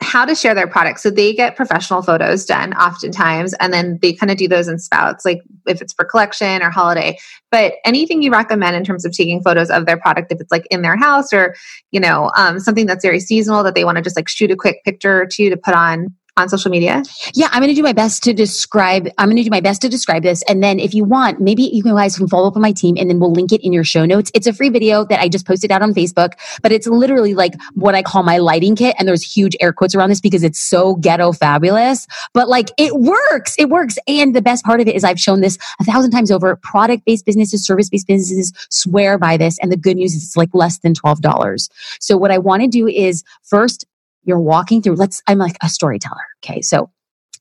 how 0.00 0.24
to 0.24 0.34
share 0.34 0.54
their 0.54 0.66
products. 0.66 1.02
So 1.02 1.10
they 1.10 1.32
get 1.32 1.56
professional 1.56 2.02
photos 2.02 2.44
done 2.44 2.74
oftentimes, 2.74 3.54
and 3.54 3.72
then 3.72 3.98
they 4.02 4.12
kind 4.12 4.30
of 4.30 4.36
do 4.36 4.48
those 4.48 4.68
in 4.68 4.78
spouts, 4.78 5.24
like 5.24 5.40
if 5.66 5.80
it's 5.80 5.92
for 5.92 6.04
collection 6.04 6.62
or 6.62 6.70
holiday. 6.70 7.16
But 7.50 7.74
anything 7.84 8.20
you 8.20 8.32
recommend 8.32 8.76
in 8.76 8.84
terms 8.84 9.04
of 9.04 9.12
taking 9.12 9.40
photos 9.40 9.70
of 9.70 9.86
their 9.86 9.96
product, 9.96 10.32
if 10.32 10.40
it's 10.40 10.50
like 10.50 10.66
in 10.70 10.82
their 10.82 10.96
house 10.96 11.32
or, 11.32 11.54
you 11.92 12.00
know, 12.00 12.30
um, 12.36 12.58
something 12.58 12.86
that's 12.86 13.04
very 13.04 13.20
seasonal 13.20 13.62
that 13.62 13.74
they 13.74 13.84
want 13.84 13.96
to 13.96 14.02
just 14.02 14.16
like 14.16 14.28
shoot 14.28 14.50
a 14.50 14.56
quick 14.56 14.82
picture 14.84 15.22
or 15.22 15.26
two 15.26 15.48
to 15.48 15.56
put 15.56 15.74
on 15.74 16.08
on 16.36 16.48
social 16.48 16.70
media? 16.70 17.02
Yeah, 17.34 17.48
I'm 17.52 17.60
going 17.60 17.68
to 17.68 17.74
do 17.74 17.82
my 17.82 17.92
best 17.92 18.22
to 18.24 18.32
describe. 18.32 19.08
I'm 19.18 19.28
going 19.28 19.36
to 19.36 19.44
do 19.44 19.50
my 19.50 19.60
best 19.60 19.80
to 19.82 19.88
describe 19.88 20.22
this, 20.22 20.42
and 20.48 20.62
then 20.62 20.80
if 20.80 20.94
you 20.94 21.04
want, 21.04 21.40
maybe 21.40 21.64
you 21.72 21.82
guys 21.82 22.16
can 22.16 22.28
follow 22.28 22.48
up 22.48 22.56
on 22.56 22.62
my 22.62 22.72
team, 22.72 22.96
and 22.98 23.08
then 23.08 23.20
we'll 23.20 23.32
link 23.32 23.52
it 23.52 23.64
in 23.64 23.72
your 23.72 23.84
show 23.84 24.04
notes. 24.04 24.30
It's 24.34 24.46
a 24.46 24.52
free 24.52 24.68
video 24.68 25.04
that 25.04 25.20
I 25.20 25.28
just 25.28 25.46
posted 25.46 25.70
out 25.70 25.82
on 25.82 25.94
Facebook, 25.94 26.32
but 26.62 26.72
it's 26.72 26.86
literally 26.86 27.34
like 27.34 27.54
what 27.74 27.94
I 27.94 28.02
call 28.02 28.22
my 28.22 28.38
lighting 28.38 28.74
kit, 28.74 28.96
and 28.98 29.06
there's 29.06 29.22
huge 29.22 29.56
air 29.60 29.72
quotes 29.72 29.94
around 29.94 30.10
this 30.10 30.20
because 30.20 30.42
it's 30.42 30.58
so 30.58 30.96
ghetto 30.96 31.32
fabulous. 31.32 32.06
But 32.32 32.48
like 32.48 32.70
it 32.78 32.96
works, 32.96 33.54
it 33.58 33.68
works, 33.68 33.96
and 34.08 34.34
the 34.34 34.42
best 34.42 34.64
part 34.64 34.80
of 34.80 34.88
it 34.88 34.94
is 34.94 35.04
I've 35.04 35.20
shown 35.20 35.40
this 35.40 35.56
a 35.80 35.84
thousand 35.84 36.10
times 36.10 36.30
over. 36.30 36.56
Product 36.56 37.04
based 37.04 37.26
businesses, 37.26 37.64
service 37.64 37.88
based 37.88 38.06
businesses 38.06 38.52
swear 38.70 39.18
by 39.18 39.36
this, 39.36 39.58
and 39.60 39.70
the 39.70 39.76
good 39.76 39.96
news 39.96 40.14
is 40.14 40.24
it's 40.24 40.36
like 40.36 40.50
less 40.52 40.78
than 40.78 40.94
twelve 40.94 41.20
dollars. 41.20 41.68
So 42.00 42.16
what 42.16 42.30
I 42.30 42.38
want 42.38 42.62
to 42.62 42.68
do 42.68 42.88
is 42.88 43.22
first 43.42 43.86
you're 44.24 44.40
walking 44.40 44.82
through, 44.82 44.96
let's, 44.96 45.22
I'm 45.26 45.38
like 45.38 45.56
a 45.62 45.68
storyteller. 45.68 46.24
Okay. 46.44 46.60
So 46.60 46.90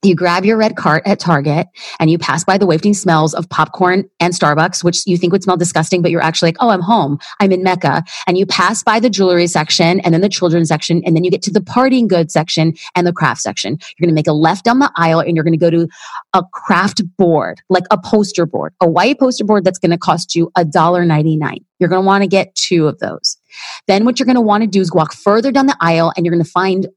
you 0.04 0.16
grab 0.16 0.46
your 0.46 0.58
red 0.58 0.76
cart 0.76 1.04
at 1.06 1.20
Target 1.20 1.68
and 2.00 2.10
you 2.10 2.18
pass 2.18 2.44
by 2.44 2.58
the 2.58 2.66
wafting 2.66 2.94
smells 2.94 3.34
of 3.34 3.48
popcorn 3.50 4.10
and 4.20 4.34
Starbucks, 4.34 4.84
which 4.84 5.08
you 5.08 5.18
think 5.18 5.32
would 5.32 5.44
smell 5.44 5.56
disgusting, 5.56 6.02
but 6.02 6.12
you're 6.12 6.22
actually 6.22 6.50
like, 6.50 6.58
oh, 6.60 6.70
I'm 6.70 6.82
home. 6.82 7.20
I'm 7.40 7.52
in 7.52 7.64
Mecca. 7.64 8.04
And 8.28 8.38
you 8.38 8.46
pass 8.46 8.84
by 8.84 9.00
the 9.00 9.10
jewelry 9.10 9.48
section 9.48 10.02
and 10.02 10.14
then 10.14 10.22
the 10.22 10.30
children's 10.30 10.68
section. 10.68 11.02
And 11.06 11.16
then 11.16 11.24
you 11.24 11.32
get 11.32 11.42
to 11.44 11.52
the 11.52 11.62
partying 11.62 12.08
goods 12.08 12.34
section 12.34 12.74
and 12.96 13.08
the 13.08 13.14
craft 13.14 13.42
section. 13.42 13.78
You're 13.98 14.06
going 14.06 14.14
to 14.14 14.16
make 14.16 14.28
a 14.28 14.34
left 14.34 14.66
down 14.66 14.80
the 14.80 14.92
aisle 14.96 15.22
and 15.22 15.36
you're 15.36 15.46
going 15.46 15.58
to 15.58 15.58
go 15.58 15.70
to 15.70 15.88
a 16.34 16.44
craft 16.52 17.02
board, 17.18 17.62
like 17.70 17.86
a 17.90 17.98
poster 17.98 18.46
board, 18.46 18.74
a 18.82 18.90
white 18.90 19.20
poster 19.20 19.46
board 19.46 19.64
that's 19.64 19.80
going 19.80 19.92
to 19.92 19.98
cost 19.98 20.36
you 20.36 20.52
$1.99. 20.58 21.58
You're 21.80 21.90
going 21.90 22.02
to 22.02 22.06
want 22.06 22.24
to 22.24 22.28
get 22.28 22.54
two 22.56 22.88
of 22.88 23.00
those. 23.00 23.38
Then 23.88 24.06
what 24.06 24.20
you're 24.20 24.26
going 24.26 24.36
to 24.36 24.42
want 24.42 24.64
to 24.64 24.68
do 24.68 24.82
is 24.82 24.94
walk 24.94 25.14
further 25.14 25.52
down 25.52 25.68
the 25.68 25.78
aisle 25.82 26.14
and 26.16 26.26
you're 26.26 26.34
going 26.34 26.44
to 26.44 26.50
find 26.50 26.88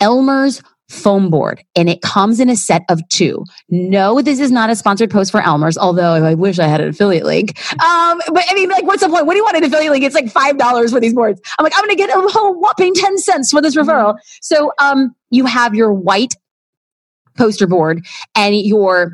Elmer's 0.00 0.62
foam 0.90 1.30
board 1.30 1.64
and 1.74 1.88
it 1.88 2.02
comes 2.02 2.40
in 2.40 2.50
a 2.50 2.56
set 2.56 2.82
of 2.90 3.00
two. 3.08 3.44
No, 3.70 4.20
this 4.20 4.38
is 4.38 4.50
not 4.50 4.70
a 4.70 4.76
sponsored 4.76 5.10
post 5.10 5.30
for 5.30 5.40
Elmer's, 5.40 5.78
although 5.78 6.12
I 6.12 6.34
wish 6.34 6.58
I 6.58 6.66
had 6.66 6.80
an 6.80 6.88
affiliate 6.88 7.24
link. 7.24 7.58
Um, 7.72 8.20
but 8.28 8.44
I 8.48 8.54
mean, 8.54 8.68
like, 8.68 8.84
what's 8.84 9.02
the 9.02 9.08
point? 9.08 9.26
What 9.26 9.32
do 9.32 9.38
you 9.38 9.44
want 9.44 9.56
an 9.56 9.64
affiliate 9.64 9.92
link? 9.92 10.04
It's 10.04 10.14
like 10.14 10.26
$5 10.26 10.90
for 10.90 11.00
these 11.00 11.14
boards. 11.14 11.40
I'm 11.58 11.64
like, 11.64 11.72
I'm 11.74 11.84
going 11.84 11.96
to 11.96 11.96
get 11.96 12.10
a 12.10 12.20
whole 12.28 12.58
whopping 12.60 12.94
10 12.94 13.18
cents 13.18 13.50
for 13.50 13.62
this 13.62 13.76
referral. 13.76 14.16
So, 14.42 14.72
um, 14.78 15.14
you 15.30 15.46
have 15.46 15.74
your 15.74 15.92
white 15.92 16.34
poster 17.36 17.66
board 17.66 18.04
and 18.36 18.56
your 18.56 19.12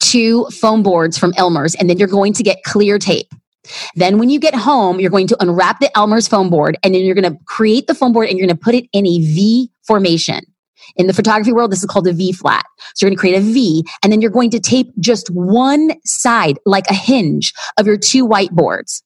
two 0.00 0.44
foam 0.46 0.82
boards 0.82 1.18
from 1.18 1.32
Elmer's, 1.36 1.74
and 1.76 1.88
then 1.88 1.98
you're 1.98 2.08
going 2.08 2.32
to 2.34 2.42
get 2.42 2.62
clear 2.64 2.98
tape. 2.98 3.32
Then 3.94 4.18
when 4.18 4.30
you 4.30 4.38
get 4.38 4.54
home, 4.54 5.00
you're 5.00 5.10
going 5.10 5.26
to 5.28 5.42
unwrap 5.42 5.80
the 5.80 5.96
Elmer's 5.96 6.28
foam 6.28 6.50
board 6.50 6.76
and 6.82 6.94
then 6.94 7.02
you're 7.02 7.14
going 7.14 7.32
to 7.32 7.38
create 7.44 7.86
the 7.86 7.94
foam 7.94 8.12
board 8.12 8.28
and 8.28 8.38
you're 8.38 8.46
going 8.46 8.56
to 8.56 8.62
put 8.62 8.74
it 8.74 8.86
in 8.92 9.06
a 9.06 9.18
V 9.18 9.70
formation. 9.86 10.40
In 10.96 11.06
the 11.06 11.12
photography 11.12 11.52
world, 11.52 11.70
this 11.70 11.80
is 11.80 11.86
called 11.86 12.06
a 12.06 12.12
V 12.12 12.32
flat. 12.32 12.64
So 12.94 13.04
you're 13.04 13.10
going 13.10 13.16
to 13.16 13.20
create 13.20 13.36
a 13.36 13.40
V 13.40 13.84
and 14.02 14.12
then 14.12 14.20
you're 14.20 14.30
going 14.30 14.50
to 14.50 14.60
tape 14.60 14.92
just 14.98 15.28
one 15.30 15.92
side, 16.04 16.58
like 16.64 16.88
a 16.90 16.94
hinge 16.94 17.52
of 17.78 17.86
your 17.86 17.98
two 17.98 18.26
whiteboards. 18.26 19.02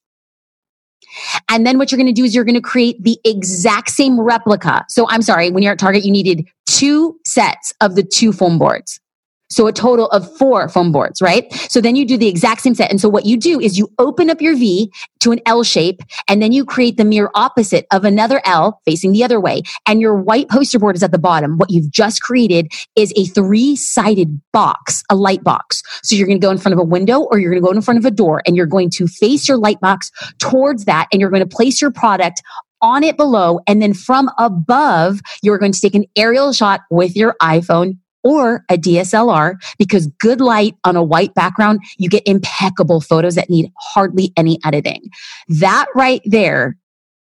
And 1.51 1.66
then 1.66 1.79
what 1.79 1.90
you're 1.90 1.98
going 1.98 2.07
to 2.07 2.12
do 2.12 2.25
is 2.25 2.35
you're 2.35 2.44
going 2.44 2.55
to 2.55 2.61
create 2.61 3.03
the 3.03 3.18
exact 3.25 3.90
same 3.90 4.18
replica. 4.18 4.85
So 4.88 5.07
I'm 5.09 5.22
sorry, 5.22 5.51
when 5.51 5.62
you're 5.62 5.72
at 5.72 5.79
Target, 5.79 6.05
you 6.05 6.12
needed 6.12 6.48
two 6.66 7.18
sets 7.27 7.72
of 7.81 7.96
the 7.96 8.03
two 8.03 8.33
foam 8.33 8.59
boards. 8.59 8.98
So 9.53 9.67
a 9.67 9.73
total 9.73 10.09
of 10.09 10.31
four 10.37 10.69
foam 10.69 10.93
boards, 10.93 11.21
right? 11.21 11.53
So 11.71 11.81
then 11.81 11.97
you 11.97 12.05
do 12.05 12.17
the 12.17 12.29
exact 12.29 12.62
same 12.62 12.75
set. 12.75 12.91
And 12.91 13.01
so 13.01 13.09
what 13.09 13.27
you 13.27 13.37
do 13.37 13.61
is 13.61 13.79
you 13.79 13.88
open 13.99 14.31
up 14.31 14.41
your 14.41 14.57
V 14.57 14.93
to 15.21 15.33
an 15.33 15.41
L 15.47 15.62
shape 15.62 16.01
and 16.29 16.43
then 16.43 16.53
you 16.53 16.65
create 16.65 16.97
the 16.97 17.05
mirror 17.05 17.31
opposite 17.35 17.87
of 17.93 18.05
another 18.05 18.41
L 18.45 18.81
facing 18.85 19.12
the 19.12 19.23
other 19.25 19.41
way. 19.41 19.62
And 19.87 20.01
your 20.01 20.17
white 20.17 20.49
poster 20.49 20.79
board 20.79 20.97
is 20.97 21.03
at 21.03 21.12
the 21.12 21.19
bottom. 21.19 21.59
What 21.59 21.71
you've 21.71 21.91
just 21.91 22.23
created 22.23 22.73
is 22.97 23.12
a 23.17 23.27
three 23.27 23.77
sided 23.77 24.41
box, 24.53 25.03
a 25.11 25.15
light 25.15 25.45
box. 25.45 25.83
So 26.03 26.17
you're 26.17 26.27
going 26.27 26.41
to 26.41 26.45
go 26.45 26.51
in 26.51 26.59
front 26.59 26.73
of 26.73 26.79
a 26.79 26.85
window 26.85 27.21
or 27.21 27.38
you're 27.38 27.51
going 27.51 27.62
to 27.62 27.67
go 27.67 27.73
in 27.73 27.83
front 27.83 27.99
of 27.99 28.05
a 28.05 28.11
door 28.11 28.43
and 28.47 28.57
you're 28.57 28.67
going 28.67 28.91
to 28.91 29.07
face 29.07 29.49
your 29.49 29.59
light 29.59 29.81
box 29.81 30.11
towards 30.38 30.87
that 30.87 31.09
and 31.12 31.21
you're 31.21 31.31
going 31.31 31.47
to 31.47 31.57
place 31.57 31.81
your 31.81 31.91
product 31.91 32.43
on 32.83 33.05
it 33.05 33.17
below. 33.17 33.61
And 33.67 33.81
then 33.81 33.95
from 33.95 34.29
above, 34.38 35.21
you're 35.43 35.59
going 35.59 35.73
to 35.73 35.81
take 35.81 35.95
an 35.95 36.05
aerial 36.17 36.53
shot 36.53 36.81
with 36.91 37.17
your 37.17 37.37
iPhone 37.41 37.99
or 38.23 38.65
a 38.71 38.77
DSLR 38.77 39.55
because 39.79 40.07
good 40.19 40.41
light 40.41 40.75
on 40.85 40.97
a 40.97 41.03
white 41.03 41.35
background, 41.35 41.81
you 41.99 42.09
get 42.09 42.23
impeccable 42.27 43.01
photos 43.01 43.35
that 43.35 43.51
need 43.51 43.71
hardly 43.79 44.33
any 44.37 44.59
editing. 44.65 45.03
That 45.49 45.87
right 45.95 46.23
there, 46.25 46.77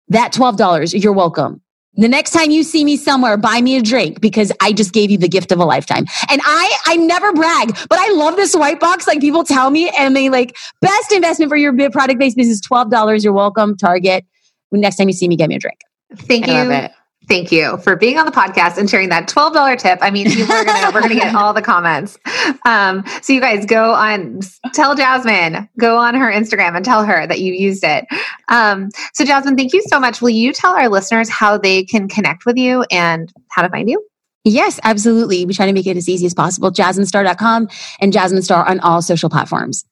that 0.09 0.33
$12, 0.33 1.03
you're 1.03 1.13
welcome. 1.13 1.63
The 1.95 2.09
next 2.09 2.31
time 2.31 2.51
you 2.51 2.63
see 2.63 2.85
me 2.85 2.97
somewhere, 2.97 3.37
buy 3.37 3.61
me 3.61 3.77
a 3.77 3.83
drink 3.83 4.21
because 4.21 4.53
I 4.61 4.73
just 4.73 4.93
gave 4.93 5.11
you 5.11 5.19
the 5.19 5.29
gift 5.29 5.51
of 5.51 5.59
a 5.59 5.65
lifetime. 5.65 6.07
And 6.31 6.41
I, 6.45 6.77
I 6.87 6.97
never 6.97 7.33
brag, 7.33 7.77
but 7.89 7.99
I 7.99 8.13
love 8.13 8.37
this 8.37 8.55
white 8.55 8.79
box. 8.79 9.07
Like 9.07 9.21
people 9.21 9.43
tell 9.43 9.71
me 9.71 9.91
and 9.99 10.15
they 10.15 10.31
like 10.31 10.57
best 10.81 11.13
investment 11.13 11.51
for 11.51 11.57
your 11.57 11.75
product 11.91 12.19
based 12.19 12.37
business, 12.37 12.61
$12. 12.61 13.25
You're 13.25 13.33
welcome. 13.33 13.77
Target. 13.77 14.25
Next 14.73 14.97
time 14.97 15.09
you 15.09 15.15
see 15.15 15.27
me, 15.27 15.37
get 15.37 15.49
me 15.49 15.57
a 15.57 15.59
drink. 15.59 15.81
Thank 16.17 16.49
I 16.49 16.63
you 16.63 16.89
thank 17.31 17.53
you 17.53 17.79
for 17.79 17.95
being 17.95 18.19
on 18.19 18.27
the 18.27 18.33
podcast 18.33 18.77
and 18.77 18.90
sharing 18.90 19.09
that 19.09 19.29
$12 19.29 19.79
tip. 19.79 20.01
I 20.03 20.11
mean, 20.11 20.27
are 20.27 20.64
gonna, 20.64 20.90
we're 20.93 21.01
going 21.01 21.14
to 21.14 21.14
get 21.14 21.35
all 21.35 21.55
the 21.55 21.62
comments. 21.62 22.19
Um, 22.66 23.05
so 23.23 23.33
you 23.33 23.40
guys 23.40 23.64
go 23.64 23.93
on, 23.93 24.40
tell 24.75 24.97
Jasmine, 24.97 25.69
go 25.79 25.97
on 25.97 26.16
her 26.16 26.31
Instagram 26.31 26.75
and 26.75 26.85
tell 26.85 27.05
her 27.05 27.27
that 27.29 27.40
you 27.40 27.53
used 27.53 27.85
it. 27.85 28.05
Um, 28.49 28.90
so 29.14 29.25
Jasmine, 29.25 29.57
thank 29.57 29.73
you 29.73 29.83
so 29.87 30.01
much. 30.01 30.21
Will 30.21 30.31
you 30.31 30.53
tell 30.53 30.77
our 30.77 30.88
listeners 30.88 31.31
how 31.31 31.57
they 31.57 31.85
can 31.85 32.09
connect 32.09 32.47
with 32.47 32.57
you 32.57 32.85
and 32.90 33.33
how 33.49 33.62
to 33.62 33.69
find 33.69 33.88
you? 33.88 34.05
Yes, 34.43 34.81
absolutely. 34.83 35.47
We 35.47 35.55
try 35.55 35.66
to 35.66 35.73
make 35.73 35.87
it 35.87 35.97
as 35.97 36.09
easy 36.09 36.27
as 36.27 36.35
possible. 36.35 36.73
JasmineStar.com 36.73 37.69
and 38.01 38.12
Jasmine 38.12 38.43
Star 38.43 38.66
on 38.69 38.81
all 38.81 39.03
social 39.03 39.31
platforms 39.31 39.85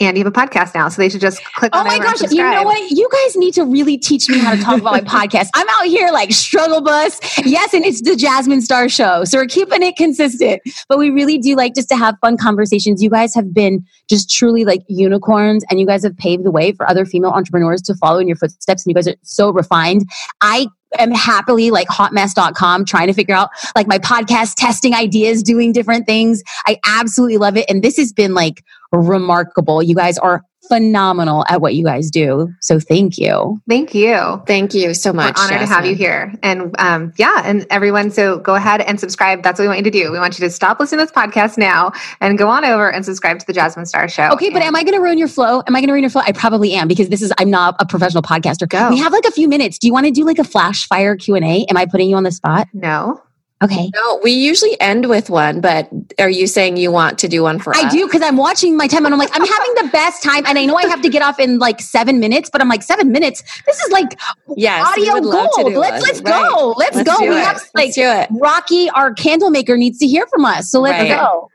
and 0.00 0.16
you 0.16 0.24
have 0.24 0.32
a 0.32 0.34
podcast 0.34 0.74
now, 0.74 0.88
so 0.88 1.00
they 1.00 1.08
should 1.08 1.20
just 1.20 1.44
click. 1.54 1.70
Oh 1.74 1.84
my 1.84 1.98
gosh! 1.98 2.20
You 2.30 2.42
know 2.42 2.62
what? 2.62 2.90
You 2.90 3.08
guys 3.12 3.36
need 3.36 3.54
to 3.54 3.64
really 3.64 3.98
teach 3.98 4.28
me 4.28 4.38
how 4.38 4.54
to 4.54 4.60
talk 4.60 4.80
about 4.80 4.92
my 4.92 5.00
podcast. 5.00 5.48
I'm 5.54 5.68
out 5.68 5.86
here 5.86 6.10
like 6.10 6.32
struggle 6.32 6.80
bus. 6.80 7.20
Yes, 7.44 7.74
and 7.74 7.84
it's 7.84 8.02
the 8.02 8.16
Jasmine 8.16 8.62
Star 8.62 8.88
Show, 8.88 9.24
so 9.24 9.38
we're 9.38 9.46
keeping 9.46 9.82
it 9.82 9.96
consistent. 9.96 10.62
But 10.88 10.98
we 10.98 11.10
really 11.10 11.38
do 11.38 11.54
like 11.56 11.74
just 11.74 11.88
to 11.90 11.96
have 11.96 12.16
fun 12.20 12.36
conversations. 12.36 13.02
You 13.02 13.10
guys 13.10 13.34
have 13.34 13.52
been 13.52 13.84
just 14.08 14.30
truly 14.30 14.64
like 14.64 14.82
unicorns, 14.88 15.64
and 15.70 15.78
you 15.78 15.86
guys 15.86 16.02
have 16.04 16.16
paved 16.16 16.44
the 16.44 16.50
way 16.50 16.72
for 16.72 16.88
other 16.88 17.04
female 17.04 17.30
entrepreneurs 17.30 17.82
to 17.82 17.94
follow 17.94 18.18
in 18.18 18.26
your 18.26 18.36
footsteps. 18.36 18.84
And 18.84 18.90
you 18.90 18.94
guys 18.94 19.08
are 19.08 19.16
so 19.22 19.50
refined. 19.50 20.08
I 20.40 20.68
am 20.98 21.10
happily 21.10 21.70
like 21.70 21.88
hotmess.com 21.88 22.84
trying 22.84 23.06
to 23.06 23.12
figure 23.12 23.34
out 23.34 23.50
like 23.74 23.86
my 23.86 23.98
podcast 23.98 24.54
testing 24.56 24.94
ideas, 24.94 25.42
doing 25.42 25.72
different 25.72 26.06
things. 26.06 26.42
I 26.66 26.78
absolutely 26.86 27.38
love 27.38 27.56
it. 27.56 27.66
And 27.68 27.82
this 27.82 27.96
has 27.96 28.12
been 28.12 28.34
like 28.34 28.62
remarkable. 28.92 29.82
You 29.82 29.94
guys 29.94 30.18
are 30.18 30.42
phenomenal 30.68 31.44
at 31.48 31.60
what 31.60 31.74
you 31.74 31.84
guys 31.84 32.10
do. 32.10 32.52
So 32.60 32.78
thank 32.78 33.18
you. 33.18 33.60
Thank 33.68 33.94
you. 33.94 34.42
Thank 34.46 34.74
you 34.74 34.94
so 34.94 35.12
much. 35.12 35.36
We're 35.36 35.42
honored 35.42 35.60
Jasmine. 35.60 35.68
to 35.68 35.74
have 35.74 35.86
you 35.86 35.94
here. 35.94 36.34
And 36.42 36.74
um, 36.78 37.12
yeah, 37.16 37.42
and 37.44 37.66
everyone, 37.70 38.10
so 38.10 38.38
go 38.38 38.54
ahead 38.54 38.80
and 38.80 38.98
subscribe. 38.98 39.42
That's 39.42 39.58
what 39.58 39.64
we 39.64 39.68
want 39.68 39.78
you 39.78 39.84
to 39.84 39.90
do. 39.90 40.12
We 40.12 40.18
want 40.18 40.38
you 40.38 40.46
to 40.46 40.50
stop 40.50 40.80
listening 40.80 41.00
to 41.00 41.06
this 41.06 41.12
podcast 41.12 41.58
now 41.58 41.92
and 42.20 42.38
go 42.38 42.48
on 42.48 42.64
over 42.64 42.90
and 42.90 43.04
subscribe 43.04 43.38
to 43.38 43.46
the 43.46 43.52
Jasmine 43.52 43.86
Star 43.86 44.08
Show. 44.08 44.30
Okay, 44.32 44.50
but 44.50 44.62
am 44.62 44.76
I 44.76 44.82
going 44.82 44.94
to 44.94 45.00
ruin 45.00 45.18
your 45.18 45.28
flow? 45.28 45.62
Am 45.66 45.74
I 45.76 45.80
going 45.80 45.88
to 45.88 45.92
ruin 45.92 46.02
your 46.02 46.10
flow? 46.10 46.22
I 46.24 46.32
probably 46.32 46.72
am 46.74 46.88
because 46.88 47.08
this 47.08 47.22
is 47.22 47.32
I'm 47.38 47.50
not 47.50 47.74
a 47.78 47.86
professional 47.86 48.22
podcaster. 48.22 48.68
Go. 48.68 48.90
We 48.90 48.98
have 48.98 49.12
like 49.12 49.24
a 49.24 49.32
few 49.32 49.48
minutes. 49.48 49.78
Do 49.78 49.86
you 49.86 49.92
want 49.92 50.06
to 50.06 50.12
do 50.12 50.24
like 50.24 50.38
a 50.38 50.44
flash 50.44 50.86
fire 50.86 51.16
Q 51.16 51.34
and 51.34 51.44
A? 51.44 51.66
Am 51.68 51.76
I 51.76 51.86
putting 51.86 52.08
you 52.08 52.16
on 52.16 52.22
the 52.22 52.32
spot? 52.32 52.68
No. 52.72 53.20
Okay. 53.62 53.90
No, 53.94 54.20
we 54.22 54.32
usually 54.32 54.78
end 54.80 55.08
with 55.08 55.30
one, 55.30 55.60
but 55.60 55.88
are 56.18 56.28
you 56.30 56.46
saying 56.46 56.76
you 56.78 56.90
want 56.90 57.18
to 57.20 57.28
do 57.28 57.42
one 57.44 57.58
for 57.60 57.72
us? 57.74 57.82
I 57.82 57.86
us? 57.86 57.92
do 57.92 58.06
because 58.06 58.22
I'm 58.22 58.36
watching 58.36 58.76
my 58.76 58.86
time 58.88 59.04
and 59.04 59.14
I'm 59.14 59.18
like, 59.20 59.30
I'm 59.34 59.44
having 59.46 59.74
the 59.82 59.88
best 59.92 60.22
time. 60.22 60.44
And 60.46 60.58
I 60.58 60.64
know 60.66 60.74
I 60.76 60.82
have 60.86 61.00
to 61.02 61.08
get 61.08 61.22
off 61.22 61.38
in 61.38 61.58
like 61.58 61.80
seven 61.80 62.18
minutes, 62.18 62.50
but 62.50 62.60
I'm 62.60 62.68
like, 62.68 62.82
seven 62.82 63.12
minutes? 63.12 63.42
This 63.66 63.78
is 63.80 63.92
like 63.92 64.18
Yes, 64.56 64.84
audio 64.86 65.12
would 65.14 65.24
love 65.24 65.50
to 65.52 65.62
gold. 65.62 65.74
Let's 65.74 65.92
one. 65.92 66.02
let's 66.02 66.20
Right. 66.22 66.50
go. 66.50 66.74
Let's, 66.76 66.96
Let's 66.96 67.10
go. 67.10 67.24
do 67.24 67.30
We 67.30 67.36
it. 67.36 67.44
have 67.44 67.56
Let's 67.56 67.70
like 67.74 67.94
do 67.94 68.02
it. 68.02 68.28
Rocky, 68.40 68.90
our 68.90 69.12
candle 69.14 69.50
maker, 69.50 69.76
needs 69.76 69.98
to 69.98 70.06
hear 70.06 70.26
from 70.26 70.44
us. 70.44 70.70
So 70.70 70.80
let's 70.80 70.98
Right. 70.98 71.08
go. 71.08 71.50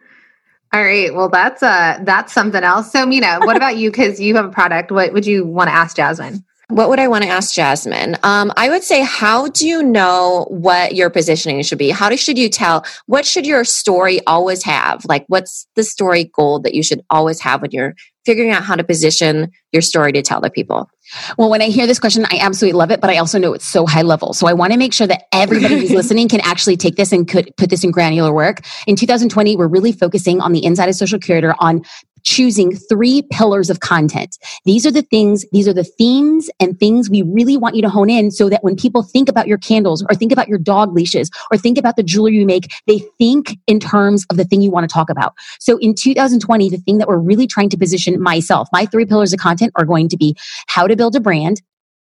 All 0.73 0.83
right. 0.83 1.13
Well, 1.13 1.29
that's 1.29 1.63
uh 1.63 1.99
that's 2.03 2.33
something 2.33 2.63
else. 2.63 2.91
So, 2.91 3.05
Minna, 3.05 3.39
what 3.41 3.55
about 3.57 3.77
you? 3.77 3.89
Because 3.89 4.19
you 4.19 4.35
have 4.35 4.45
a 4.45 4.49
product. 4.49 4.91
What 4.91 5.13
would 5.13 5.25
you 5.25 5.45
want 5.45 5.69
to 5.69 5.73
ask 5.73 5.95
Jasmine? 5.95 6.43
What 6.69 6.89
would 6.89 6.99
I 6.99 7.07
want 7.07 7.23
to 7.23 7.29
ask 7.29 7.53
Jasmine? 7.53 8.17
Um, 8.23 8.51
I 8.57 8.67
would 8.67 8.83
say, 8.83 9.01
how 9.01 9.47
do 9.47 9.65
you 9.65 9.81
know 9.81 10.47
what 10.49 10.95
your 10.95 11.09
positioning 11.09 11.63
should 11.63 11.77
be? 11.77 11.91
How 11.91 12.09
do, 12.09 12.17
should 12.17 12.37
you 12.37 12.49
tell? 12.49 12.83
What 13.05 13.25
should 13.25 13.45
your 13.45 13.63
story 13.63 14.19
always 14.27 14.63
have? 14.63 15.05
Like, 15.05 15.23
what's 15.27 15.65
the 15.75 15.83
story 15.83 16.25
goal 16.35 16.59
that 16.59 16.73
you 16.73 16.83
should 16.83 17.01
always 17.09 17.39
have 17.39 17.61
when 17.61 17.71
you're 17.71 17.95
figuring 18.25 18.51
out 18.51 18.63
how 18.63 18.75
to 18.75 18.83
position 18.83 19.49
your 19.71 19.81
story 19.81 20.11
to 20.11 20.21
tell 20.21 20.41
the 20.41 20.49
people? 20.49 20.89
Well, 21.37 21.49
when 21.49 21.61
I 21.61 21.67
hear 21.67 21.87
this 21.87 21.99
question, 21.99 22.25
I 22.25 22.39
absolutely 22.41 22.77
love 22.77 22.91
it, 22.91 22.99
but 22.99 23.09
I 23.09 23.17
also 23.17 23.39
know 23.39 23.53
it's 23.53 23.63
so 23.63 23.85
high 23.85 24.01
level. 24.01 24.33
So 24.33 24.45
I 24.45 24.51
want 24.51 24.73
to 24.73 24.77
make 24.77 24.91
sure 24.91 25.07
that 25.07 25.23
everybody 25.31 25.79
who's 25.79 25.91
listening 25.95 26.27
can 26.27 26.41
actually 26.41 26.75
take 26.75 26.97
this 26.97 27.13
and 27.13 27.25
could 27.25 27.55
put 27.55 27.69
this 27.69 27.85
in 27.85 27.91
granular 27.91 28.33
work. 28.33 28.59
In 28.87 28.97
2020, 28.97 29.55
we're 29.55 29.67
really 29.67 29.93
focusing 29.93 30.41
on 30.41 30.51
the 30.51 30.65
inside 30.65 30.89
of 30.89 30.95
social 30.95 31.17
curator 31.17 31.55
on 31.59 31.83
choosing 32.27 32.75
three 32.75 33.21
pillars 33.31 33.69
of 33.69 33.79
content. 33.79 34.37
These 34.65 34.85
are 34.85 34.91
the 34.91 35.01
things, 35.01 35.45
these 35.53 35.65
are 35.65 35.73
the 35.73 35.85
themes 35.85 36.49
and 36.59 36.77
things 36.77 37.09
we 37.09 37.21
really 37.21 37.55
want 37.55 37.75
you 37.75 37.81
to 37.81 37.89
hone 37.89 38.09
in 38.09 38.31
so 38.31 38.49
that 38.49 38.65
when 38.65 38.75
people 38.75 39.01
think 39.01 39.29
about 39.29 39.47
your 39.47 39.57
candles 39.57 40.05
or 40.09 40.13
think 40.13 40.33
about 40.33 40.49
your 40.49 40.57
dog 40.57 40.93
leashes 40.93 41.31
or 41.51 41.57
think 41.57 41.77
about 41.77 41.95
the 41.95 42.03
jewelry 42.03 42.35
you 42.35 42.45
make, 42.45 42.69
they 42.85 42.99
think 43.17 43.57
in 43.65 43.79
terms 43.79 44.25
of 44.29 44.35
the 44.35 44.43
thing 44.43 44.61
you 44.61 44.69
want 44.69 44.87
to 44.87 44.93
talk 44.93 45.09
about. 45.09 45.35
So 45.59 45.77
in 45.77 45.95
2020, 45.95 46.69
the 46.69 46.77
thing 46.77 46.97
that 46.97 47.07
we're 47.07 47.17
really 47.17 47.47
trying 47.47 47.69
to 47.69 47.77
position 47.77 48.21
myself, 48.21 48.67
my 48.73 48.85
three 48.85 49.05
pillars 49.05 49.31
of 49.31 49.39
content 49.39 49.71
are 49.75 49.85
going 49.85 50.09
to 50.09 50.17
be 50.17 50.35
how 50.67 50.85
to 50.85 50.97
build 50.97 51.15
a 51.15 51.21
brand, 51.21 51.61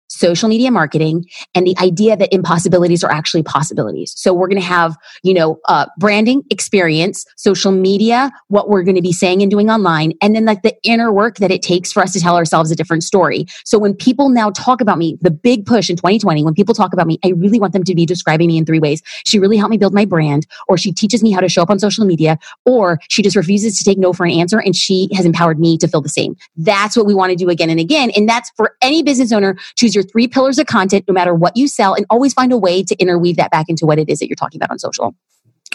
social 0.08 0.48
media 0.48 0.70
marketing, 0.70 1.26
and 1.54 1.66
the 1.66 1.76
idea 1.78 2.16
that 2.16 2.32
impossibilities 2.32 3.02
are 3.02 3.10
actually 3.10 3.42
possibilities. 3.42 4.14
So 4.16 4.32
we're 4.32 4.48
going 4.48 4.60
to 4.60 4.66
have, 4.66 4.96
you 5.22 5.34
know, 5.34 5.60
uh, 5.68 5.86
branding, 5.98 6.42
experience, 6.50 7.24
social 7.36 7.72
media, 7.72 8.30
what 8.48 8.68
we're 8.68 8.82
going 8.82 8.96
to 8.96 9.02
be 9.02 9.12
saying 9.12 9.42
and 9.42 9.50
doing 9.50 9.70
online, 9.70 10.12
and 10.22 10.34
then 10.34 10.44
like 10.44 10.62
the 10.62 10.74
inner 10.82 11.12
work 11.12 11.36
that 11.38 11.50
it 11.50 11.62
takes 11.62 11.92
for 11.92 12.02
us 12.02 12.12
to 12.12 12.20
tell 12.20 12.36
ourselves 12.36 12.70
a 12.70 12.76
different 12.76 13.04
story. 13.04 13.46
So 13.64 13.78
when 13.78 13.94
people 13.94 14.28
now 14.28 14.50
talk 14.50 14.80
about 14.80 14.98
me, 14.98 15.18
the 15.20 15.30
big 15.30 15.66
push 15.66 15.90
in 15.90 15.96
2020, 15.96 16.44
when 16.44 16.54
people 16.54 16.74
talk 16.74 16.92
about 16.92 17.06
me, 17.06 17.18
I 17.24 17.30
really 17.30 17.58
want 17.58 17.72
them 17.72 17.84
to 17.84 17.94
be 17.94 18.06
describing 18.06 18.48
me 18.48 18.58
in 18.58 18.64
three 18.64 18.80
ways. 18.80 19.02
She 19.24 19.38
really 19.38 19.56
helped 19.56 19.70
me 19.70 19.78
build 19.78 19.94
my 19.94 20.04
brand, 20.04 20.46
or 20.68 20.78
she 20.78 20.92
teaches 20.92 21.22
me 21.22 21.32
how 21.32 21.40
to 21.40 21.48
show 21.48 21.62
up 21.62 21.70
on 21.70 21.78
social 21.78 22.04
media, 22.04 22.38
or 22.64 23.00
she 23.08 23.22
just 23.22 23.36
refuses 23.36 23.78
to 23.78 23.84
take 23.84 23.98
no 23.98 24.12
for 24.12 24.24
an 24.24 24.32
answer 24.32 24.60
and 24.60 24.76
she 24.76 25.08
has 25.14 25.24
empowered 25.24 25.58
me 25.58 25.76
to 25.78 25.88
feel 25.88 26.00
the 26.00 26.08
same. 26.08 26.36
That's 26.56 26.96
what 26.96 27.06
we 27.06 27.14
want 27.14 27.30
to 27.30 27.36
do 27.36 27.48
again 27.48 27.70
and 27.70 27.80
again. 27.80 28.10
And 28.16 28.28
that's 28.28 28.50
for 28.56 28.76
any 28.80 29.02
business 29.02 29.32
owner. 29.32 29.56
Choose 29.76 29.95
your 29.96 30.04
three 30.04 30.28
pillars 30.28 30.58
of 30.60 30.66
content, 30.66 31.04
no 31.08 31.14
matter 31.14 31.34
what 31.34 31.56
you 31.56 31.66
sell, 31.66 31.94
and 31.94 32.06
always 32.10 32.32
find 32.32 32.52
a 32.52 32.56
way 32.58 32.84
to 32.84 32.94
interweave 32.96 33.36
that 33.38 33.50
back 33.50 33.68
into 33.68 33.86
what 33.86 33.98
it 33.98 34.08
is 34.08 34.20
that 34.20 34.28
you're 34.28 34.36
talking 34.36 34.58
about 34.60 34.70
on 34.70 34.78
social. 34.78 35.16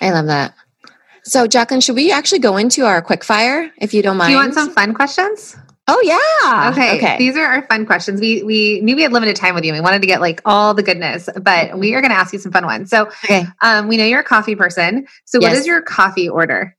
I 0.02 0.12
love 0.12 0.28
that. 0.28 0.54
So, 1.24 1.46
Jacqueline, 1.48 1.82
should 1.82 1.96
we 1.96 2.12
actually 2.12 2.40
go 2.40 2.58
into 2.58 2.86
our 2.86 3.02
quick 3.02 3.24
fire 3.24 3.72
if 3.78 3.94
you 3.94 4.02
don't 4.02 4.18
mind? 4.18 4.30
Do 4.30 4.34
you 4.34 4.38
want 4.38 4.54
some 4.54 4.72
fun 4.72 4.94
questions? 4.94 5.56
Oh, 5.88 6.00
yeah. 6.04 6.72
Okay. 6.72 6.96
okay. 6.98 7.18
These 7.18 7.36
are 7.36 7.44
our 7.46 7.64
fun 7.68 7.86
questions. 7.86 8.22
We 8.22 8.44
we 8.44 8.80
knew 8.82 8.96
we 8.96 9.02
had 9.02 9.12
limited 9.12 9.36
time 9.36 9.54
with 9.56 9.66
you. 9.66 9.74
We 9.74 9.82
wanted 9.82 10.02
to 10.02 10.08
get 10.08 10.22
like 10.22 10.42
all 10.46 10.74
the 10.74 10.84
goodness, 10.84 11.28
but 11.42 11.78
we 11.78 11.94
are 11.96 12.02
going 12.02 12.12
to 12.12 12.18
ask 12.18 12.32
you 12.34 12.40
some 12.40 12.52
fun 12.52 12.66
ones. 12.66 12.90
So, 12.90 13.08
Okay. 13.26 13.46
um, 13.62 13.88
we 13.88 13.98
know 13.98 14.06
you're 14.06 14.22
a 14.22 14.24
coffee 14.24 14.56
person. 14.56 15.06
So, 15.26 15.40
what 15.40 15.50
Yes. 15.52 15.60
is 15.60 15.68
your 15.68 15.82
coffee 15.82 16.30
order? 16.30 16.76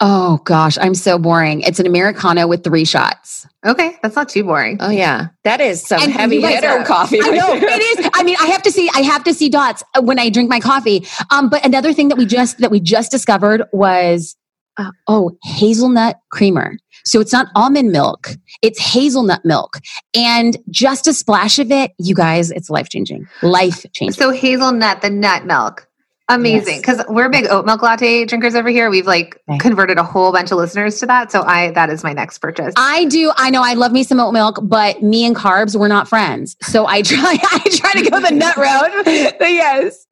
Oh, 0.00 0.38
gosh. 0.44 0.78
I'm 0.80 0.94
so 0.94 1.18
boring. 1.18 1.62
It's 1.62 1.80
an 1.80 1.86
Americano 1.86 2.46
with 2.46 2.62
three 2.64 2.84
shots. 2.84 3.46
Okay, 3.66 3.96
that's 4.02 4.14
not 4.14 4.28
too 4.28 4.44
boring. 4.44 4.78
Oh, 4.80 4.90
yeah. 4.90 5.28
That 5.44 5.60
is 5.60 5.84
some 5.84 6.00
And 6.00 6.12
heavy 6.12 6.36
you 6.36 6.46
hitter 6.46 6.84
coffee. 6.84 7.20
I 7.20 7.30
know 7.30 7.54
it 7.54 7.98
is. 7.98 8.10
I 8.14 8.22
mean, 8.22 8.36
I 8.40 8.46
have 8.46 8.62
to 8.62 8.70
see. 8.70 8.88
I 8.94 9.00
have 9.02 9.24
to 9.24 9.34
see 9.34 9.48
dots 9.48 9.82
when 10.00 10.18
I 10.18 10.30
drink 10.30 10.48
my 10.48 10.60
coffee. 10.60 11.06
Um, 11.30 11.48
but 11.48 11.64
another 11.66 11.92
thing 11.92 12.08
that 12.08 12.18
we 12.18 12.26
just 12.26 12.58
that 12.58 12.70
we 12.70 12.80
just 12.80 13.10
discovered 13.10 13.64
was 13.72 14.36
uh, 14.76 14.92
oh 15.08 15.36
hazelnut 15.42 16.20
creamer. 16.30 16.76
So 17.04 17.20
it's 17.20 17.32
not 17.32 17.48
almond 17.56 17.90
milk; 17.90 18.30
it's 18.62 18.80
hazelnut 18.80 19.44
milk, 19.44 19.78
and 20.14 20.56
just 20.70 21.06
a 21.08 21.12
splash 21.12 21.58
of 21.58 21.70
it, 21.72 21.92
you 21.98 22.14
guys, 22.14 22.50
it's 22.50 22.70
life 22.70 22.88
changing. 22.88 23.26
Life 23.42 23.84
changing. 23.92 24.12
So 24.12 24.30
hazelnut, 24.30 25.02
the 25.02 25.10
nut 25.10 25.46
milk. 25.46 25.87
Amazing. 26.30 26.80
Because 26.80 27.02
we're 27.08 27.30
big 27.30 27.46
oat 27.48 27.64
milk 27.64 27.80
latte 27.80 28.26
drinkers 28.26 28.54
over 28.54 28.68
here. 28.68 28.90
We've 28.90 29.06
like 29.06 29.40
converted 29.60 29.96
a 29.96 30.02
whole 30.02 30.30
bunch 30.30 30.50
of 30.50 30.58
listeners 30.58 31.00
to 31.00 31.06
that. 31.06 31.32
So 31.32 31.42
I 31.42 31.70
that 31.70 31.88
is 31.88 32.04
my 32.04 32.12
next 32.12 32.38
purchase. 32.38 32.74
I 32.76 33.06
do. 33.06 33.32
I 33.36 33.48
know. 33.48 33.62
I 33.62 33.74
love 33.74 33.92
me 33.92 34.02
some 34.02 34.20
oat 34.20 34.32
milk, 34.32 34.58
but 34.62 35.02
me 35.02 35.24
and 35.24 35.34
carbs, 35.34 35.74
we're 35.78 35.88
not 35.88 36.06
friends. 36.06 36.56
So 36.62 36.86
I 36.86 37.00
try. 37.02 37.38
I 37.42 37.58
try 37.70 37.92
to 37.94 38.10
go 38.10 38.20
the 38.20 38.30
nut 38.30 38.56
route. 38.56 38.90
But 39.38 39.50
yes. 39.52 40.06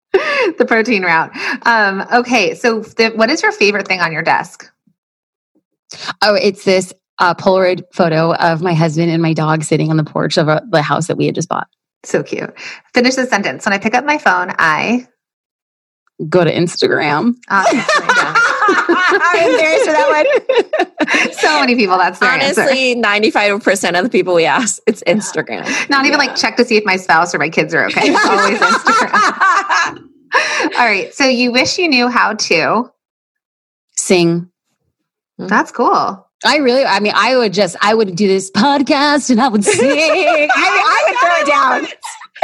the 0.57 0.65
protein 0.65 1.03
route. 1.03 1.31
Um, 1.65 2.05
okay, 2.13 2.55
so 2.55 2.81
the, 2.81 3.09
what 3.15 3.29
is 3.29 3.41
your 3.41 3.51
favorite 3.51 3.87
thing 3.87 3.99
on 3.99 4.13
your 4.13 4.21
desk? 4.21 4.71
Oh, 6.21 6.35
it's 6.35 6.63
this 6.63 6.93
uh, 7.19 7.33
Polaroid 7.33 7.83
photo 7.93 8.33
of 8.35 8.61
my 8.61 8.73
husband 8.73 9.11
and 9.11 9.21
my 9.21 9.33
dog 9.33 9.63
sitting 9.63 9.89
on 9.89 9.97
the 9.97 10.03
porch 10.03 10.37
of 10.37 10.47
uh 10.47 10.61
the 10.69 10.81
house 10.81 11.07
that 11.07 11.17
we 11.17 11.25
had 11.25 11.35
just 11.35 11.49
bought. 11.49 11.67
So 12.03 12.23
cute. 12.23 12.53
Finish 12.93 13.15
the 13.15 13.25
sentence. 13.25 13.65
When 13.65 13.73
I 13.73 13.77
pick 13.77 13.93
up 13.93 14.05
my 14.05 14.17
phone, 14.17 14.53
I 14.57 15.07
Go 16.29 16.43
to 16.45 16.51
Instagram. 16.53 17.35
obviously, 17.49 17.93
I'm 17.97 19.51
embarrassed 19.51 19.85
for 19.85 19.91
that 19.91 21.07
one. 21.09 21.33
so 21.33 21.59
many 21.59 21.75
people. 21.75 21.97
That's 21.97 22.19
their. 22.19 22.31
Honestly, 22.31 22.95
95% 22.95 23.97
of 23.97 24.03
the 24.03 24.09
people 24.09 24.33
we 24.33 24.45
ask, 24.45 24.81
it's 24.87 25.03
Instagram. 25.03 25.89
Not 25.89 26.05
even 26.05 26.17
like 26.17 26.35
check 26.35 26.55
to 26.57 26.65
see 26.65 26.77
if 26.77 26.85
my 26.85 26.95
spouse 26.95 27.35
or 27.35 27.39
my 27.39 27.49
kids 27.49 27.73
are 27.73 27.85
okay. 27.87 28.01
It's 28.05 28.25
always 28.25 28.59
Instagram. 28.59 30.09
All 30.77 30.85
right. 30.85 31.13
So 31.13 31.25
you 31.25 31.51
wish 31.51 31.77
you 31.77 31.89
knew 31.89 32.07
how 32.07 32.33
to. 32.33 32.91
Sing. 33.97 34.49
Hmm. 35.37 35.47
That's 35.47 35.71
cool. 35.71 36.25
I 36.45 36.57
really, 36.57 36.85
I 36.85 36.99
mean, 36.99 37.13
I 37.15 37.37
would 37.37 37.53
just, 37.53 37.75
I 37.81 37.93
would 37.93 38.15
do 38.15 38.27
this 38.27 38.51
podcast 38.51 39.29
and 39.29 39.41
I 39.41 39.47
would 39.47 39.63
sing. 39.63 39.81
I, 39.81 40.47
I 40.53 41.03
would 41.07 41.19
throw 41.19 41.35
it 41.41 41.47
down. 41.47 41.87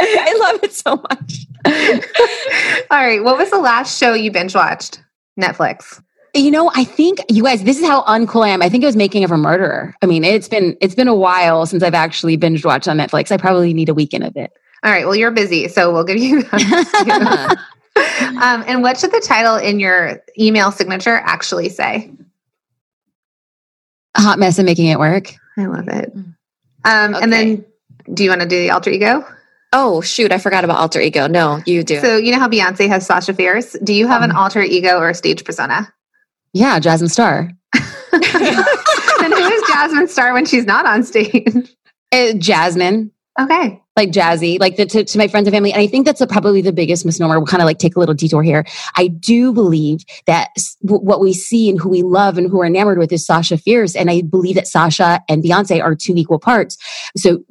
I 0.00 0.38
love 0.40 0.64
it 0.64 0.72
so 0.72 0.96
much. 0.96 1.41
All 2.90 2.98
right. 2.98 3.22
What 3.22 3.38
was 3.38 3.50
the 3.50 3.58
last 3.58 3.98
show 3.98 4.14
you 4.14 4.30
binge 4.30 4.54
watched? 4.54 5.02
Netflix. 5.40 6.02
You 6.34 6.50
know, 6.50 6.70
I 6.74 6.84
think 6.84 7.18
you 7.28 7.42
guys, 7.42 7.62
this 7.64 7.78
is 7.78 7.86
how 7.86 8.02
uncool 8.04 8.44
I 8.44 8.48
am. 8.48 8.62
I 8.62 8.68
think 8.68 8.82
it 8.82 8.86
was 8.86 8.96
Making 8.96 9.22
of 9.24 9.30
a 9.30 9.36
Murderer. 9.36 9.94
I 10.02 10.06
mean, 10.06 10.24
it's 10.24 10.48
been, 10.48 10.76
it's 10.80 10.94
been 10.94 11.08
a 11.08 11.14
while 11.14 11.66
since 11.66 11.82
I've 11.82 11.94
actually 11.94 12.36
binge 12.36 12.64
watched 12.64 12.88
on 12.88 12.96
Netflix. 12.96 13.30
I 13.30 13.36
probably 13.36 13.74
need 13.74 13.88
a 13.90 13.94
weekend 13.94 14.24
of 14.24 14.36
it. 14.36 14.50
All 14.82 14.90
right. 14.90 15.04
Well, 15.04 15.14
you're 15.14 15.30
busy, 15.30 15.68
so 15.68 15.92
we'll 15.92 16.04
give 16.04 16.16
you. 16.16 16.42
that. 16.42 17.56
um, 18.42 18.64
and 18.66 18.82
what 18.82 18.98
should 18.98 19.12
the 19.12 19.20
title 19.20 19.56
in 19.56 19.78
your 19.78 20.22
email 20.38 20.72
signature 20.72 21.16
actually 21.16 21.68
say? 21.68 22.10
A 24.14 24.20
hot 24.20 24.38
mess 24.38 24.58
of 24.58 24.64
making 24.64 24.86
it 24.88 24.98
work. 24.98 25.34
I 25.58 25.66
love 25.66 25.88
it. 25.88 26.12
Um, 26.84 27.14
Okay. 27.14 27.22
And 27.22 27.32
then, 27.32 27.64
do 28.14 28.24
you 28.24 28.30
want 28.30 28.40
to 28.42 28.48
do 28.48 28.58
the 28.58 28.70
alter 28.70 28.90
ego? 28.90 29.24
Oh, 29.72 30.00
shoot. 30.02 30.32
I 30.32 30.38
forgot 30.38 30.64
about 30.64 30.78
alter 30.78 31.00
ego. 31.00 31.26
No, 31.26 31.62
you 31.64 31.82
do. 31.82 32.00
So 32.00 32.16
you 32.16 32.30
know 32.32 32.38
how 32.38 32.48
Beyonce 32.48 32.88
has 32.88 33.06
Sasha 33.06 33.32
Fierce. 33.32 33.72
Do 33.82 33.94
you 33.94 34.06
have 34.06 34.22
an 34.22 34.30
alter 34.30 34.60
ego 34.62 34.98
or 34.98 35.08
a 35.08 35.14
stage 35.14 35.44
persona? 35.44 35.92
Yeah, 36.52 36.78
Jasmine 36.78 37.08
Star. 37.08 37.50
then 37.72 37.82
who 38.22 39.48
is 39.48 39.62
Jasmine 39.68 40.08
Star 40.08 40.34
when 40.34 40.44
she's 40.44 40.66
not 40.66 40.84
on 40.84 41.02
stage? 41.02 41.74
Uh, 42.12 42.32
Jasmine. 42.34 43.10
Okay. 43.40 43.80
like 43.96 44.10
jazzy, 44.10 44.60
like 44.60 44.76
the, 44.76 44.84
to, 44.84 45.04
to 45.04 45.16
my 45.16 45.26
friends 45.26 45.46
and 45.46 45.54
family. 45.54 45.72
And 45.72 45.80
I 45.80 45.86
think 45.86 46.04
that's 46.04 46.20
a, 46.20 46.26
probably 46.26 46.60
the 46.60 46.72
biggest 46.72 47.06
misnomer. 47.06 47.38
We'll 47.38 47.46
kind 47.46 47.62
of 47.62 47.66
like 47.66 47.78
take 47.78 47.96
a 47.96 47.98
little 47.98 48.14
detour 48.14 48.42
here. 48.42 48.66
I 48.96 49.08
do 49.08 49.54
believe 49.54 50.04
that 50.26 50.50
w- 50.84 51.02
what 51.02 51.20
we 51.20 51.32
see 51.32 51.70
and 51.70 51.80
who 51.80 51.88
we 51.88 52.02
love 52.02 52.36
and 52.36 52.50
who 52.50 52.58
we're 52.58 52.66
enamored 52.66 52.98
with 52.98 53.10
is 53.10 53.24
Sasha 53.24 53.56
Fierce. 53.56 53.96
And 53.96 54.10
I 54.10 54.20
believe 54.20 54.56
that 54.56 54.68
Sasha 54.68 55.22
and 55.30 55.42
Beyonce 55.42 55.82
are 55.82 55.94
two 55.94 56.12
equal 56.14 56.38
parts. 56.38 56.76
So 57.16 57.42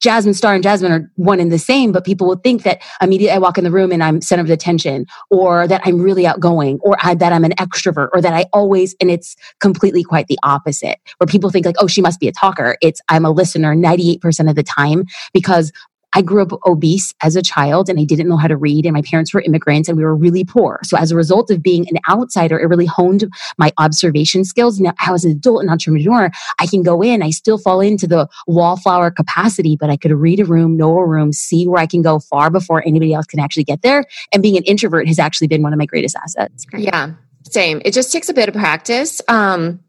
Jasmine 0.00 0.34
Star 0.34 0.54
and 0.54 0.62
Jasmine 0.62 0.92
are 0.92 1.10
one 1.16 1.40
and 1.40 1.52
the 1.52 1.58
same, 1.58 1.92
but 1.92 2.04
people 2.04 2.26
will 2.26 2.36
think 2.36 2.62
that 2.62 2.82
immediately 3.02 3.34
I 3.34 3.38
walk 3.38 3.58
in 3.58 3.64
the 3.64 3.70
room 3.70 3.92
and 3.92 4.02
I'm 4.02 4.20
center 4.20 4.42
of 4.42 4.50
attention, 4.50 5.06
or 5.30 5.66
that 5.68 5.82
I'm 5.84 6.00
really 6.00 6.26
outgoing, 6.26 6.78
or 6.82 6.96
I, 7.02 7.14
that 7.14 7.32
I'm 7.32 7.44
an 7.44 7.52
extrovert, 7.52 8.08
or 8.12 8.20
that 8.20 8.32
I 8.32 8.46
always, 8.52 8.96
and 9.00 9.10
it's 9.10 9.36
completely 9.60 10.02
quite 10.02 10.26
the 10.28 10.38
opposite, 10.42 10.98
where 11.18 11.26
people 11.26 11.50
think 11.50 11.66
like, 11.66 11.76
oh, 11.80 11.86
she 11.86 12.00
must 12.00 12.20
be 12.20 12.28
a 12.28 12.32
talker. 12.32 12.76
It's 12.80 13.00
I'm 13.08 13.24
a 13.24 13.30
listener 13.30 13.74
98% 13.74 14.48
of 14.48 14.56
the 14.56 14.62
time 14.62 15.04
because 15.32 15.72
I 16.14 16.22
grew 16.22 16.42
up 16.42 16.58
obese 16.66 17.14
as 17.22 17.36
a 17.36 17.42
child 17.42 17.88
and 17.88 18.00
I 18.00 18.04
didn't 18.04 18.28
know 18.28 18.36
how 18.36 18.48
to 18.48 18.56
read 18.56 18.86
and 18.86 18.94
my 18.94 19.02
parents 19.02 19.34
were 19.34 19.42
immigrants 19.42 19.88
and 19.88 19.98
we 19.98 20.04
were 20.04 20.16
really 20.16 20.44
poor. 20.44 20.80
So 20.84 20.96
as 20.96 21.10
a 21.10 21.16
result 21.16 21.50
of 21.50 21.62
being 21.62 21.86
an 21.90 21.98
outsider, 22.08 22.58
it 22.58 22.66
really 22.66 22.86
honed 22.86 23.30
my 23.58 23.72
observation 23.78 24.44
skills. 24.44 24.80
Now, 24.80 24.94
as 25.00 25.24
an 25.24 25.32
adult 25.32 25.60
and 25.60 25.70
entrepreneur, 25.70 26.30
I 26.58 26.66
can 26.66 26.82
go 26.82 27.02
in, 27.02 27.22
I 27.22 27.30
still 27.30 27.58
fall 27.58 27.80
into 27.80 28.06
the 28.06 28.28
wallflower 28.46 29.10
capacity, 29.10 29.76
but 29.76 29.90
I 29.90 29.96
could 29.96 30.12
read 30.12 30.40
a 30.40 30.44
room, 30.44 30.76
know 30.76 30.98
a 30.98 31.06
room, 31.06 31.32
see 31.32 31.66
where 31.66 31.80
I 31.80 31.86
can 31.86 32.02
go 32.02 32.18
far 32.18 32.50
before 32.50 32.82
anybody 32.86 33.12
else 33.12 33.26
can 33.26 33.40
actually 33.40 33.64
get 33.64 33.82
there. 33.82 34.04
And 34.32 34.42
being 34.42 34.56
an 34.56 34.64
introvert 34.64 35.06
has 35.08 35.18
actually 35.18 35.48
been 35.48 35.62
one 35.62 35.72
of 35.72 35.78
my 35.78 35.86
greatest 35.86 36.16
assets. 36.16 36.66
Yeah, 36.76 37.12
same. 37.50 37.82
It 37.84 37.92
just 37.92 38.12
takes 38.12 38.28
a 38.28 38.34
bit 38.34 38.48
of 38.48 38.54
practice. 38.54 39.20
Um, 39.28 39.80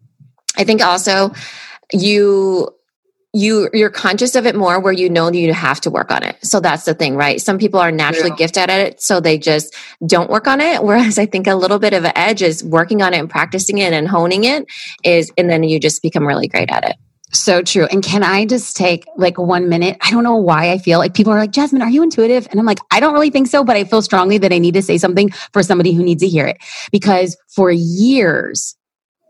I 0.57 0.63
think 0.63 0.81
also 0.81 1.33
you 1.93 2.69
you 3.33 3.69
you're 3.73 3.91
conscious 3.91 4.33
of 4.35 4.47
it 4.47 4.55
more 4.55 4.79
where 4.79 4.93
you 4.93 5.09
know 5.09 5.31
you 5.31 5.53
have 5.53 5.79
to 5.79 5.91
work 5.91 6.11
on 6.11 6.23
it 6.23 6.35
so 6.43 6.59
that's 6.59 6.85
the 6.85 6.95
thing 6.95 7.15
right 7.15 7.39
some 7.39 7.59
people 7.59 7.79
are 7.79 7.91
naturally 7.91 8.31
yeah. 8.31 8.35
gifted 8.35 8.69
at 8.69 8.79
it 8.79 9.01
so 9.01 9.19
they 9.19 9.37
just 9.37 9.75
don't 10.07 10.31
work 10.31 10.47
on 10.47 10.59
it 10.59 10.83
whereas 10.83 11.19
i 11.19 11.25
think 11.25 11.45
a 11.45 11.55
little 11.55 11.77
bit 11.77 11.93
of 11.93 12.03
an 12.05 12.11
edge 12.15 12.41
is 12.41 12.63
working 12.63 13.01
on 13.01 13.13
it 13.13 13.19
and 13.19 13.29
practicing 13.29 13.77
it 13.77 13.93
and 13.93 14.07
honing 14.07 14.45
it 14.45 14.65
is 15.03 15.31
and 15.37 15.49
then 15.49 15.63
you 15.63 15.79
just 15.79 16.01
become 16.01 16.25
really 16.25 16.47
great 16.47 16.71
at 16.71 16.83
it 16.83 16.95
so 17.31 17.61
true. 17.61 17.85
And 17.85 18.03
can 18.03 18.23
I 18.23 18.45
just 18.45 18.75
take 18.75 19.05
like 19.15 19.37
one 19.37 19.69
minute? 19.69 19.97
I 20.01 20.11
don't 20.11 20.23
know 20.23 20.35
why 20.35 20.71
I 20.71 20.77
feel 20.77 20.99
like 20.99 21.13
people 21.13 21.31
are 21.31 21.39
like, 21.39 21.51
Jasmine, 21.51 21.81
are 21.81 21.89
you 21.89 22.01
intuitive? 22.01 22.47
And 22.49 22.59
I'm 22.59 22.65
like, 22.65 22.79
I 22.91 22.99
don't 22.99 23.13
really 23.13 23.29
think 23.29 23.47
so, 23.47 23.63
but 23.63 23.75
I 23.75 23.83
feel 23.83 24.01
strongly 24.01 24.37
that 24.39 24.51
I 24.51 24.57
need 24.57 24.73
to 24.73 24.81
say 24.81 24.97
something 24.97 25.29
for 25.53 25.61
somebody 25.61 25.93
who 25.93 26.03
needs 26.03 26.23
to 26.23 26.27
hear 26.27 26.47
it. 26.47 26.57
Because 26.91 27.37
for 27.47 27.71
years, 27.71 28.75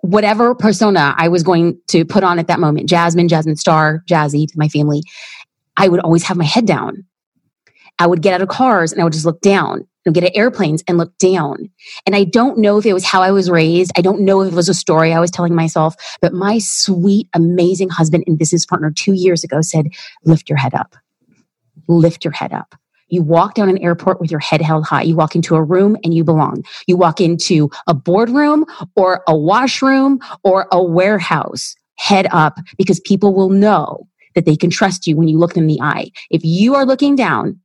whatever 0.01 0.55
persona 0.55 1.13
I 1.17 1.27
was 1.27 1.43
going 1.43 1.79
to 1.89 2.05
put 2.05 2.23
on 2.23 2.39
at 2.39 2.47
that 2.47 2.59
moment, 2.59 2.89
Jasmine, 2.89 3.27
Jasmine 3.27 3.55
Star, 3.55 4.03
Jazzy 4.09 4.47
to 4.47 4.53
my 4.57 4.67
family, 4.67 5.01
I 5.77 5.87
would 5.87 5.99
always 5.99 6.23
have 6.23 6.37
my 6.37 6.45
head 6.45 6.65
down. 6.65 7.05
I 7.99 8.07
would 8.07 8.21
get 8.21 8.33
out 8.33 8.41
of 8.41 8.47
cars 8.47 8.91
and 8.91 9.01
I 9.01 9.03
would 9.03 9.13
just 9.13 9.25
look 9.25 9.41
down 9.41 9.85
and 10.05 10.15
get 10.15 10.23
at 10.23 10.35
airplanes 10.35 10.83
and 10.87 10.97
look 10.97 11.17
down. 11.17 11.69
And 12.05 12.15
I 12.15 12.23
don't 12.23 12.57
know 12.57 12.77
if 12.77 12.85
it 12.85 12.93
was 12.93 13.03
how 13.03 13.21
I 13.21 13.31
was 13.31 13.49
raised. 13.49 13.91
I 13.97 14.01
don't 14.01 14.21
know 14.21 14.41
if 14.41 14.53
it 14.53 14.55
was 14.55 14.69
a 14.69 14.73
story 14.73 15.11
I 15.13 15.19
was 15.19 15.31
telling 15.31 15.53
myself, 15.53 15.95
but 16.21 16.33
my 16.33 16.59
sweet, 16.59 17.27
amazing 17.33 17.89
husband 17.89 18.23
and 18.25 18.37
business 18.37 18.65
partner 18.65 18.91
two 18.91 19.13
years 19.13 19.43
ago 19.43 19.61
said, 19.61 19.87
lift 20.23 20.49
your 20.49 20.57
head 20.57 20.73
up. 20.73 20.95
Lift 21.87 22.23
your 22.23 22.33
head 22.33 22.53
up. 22.53 22.75
You 23.09 23.21
walk 23.21 23.55
down 23.55 23.69
an 23.69 23.77
airport 23.79 24.19
with 24.19 24.31
your 24.31 24.39
head 24.39 24.61
held 24.61 24.85
high. 24.85 25.03
You 25.03 25.15
walk 25.15 25.35
into 25.35 25.55
a 25.55 25.63
room 25.63 25.97
and 26.03 26.13
you 26.13 26.23
belong. 26.23 26.63
You 26.87 26.97
walk 26.97 27.19
into 27.19 27.69
a 27.87 27.93
boardroom 27.93 28.65
or 28.95 29.23
a 29.27 29.35
washroom 29.35 30.19
or 30.43 30.67
a 30.71 30.83
warehouse. 30.83 31.75
Head 31.97 32.27
up 32.31 32.59
because 32.77 32.99
people 33.01 33.33
will 33.33 33.49
know 33.49 34.07
that 34.35 34.45
they 34.45 34.55
can 34.55 34.69
trust 34.69 35.05
you 35.05 35.17
when 35.17 35.27
you 35.27 35.37
look 35.37 35.53
them 35.53 35.63
in 35.63 35.67
the 35.67 35.81
eye. 35.81 36.11
If 36.29 36.41
you 36.45 36.75
are 36.75 36.85
looking 36.85 37.15
down, 37.15 37.59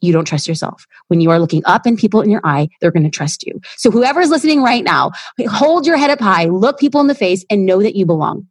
you 0.00 0.12
don't 0.12 0.24
trust 0.24 0.48
yourself. 0.48 0.86
When 1.08 1.20
you 1.20 1.30
are 1.30 1.38
looking 1.38 1.62
up 1.64 1.86
and 1.86 1.98
people 1.98 2.20
in 2.20 2.30
your 2.30 2.40
eye, 2.44 2.68
they're 2.80 2.90
going 2.90 3.04
to 3.04 3.10
trust 3.10 3.44
you. 3.44 3.60
So 3.76 3.90
whoever 3.90 4.20
is 4.20 4.30
listening 4.30 4.62
right 4.62 4.84
now, 4.84 5.12
hold 5.48 5.86
your 5.86 5.96
head 5.96 6.10
up 6.10 6.20
high, 6.20 6.46
look 6.46 6.78
people 6.78 7.00
in 7.00 7.06
the 7.06 7.14
face 7.14 7.44
and 7.50 7.66
know 7.66 7.82
that 7.82 7.96
you 7.96 8.06
belong. 8.06 8.46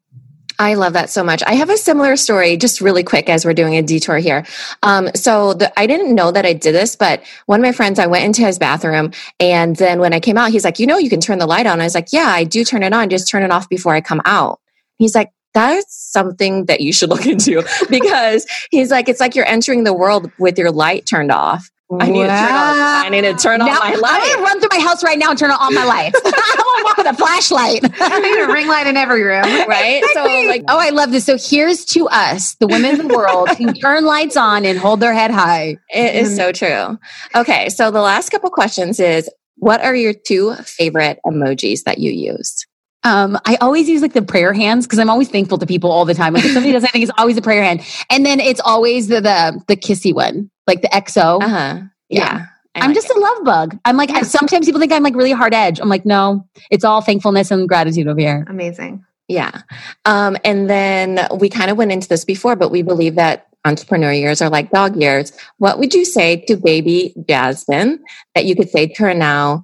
I 0.60 0.76
love 0.76 0.93
that 0.93 1.10
so 1.10 1.24
much. 1.24 1.43
I 1.45 1.53
have 1.53 1.70
a 1.70 1.78
similar 1.78 2.16
story, 2.16 2.58
just 2.58 2.82
really 2.82 3.03
quick 3.03 3.30
as 3.30 3.45
we're 3.45 3.53
doing 3.53 3.76
a 3.76 3.82
detour 3.82 4.18
here. 4.18 4.45
Um, 4.84 5.10
so 5.16 5.53
the, 5.53 5.78
I 5.80 5.88
didn't 5.88 6.16
know 6.16 6.32
that 6.32 6.45
I 6.45 6.53
did 6.53 6.74
this, 6.74 6.95
but 6.95 7.24
one 7.45 7.60
of 7.60 7.64
my 7.64 7.72
friends, 7.72 7.99
I 7.99 8.08
went 8.08 8.26
into 8.26 8.41
his 8.43 8.58
bathroom, 8.58 9.12
and 9.39 9.76
then 9.76 9.99
when 9.99 10.14
I 10.14 10.20
came 10.20 10.38
out, 10.38 10.51
he's 10.51 10.64
like, 10.64 10.80
"You 10.80 10.88
know, 10.88 10.97
you 10.97 11.10
can 11.10 11.22
turn 11.22 11.39
the 11.39 11.45
light 11.45 11.66
on." 11.66 11.82
I 11.82 11.84
was 11.84 11.95
like, 11.95 12.14
"Yeah, 12.14 12.28
I 12.28 12.43
do 12.43 12.64
turn 12.64 12.84
it 12.84 12.93
on. 12.93 13.10
Just 13.10 13.30
turn 13.30 13.43
it 13.43 13.51
off 13.51 13.68
before 13.70 13.93
I 13.93 14.01
come 14.01 14.22
out." 14.26 14.60
He's 14.97 15.16
like, 15.16 15.32
that's 15.56 15.95
something 15.95 16.66
that 16.66 16.82
you 16.82 16.93
should 16.93 17.10
look 17.10 17.26
into 17.26 17.64
because 17.89 18.45
he's 18.70 18.91
like, 18.91 19.10
it's 19.10 19.20
like 19.20 19.36
you're 19.36 19.47
entering 19.47 19.86
the 19.86 19.93
world 19.93 20.30
with 20.38 20.60
your 20.60 20.70
light 20.70 21.08
turned 21.08 21.32
off. 21.32 21.72
I 21.91 22.09
need 22.09 22.25
wow. 22.25 22.25
to 22.25 22.47
turn 22.47 22.51
on. 22.51 23.05
I 23.05 23.09
need 23.09 23.21
to 23.21 23.33
turn 23.36 23.59
now, 23.59 23.67
on 23.67 23.77
my 23.77 23.95
light. 23.95 24.21
I'm 24.23 24.36
gonna 24.36 24.41
run 24.41 24.59
through 24.59 24.69
my 24.71 24.83
house 24.83 25.03
right 25.03 25.19
now 25.19 25.29
and 25.29 25.38
turn 25.38 25.51
on 25.51 25.57
all 25.59 25.71
my 25.71 25.86
lights. 25.86 26.19
I 26.25 26.55
want 26.57 26.79
to 26.79 26.83
walk 26.83 26.97
with 26.97 27.07
a 27.07 27.13
flashlight. 27.13 27.81
I 28.01 28.19
need 28.19 28.39
a 28.39 28.47
ring 28.51 28.67
light 28.67 28.88
in 28.88 28.97
every 28.97 29.21
room, 29.21 29.43
right? 29.67 30.03
So, 30.13 30.23
like, 30.23 30.63
oh, 30.67 30.79
I 30.79 30.89
love 30.89 31.11
this. 31.11 31.25
So 31.25 31.38
here's 31.38 31.86
to 31.86 32.07
us, 32.07 32.55
the 32.55 32.67
women 32.67 32.99
of 32.99 33.07
the 33.07 33.15
world 33.15 33.49
who 33.49 33.71
turn 33.73 34.03
lights 34.03 34.36
on 34.36 34.65
and 34.65 34.79
hold 34.79 34.99
their 34.99 35.13
head 35.13 35.29
high. 35.29 35.77
It 35.89 36.15
is 36.15 36.36
so 36.36 36.51
true. 36.51 36.97
Okay, 37.36 37.69
so 37.69 37.91
the 37.91 38.01
last 38.01 38.29
couple 38.29 38.49
questions 38.49 38.99
is: 38.99 39.29
What 39.57 39.83
are 39.83 39.95
your 39.95 40.13
two 40.13 40.55
favorite 40.55 41.19
emojis 41.23 41.83
that 41.83 41.99
you 41.99 42.11
use? 42.11 42.65
Um, 43.06 43.38
I 43.45 43.56
always 43.62 43.88
use 43.88 44.01
like 44.01 44.14
the 44.14 44.24
prayer 44.24 44.51
hands 44.51 44.86
because 44.86 44.97
I'm 44.97 45.12
always 45.12 45.30
thankful 45.30 45.60
to 45.60 45.66
people 45.66 45.91
all 45.91 46.06
the 46.06 46.16
time. 46.16 46.34
Like 46.34 46.43
if 46.43 46.51
somebody 46.51 46.74
does 46.74 46.84
anything, 46.84 47.03
it's 47.03 47.12
always 47.18 47.38
a 47.38 47.41
prayer 47.41 47.64
hand. 47.64 47.82
And 48.10 48.26
then 48.26 48.39
it's 48.39 48.60
always 48.60 49.08
the 49.08 49.22
the, 49.22 49.62
the 49.68 49.78
kissy 49.78 50.14
one, 50.14 50.49
like 50.66 50.82
the 50.82 50.88
XO. 50.89 51.41
Uh 51.41 51.47
huh. 51.47 51.82
Yeah. 52.10 52.20
yeah. 52.20 52.45
I'm 52.76 52.89
like 52.89 52.95
just 52.95 53.10
it. 53.10 53.16
a 53.16 53.20
love 53.20 53.45
bug. 53.45 53.80
I'm 53.86 53.95
like, 53.95 54.10
yeah. 54.10 54.24
sometimes 54.24 54.66
people 54.66 54.82
think 54.82 54.91
I'm 54.91 55.03
like 55.03 55.16
really 55.16 55.32
hard 55.32 55.53
edge. 55.53 55.80
I'm 55.80 55.88
like, 55.88 56.06
no, 56.06 56.45
it's 56.72 56.84
all 56.84 56.99
thankfulness 56.99 57.51
and 57.51 57.70
gratitude 57.70 58.08
over 58.08 58.20
here. 58.20 58.43
Amazing. 58.49 59.06
Yeah. 59.28 59.62
Um, 60.06 60.36
and 60.43 60.70
then 60.70 61.28
we 61.39 61.47
kind 61.47 61.72
of 61.72 61.78
went 61.78 61.91
into 61.91 62.08
this 62.08 62.26
before, 62.26 62.56
but 62.56 62.70
we 62.70 62.82
believe 62.82 63.16
that 63.16 63.47
entrepreneur 63.66 64.12
years 64.12 64.41
are 64.41 64.49
like 64.49 64.72
dog 64.72 64.95
years. 64.95 65.32
What 65.58 65.80
would 65.80 65.93
you 65.93 66.06
say 66.06 66.43
to 66.47 66.58
baby 66.58 67.14
Jasmine 67.28 68.03
that 68.34 68.45
you 68.45 68.56
could 68.56 68.70
say 68.70 68.88
to 68.88 69.03
her 69.03 69.14
now 69.14 69.64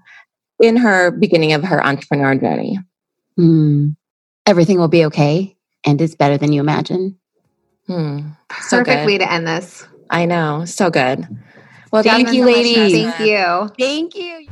in 0.62 0.78
her 0.78 1.12
beginning 1.12 1.54
of 1.54 1.64
her 1.64 1.86
entrepreneur 1.86 2.36
journey? 2.36 2.80
Mm, 3.40 3.96
everything 4.46 4.78
will 4.78 4.88
be 4.88 5.06
okay 5.06 5.56
and 5.86 6.02
it's 6.02 6.16
better 6.16 6.38
than 6.38 6.54
you 6.54 6.62
imagine. 6.62 7.18
Hmm. 7.88 8.30
So 8.62 8.80
Perfect 8.80 9.02
good. 9.02 9.08
way 9.08 9.18
to 9.18 9.32
end 9.32 9.48
this. 9.48 9.86
I 10.10 10.26
know. 10.26 10.66
So 10.66 10.90
good. 10.90 11.28
Well, 11.92 12.04
thank 12.04 12.32
you, 12.32 12.46
ladies. 12.46 12.94
Thank 12.94 13.20
you. 13.20 13.70
Thank 13.80 14.16
you. 14.16 14.48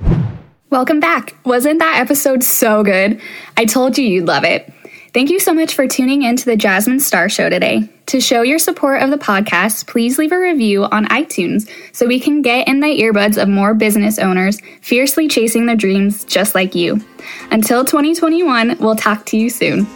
Welcome 0.69 0.99
back. 0.99 1.35
Wasn't 1.45 1.79
that 1.79 1.99
episode 1.99 2.43
so 2.43 2.83
good? 2.83 3.21
I 3.57 3.65
told 3.65 3.97
you 3.97 4.05
you'd 4.05 4.25
love 4.25 4.43
it. 4.43 4.71
Thank 5.11 5.31
you 5.31 5.39
so 5.39 5.55
much 5.55 5.73
for 5.73 5.87
tuning 5.87 6.21
in 6.21 6.35
to 6.35 6.45
the 6.45 6.55
Jasmine 6.55 6.99
Star 6.99 7.29
Show 7.29 7.49
today. 7.49 7.89
To 8.07 8.21
show 8.21 8.43
your 8.43 8.59
support 8.59 9.01
of 9.01 9.09
the 9.09 9.17
podcast, 9.17 9.87
please 9.87 10.19
leave 10.19 10.31
a 10.31 10.39
review 10.39 10.85
on 10.85 11.07
iTunes 11.07 11.67
so 11.93 12.05
we 12.05 12.19
can 12.19 12.43
get 12.43 12.67
in 12.67 12.79
the 12.79 12.87
earbuds 12.87 13.41
of 13.41 13.49
more 13.49 13.73
business 13.73 14.19
owners 14.19 14.61
fiercely 14.81 15.27
chasing 15.27 15.65
their 15.65 15.75
dreams 15.75 16.25
just 16.25 16.53
like 16.53 16.75
you. 16.75 17.01
Until 17.49 17.83
2021, 17.83 18.77
we'll 18.79 18.95
talk 18.95 19.25
to 19.27 19.37
you 19.37 19.49
soon. 19.49 19.87